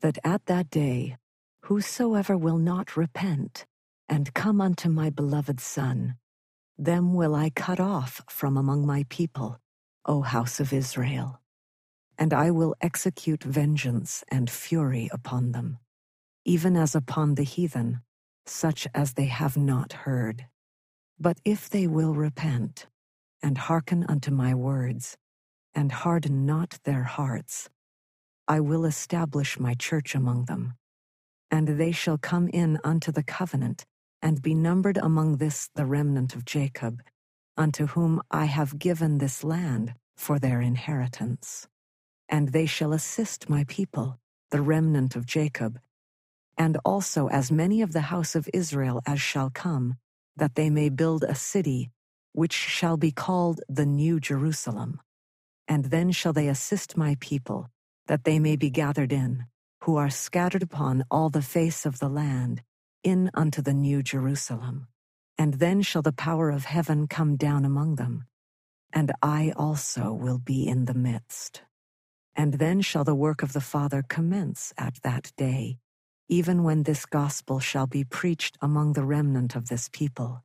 that 0.00 0.18
at 0.24 0.46
that 0.46 0.70
day 0.70 1.16
whosoever 1.62 2.36
will 2.36 2.58
not 2.58 2.96
repent 2.96 3.66
and 4.08 4.32
come 4.34 4.60
unto 4.60 4.88
my 4.88 5.10
beloved 5.10 5.60
Son, 5.60 6.16
them 6.78 7.14
will 7.14 7.34
I 7.34 7.50
cut 7.50 7.80
off 7.80 8.22
from 8.28 8.56
among 8.56 8.86
my 8.86 9.04
people, 9.08 9.58
O 10.04 10.22
house 10.22 10.60
of 10.60 10.72
Israel 10.72 11.40
and 12.18 12.32
I 12.32 12.50
will 12.50 12.74
execute 12.80 13.44
vengeance 13.44 14.24
and 14.28 14.50
fury 14.50 15.08
upon 15.12 15.52
them, 15.52 15.78
even 16.44 16.76
as 16.76 16.94
upon 16.94 17.34
the 17.34 17.42
heathen, 17.42 18.00
such 18.46 18.86
as 18.94 19.14
they 19.14 19.26
have 19.26 19.56
not 19.56 19.92
heard. 19.92 20.46
But 21.18 21.38
if 21.44 21.68
they 21.68 21.86
will 21.86 22.14
repent, 22.14 22.86
and 23.42 23.58
hearken 23.58 24.04
unto 24.08 24.30
my 24.30 24.54
words, 24.54 25.16
and 25.74 25.92
harden 25.92 26.46
not 26.46 26.78
their 26.84 27.04
hearts, 27.04 27.68
I 28.48 28.60
will 28.60 28.84
establish 28.84 29.58
my 29.60 29.74
church 29.74 30.14
among 30.14 30.46
them, 30.46 30.74
and 31.50 31.68
they 31.68 31.92
shall 31.92 32.18
come 32.18 32.48
in 32.48 32.78
unto 32.84 33.12
the 33.12 33.24
covenant, 33.24 33.84
and 34.22 34.42
be 34.42 34.54
numbered 34.54 34.96
among 34.98 35.36
this 35.36 35.68
the 35.74 35.86
remnant 35.86 36.34
of 36.34 36.44
Jacob, 36.44 37.02
unto 37.56 37.88
whom 37.88 38.22
I 38.30 38.46
have 38.46 38.78
given 38.78 39.18
this 39.18 39.44
land 39.44 39.94
for 40.16 40.38
their 40.38 40.60
inheritance 40.60 41.66
and 42.28 42.50
they 42.50 42.66
shall 42.66 42.92
assist 42.92 43.48
my 43.48 43.64
people, 43.68 44.18
the 44.50 44.62
remnant 44.62 45.16
of 45.16 45.26
Jacob, 45.26 45.78
and 46.58 46.78
also 46.84 47.28
as 47.28 47.52
many 47.52 47.82
of 47.82 47.92
the 47.92 48.02
house 48.12 48.34
of 48.34 48.48
Israel 48.54 49.02
as 49.06 49.20
shall 49.20 49.50
come, 49.50 49.96
that 50.36 50.54
they 50.54 50.70
may 50.70 50.88
build 50.88 51.24
a 51.24 51.34
city 51.34 51.90
which 52.32 52.52
shall 52.52 52.96
be 52.96 53.10
called 53.10 53.60
the 53.68 53.86
New 53.86 54.20
Jerusalem. 54.20 55.00
And 55.68 55.86
then 55.86 56.12
shall 56.12 56.32
they 56.32 56.48
assist 56.48 56.96
my 56.96 57.16
people, 57.20 57.70
that 58.06 58.24
they 58.24 58.38
may 58.38 58.56
be 58.56 58.70
gathered 58.70 59.12
in, 59.12 59.46
who 59.82 59.96
are 59.96 60.10
scattered 60.10 60.62
upon 60.62 61.04
all 61.10 61.30
the 61.30 61.42
face 61.42 61.86
of 61.86 61.98
the 61.98 62.08
land, 62.08 62.62
in 63.02 63.30
unto 63.34 63.62
the 63.62 63.74
New 63.74 64.02
Jerusalem. 64.02 64.88
And 65.38 65.54
then 65.54 65.82
shall 65.82 66.02
the 66.02 66.12
power 66.12 66.50
of 66.50 66.64
heaven 66.64 67.06
come 67.08 67.36
down 67.36 67.64
among 67.64 67.96
them, 67.96 68.24
and 68.92 69.12
I 69.22 69.52
also 69.56 70.12
will 70.12 70.38
be 70.38 70.66
in 70.66 70.86
the 70.86 70.94
midst. 70.94 71.62
And 72.38 72.54
then 72.54 72.82
shall 72.82 73.02
the 73.02 73.14
work 73.14 73.42
of 73.42 73.54
the 73.54 73.62
Father 73.62 74.04
commence 74.06 74.74
at 74.76 75.00
that 75.02 75.32
day, 75.38 75.78
even 76.28 76.64
when 76.64 76.82
this 76.82 77.06
gospel 77.06 77.60
shall 77.60 77.86
be 77.86 78.04
preached 78.04 78.58
among 78.60 78.92
the 78.92 79.04
remnant 79.04 79.56
of 79.56 79.68
this 79.68 79.88
people. 79.90 80.44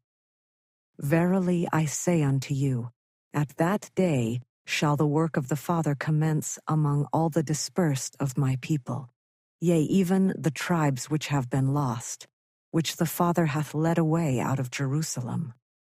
Verily 0.98 1.68
I 1.74 1.86
say 1.86 2.24
unto 2.24 2.54
you, 2.54 2.92
at 3.34 3.58
that 3.58 3.92
day 3.94 4.40
shall 4.66 4.96
the 4.96 5.08
work 5.08 5.36
of 5.36 5.50
the 5.50 5.58
Father 5.58 5.94
commence 5.94 6.58
among 6.66 7.08
all 7.12 7.30
the 7.30 7.44
dispersed 7.44 8.16
of 8.22 8.38
my 8.38 8.58
people, 8.62 9.10
yea, 9.60 9.82
even 9.82 10.34
the 10.38 10.52
tribes 10.52 11.10
which 11.10 11.28
have 11.28 11.50
been 11.50 11.74
lost, 11.74 12.26
which 12.72 12.96
the 12.96 13.06
Father 13.06 13.48
hath 13.48 13.74
led 13.74 13.98
away 13.98 14.40
out 14.40 14.60
of 14.60 14.72
Jerusalem. 14.72 15.54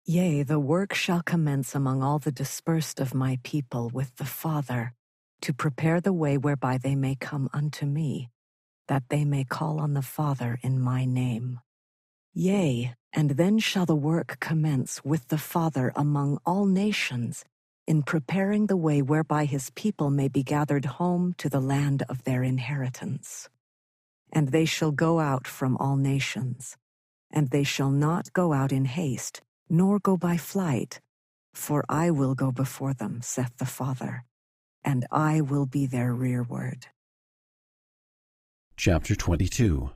Yea, 0.06 0.42
the 0.42 0.60
work 0.60 0.94
shall 0.94 1.22
commence 1.22 1.76
among 1.76 2.02
all 2.02 2.18
the 2.18 2.32
dispersed 2.32 3.00
of 3.00 3.14
my 3.14 3.38
people 3.44 3.90
with 3.94 4.16
the 4.16 4.26
Father, 4.26 4.94
to 5.44 5.54
prepare 5.54 6.00
the 6.00 6.14
way 6.14 6.38
whereby 6.38 6.78
they 6.78 6.96
may 6.96 7.16
come 7.16 7.50
unto 7.52 7.86
me, 7.86 8.30
that 8.88 9.04
they 9.10 9.26
may 9.26 9.44
call 9.44 9.78
on 9.78 9.94
the 9.94 10.02
Father 10.02 10.58
in 10.62 10.80
my 10.80 11.04
name. 11.04 11.60
Yea, 12.34 12.96
and 13.12 13.32
then 13.32 13.60
shall 13.60 13.86
the 13.86 13.94
work 13.94 14.38
commence 14.40 15.04
with 15.04 15.28
the 15.28 15.38
Father 15.38 15.92
among 15.98 16.40
all 16.46 16.66
nations, 16.66 17.44
in 17.86 18.04
preparing 18.04 18.68
the 18.68 18.78
way 18.78 19.02
whereby 19.02 19.44
his 19.44 19.70
people 19.72 20.10
may 20.10 20.30
be 20.30 20.44
gathered 20.44 20.86
home 20.86 21.36
to 21.38 21.50
the 21.50 21.60
land 21.60 22.04
of 22.08 22.24
their 22.24 22.42
inheritance. 22.42 23.50
And 24.32 24.48
they 24.48 24.64
shall 24.64 24.94
go 24.94 25.20
out 25.20 25.46
from 25.46 25.76
all 25.76 25.98
nations, 25.98 26.78
and 27.30 27.50
they 27.50 27.66
shall 27.66 27.92
not 27.92 28.32
go 28.32 28.54
out 28.54 28.72
in 28.72 28.86
haste, 28.86 29.42
nor 29.70 30.00
go 30.00 30.16
by 30.16 30.38
flight, 30.38 31.02
for 31.54 31.84
I 31.90 32.12
will 32.12 32.34
go 32.34 32.50
before 32.50 32.94
them, 32.94 33.20
saith 33.22 33.58
the 33.58 33.66
Father 33.66 34.24
and 34.84 35.06
I 35.12 35.42
will 35.42 35.66
be 35.66 35.86
their 35.86 36.14
rearward. 36.14 36.88
Chapter 38.76 39.16
22 39.16 39.92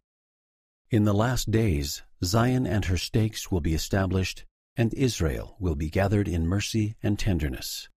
In 0.92 1.04
the 1.04 1.14
last 1.14 1.52
days, 1.52 2.04
Zion 2.24 2.66
and 2.66 2.86
her 2.86 2.98
stakes 2.98 3.52
will 3.52 3.62
be 3.62 3.74
established, 3.74 4.46
and 4.76 4.94
Israel 4.94 5.56
will 5.60 5.76
be 5.76 5.90
gathered 5.90 6.28
in 6.28 6.48
mercy 6.48 6.96
and 7.04 7.20
tenderness. 7.20 7.90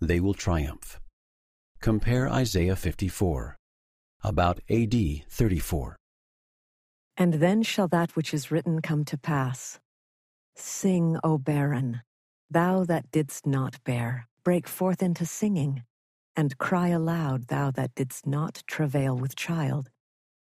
They 0.00 0.20
will 0.20 0.34
triumph. 0.34 1.00
Compare 1.80 2.28
Isaiah 2.28 2.76
54, 2.76 3.56
about 4.22 4.60
AD 4.70 4.94
34. 5.28 5.96
And 7.16 7.34
then 7.34 7.62
shall 7.62 7.88
that 7.88 8.14
which 8.14 8.32
is 8.32 8.50
written 8.50 8.80
come 8.80 9.04
to 9.06 9.18
pass. 9.18 9.80
Sing, 10.54 11.18
O 11.24 11.38
barren, 11.38 12.02
thou 12.50 12.84
that 12.84 13.10
didst 13.10 13.46
not 13.46 13.82
bear, 13.84 14.28
break 14.44 14.68
forth 14.68 15.02
into 15.02 15.26
singing 15.26 15.82
and 16.38 16.56
cry 16.56 16.86
aloud, 16.86 17.48
thou 17.48 17.68
that 17.68 17.92
didst 17.96 18.24
not 18.24 18.62
travail 18.68 19.16
with 19.16 19.34
child. 19.34 19.90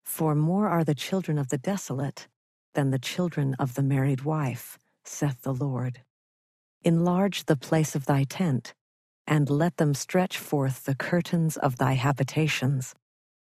For 0.05 0.35
more 0.35 0.69
are 0.69 0.83
the 0.83 0.93
children 1.07 1.39
of 1.39 1.51
the 1.51 1.57
desolate 1.73 2.27
than 2.75 2.91
the 2.91 2.99
children 2.99 3.55
of 3.61 3.77
the 3.77 3.85
married 3.85 4.23
wife, 4.23 4.77
saith 5.05 5.43
the 5.43 5.55
Lord. 5.55 6.01
Enlarge 6.83 7.45
the 7.45 7.55
place 7.55 7.95
of 7.95 8.07
thy 8.07 8.25
tent, 8.25 8.75
and 9.25 9.49
let 9.49 9.77
them 9.77 9.95
stretch 9.95 10.37
forth 10.37 10.83
the 10.83 10.97
curtains 10.97 11.57
of 11.57 11.77
thy 11.77 11.93
habitations. 11.93 12.93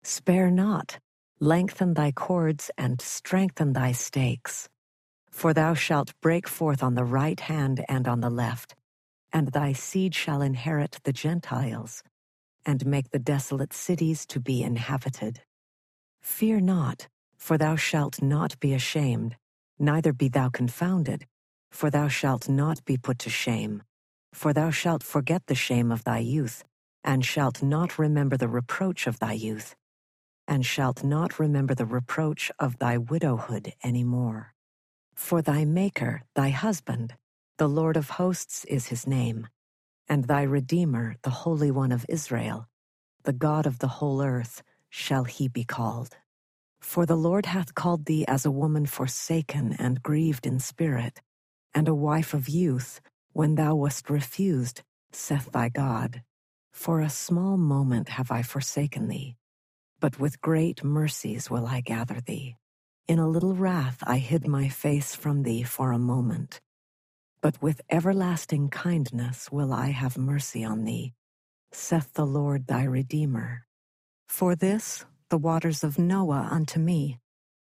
Spare 0.02 0.50
not, 0.50 0.98
lengthen 1.38 1.94
thy 1.94 2.10
cords, 2.10 2.68
and 2.76 3.00
strengthen 3.00 3.74
thy 3.74 3.92
stakes. 3.92 4.68
For 5.30 5.54
thou 5.54 5.74
shalt 5.74 6.20
break 6.20 6.48
forth 6.48 6.82
on 6.82 6.96
the 6.96 7.04
right 7.04 7.38
hand 7.38 7.84
and 7.88 8.08
on 8.08 8.22
the 8.22 8.30
left, 8.44 8.74
and 9.32 9.52
thy 9.52 9.72
seed 9.72 10.16
shall 10.16 10.42
inherit 10.42 10.98
the 11.04 11.12
Gentiles 11.12 12.02
and 12.66 12.86
make 12.86 13.10
the 13.10 13.18
desolate 13.18 13.72
cities 13.72 14.26
to 14.26 14.40
be 14.40 14.62
inhabited. 14.62 15.40
Fear 16.22 16.60
not, 16.60 17.08
for 17.36 17.58
thou 17.58 17.76
shalt 17.76 18.22
not 18.22 18.58
be 18.60 18.72
ashamed, 18.72 19.36
neither 19.78 20.12
be 20.12 20.28
thou 20.28 20.48
confounded, 20.48 21.26
for 21.70 21.90
thou 21.90 22.08
shalt 22.08 22.48
not 22.48 22.84
be 22.84 22.96
put 22.96 23.18
to 23.20 23.30
shame. 23.30 23.82
For 24.32 24.52
thou 24.52 24.70
shalt 24.70 25.02
forget 25.02 25.46
the 25.46 25.54
shame 25.54 25.92
of 25.92 26.04
thy 26.04 26.18
youth, 26.18 26.64
and 27.04 27.24
shalt 27.24 27.62
not 27.62 27.98
remember 27.98 28.36
the 28.36 28.48
reproach 28.48 29.06
of 29.06 29.18
thy 29.18 29.34
youth, 29.34 29.76
and 30.48 30.66
shalt 30.66 31.04
not 31.04 31.38
remember 31.38 31.74
the 31.74 31.86
reproach 31.86 32.50
of 32.58 32.78
thy 32.78 32.98
widowhood 32.98 33.74
any 33.82 34.04
more. 34.04 34.54
For 35.14 35.42
thy 35.42 35.64
Maker, 35.64 36.22
thy 36.34 36.50
husband, 36.50 37.14
the 37.58 37.68
Lord 37.68 37.96
of 37.96 38.10
hosts 38.10 38.64
is 38.64 38.88
his 38.88 39.06
name 39.06 39.48
and 40.08 40.24
thy 40.24 40.42
Redeemer, 40.42 41.16
the 41.22 41.30
Holy 41.30 41.70
One 41.70 41.92
of 41.92 42.06
Israel, 42.08 42.68
the 43.24 43.32
God 43.32 43.66
of 43.66 43.78
the 43.80 43.88
whole 43.88 44.22
earth, 44.22 44.62
shall 44.90 45.24
he 45.24 45.48
be 45.48 45.64
called. 45.64 46.16
For 46.80 47.06
the 47.06 47.16
Lord 47.16 47.46
hath 47.46 47.74
called 47.74 48.06
thee 48.06 48.24
as 48.28 48.46
a 48.46 48.50
woman 48.50 48.86
forsaken 48.86 49.74
and 49.78 50.02
grieved 50.02 50.46
in 50.46 50.60
spirit, 50.60 51.22
and 51.74 51.88
a 51.88 51.94
wife 51.94 52.34
of 52.34 52.48
youth, 52.48 53.00
when 53.32 53.56
thou 53.56 53.76
wast 53.76 54.10
refused, 54.10 54.82
saith 55.12 55.50
thy 55.52 55.68
God. 55.70 56.22
For 56.72 57.00
a 57.00 57.10
small 57.10 57.56
moment 57.58 58.10
have 58.10 58.30
I 58.30 58.42
forsaken 58.42 59.08
thee, 59.08 59.36
but 60.00 60.20
with 60.20 60.42
great 60.42 60.84
mercies 60.84 61.50
will 61.50 61.66
I 61.66 61.80
gather 61.82 62.20
thee. 62.20 62.56
In 63.08 63.18
a 63.18 63.28
little 63.28 63.54
wrath 63.54 63.98
I 64.06 64.18
hid 64.18 64.48
my 64.48 64.68
face 64.68 65.14
from 65.14 65.42
thee 65.44 65.62
for 65.64 65.92
a 65.92 65.98
moment 65.98 66.60
but 67.44 67.60
with 67.60 67.82
everlasting 67.90 68.70
kindness 68.70 69.52
will 69.52 69.70
I 69.70 69.88
have 69.88 70.16
mercy 70.16 70.64
on 70.64 70.84
thee, 70.84 71.12
saith 71.72 72.14
the 72.14 72.24
Lord 72.24 72.66
thy 72.66 72.84
Redeemer. 72.84 73.66
For 74.26 74.56
this 74.56 75.04
the 75.28 75.36
waters 75.36 75.84
of 75.84 75.98
Noah 75.98 76.48
unto 76.50 76.80
me. 76.80 77.18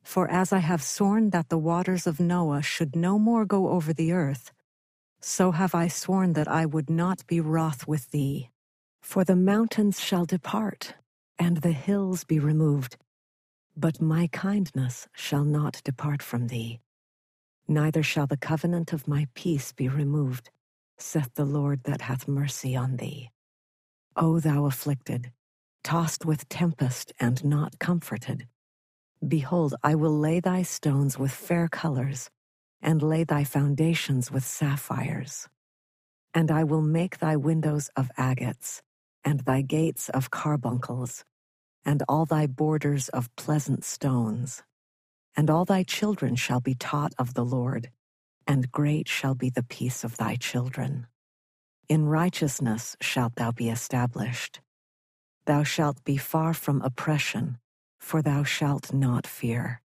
For 0.03 0.29
as 0.29 0.53
I 0.53 0.59
have 0.59 0.83
sworn 0.83 1.31
that 1.31 1.49
the 1.49 1.57
waters 1.57 2.05
of 2.05 2.19
Noah 2.19 2.61
should 2.61 2.95
no 2.95 3.17
more 3.17 3.43
go 3.43 3.69
over 3.69 3.91
the 3.91 4.11
earth, 4.11 4.51
so 5.19 5.49
have 5.49 5.73
I 5.73 5.87
sworn 5.87 6.33
that 6.33 6.47
I 6.47 6.67
would 6.67 6.91
not 6.91 7.25
be 7.25 7.39
wroth 7.39 7.87
with 7.87 8.11
thee. 8.11 8.51
For 9.01 9.23
the 9.23 9.35
mountains 9.35 9.99
shall 9.99 10.25
depart, 10.25 10.93
and 11.39 11.57
the 11.57 11.71
hills 11.71 12.23
be 12.23 12.37
removed, 12.37 12.97
but 13.75 13.99
my 13.99 14.27
kindness 14.27 15.07
shall 15.15 15.43
not 15.43 15.81
depart 15.83 16.21
from 16.21 16.49
thee 16.49 16.81
neither 17.67 18.03
shall 18.03 18.27
the 18.27 18.37
covenant 18.37 18.93
of 18.93 19.07
my 19.07 19.27
peace 19.33 19.71
be 19.71 19.87
removed, 19.89 20.49
saith 20.97 21.33
the 21.35 21.45
Lord 21.45 21.83
that 21.83 22.01
hath 22.01 22.27
mercy 22.27 22.75
on 22.75 22.97
thee. 22.97 23.31
O 24.15 24.39
thou 24.39 24.65
afflicted, 24.65 25.31
tossed 25.83 26.25
with 26.25 26.47
tempest 26.49 27.11
and 27.19 27.43
not 27.43 27.79
comforted, 27.79 28.47
behold, 29.25 29.75
I 29.83 29.95
will 29.95 30.17
lay 30.17 30.39
thy 30.39 30.63
stones 30.63 31.17
with 31.17 31.31
fair 31.31 31.67
colors, 31.67 32.29
and 32.81 33.01
lay 33.01 33.23
thy 33.23 33.43
foundations 33.43 34.31
with 34.31 34.45
sapphires. 34.45 35.47
And 36.33 36.51
I 36.51 36.63
will 36.63 36.81
make 36.81 37.19
thy 37.19 37.35
windows 37.35 37.89
of 37.95 38.11
agates, 38.17 38.81
and 39.23 39.39
thy 39.41 39.61
gates 39.61 40.09
of 40.09 40.31
carbuncles, 40.31 41.25
and 41.83 42.03
all 42.07 42.25
thy 42.25 42.47
borders 42.47 43.09
of 43.09 43.35
pleasant 43.35 43.83
stones. 43.83 44.63
And 45.37 45.49
all 45.49 45.65
thy 45.65 45.83
children 45.83 46.35
shall 46.35 46.61
be 46.61 46.75
taught 46.75 47.13
of 47.17 47.33
the 47.33 47.43
Lord, 47.43 47.91
and 48.47 48.71
great 48.71 49.07
shall 49.07 49.35
be 49.35 49.49
the 49.49 49.63
peace 49.63 50.03
of 50.03 50.17
thy 50.17 50.35
children. 50.35 51.07
In 51.89 52.05
righteousness 52.05 52.95
shalt 53.01 53.35
thou 53.35 53.51
be 53.51 53.69
established. 53.69 54.61
Thou 55.45 55.63
shalt 55.63 56.03
be 56.03 56.17
far 56.17 56.53
from 56.53 56.81
oppression, 56.81 57.57
for 57.99 58.21
thou 58.21 58.43
shalt 58.43 58.93
not 58.93 59.27
fear, 59.27 59.81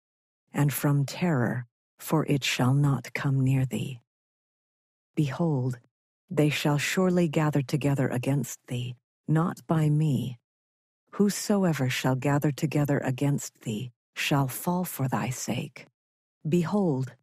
and 0.53 0.73
from 0.73 1.05
terror, 1.05 1.67
for 1.99 2.27
it 2.27 2.45
shall 2.45 2.75
not 2.75 3.13
come 3.15 3.41
near 3.41 3.65
thee. 3.65 4.01
Behold, 5.17 5.79
they 6.31 6.51
shall 6.51 6.79
surely 6.79 7.27
gather 7.27 7.63
together 7.63 8.09
against 8.09 8.61
thee, 8.69 8.97
not 9.27 9.67
by 9.67 9.89
me. 9.89 10.39
Whosoever 11.13 11.89
shall 11.89 12.15
gather 12.15 12.53
together 12.53 12.99
against 12.99 13.61
thee 13.63 13.93
shall 14.19 14.49
fall 14.49 14.85
for 14.85 15.09
thy 15.09 15.31
sake. 15.31 15.87
Behold, 16.49 17.15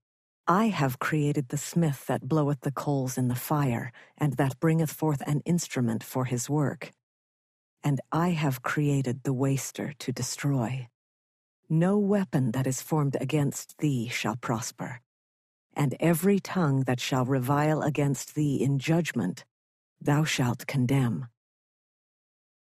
I 0.48 0.68
have 0.68 1.00
created 1.00 1.50
the 1.50 1.58
smith 1.58 2.06
that 2.08 2.28
bloweth 2.28 2.62
the 2.62 2.72
coals 2.72 3.18
in 3.18 3.28
the 3.28 3.36
fire, 3.36 3.92
and 4.18 4.34
that 4.34 4.60
bringeth 4.60 4.92
forth 4.92 5.22
an 5.26 5.42
instrument 5.46 6.04
for 6.04 6.26
his 6.26 6.50
work. 6.50 6.92
And 7.84 8.00
I 8.12 8.30
have 8.30 8.62
created 8.62 9.24
the 9.24 9.34
waster 9.34 9.94
to 10.00 10.12
destroy. 10.12 10.88
No 11.68 11.98
weapon 11.98 12.52
that 12.52 12.68
is 12.68 12.82
formed 12.82 13.18
against 13.20 13.80
thee 13.80 14.08
shall 14.08 14.36
prosper, 14.36 15.02
and 15.74 15.96
every 16.00 16.40
tongue 16.40 16.84
that 16.84 17.00
shall 17.00 17.26
revile 17.26 17.82
against 17.82 18.36
thee 18.36 18.62
in 18.62 18.80
judgment 18.80 19.44
thou 20.00 20.24
shalt 20.24 20.68
condemn. 20.68 21.28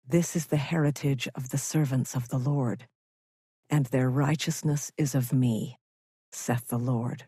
This 0.07 0.36
is 0.36 0.47
the 0.47 0.57
heritage 0.57 1.27
of 1.34 1.49
the 1.49 1.57
servants 1.57 2.15
of 2.15 2.29
the 2.29 2.38
Lord, 2.38 2.88
and 3.72 3.88
their 3.88 4.09
righteousness 4.09 4.91
is 4.97 5.15
of 5.15 5.34
me, 5.34 5.78
saith 6.34 6.67
the 6.69 6.80
Lord. 6.80 7.26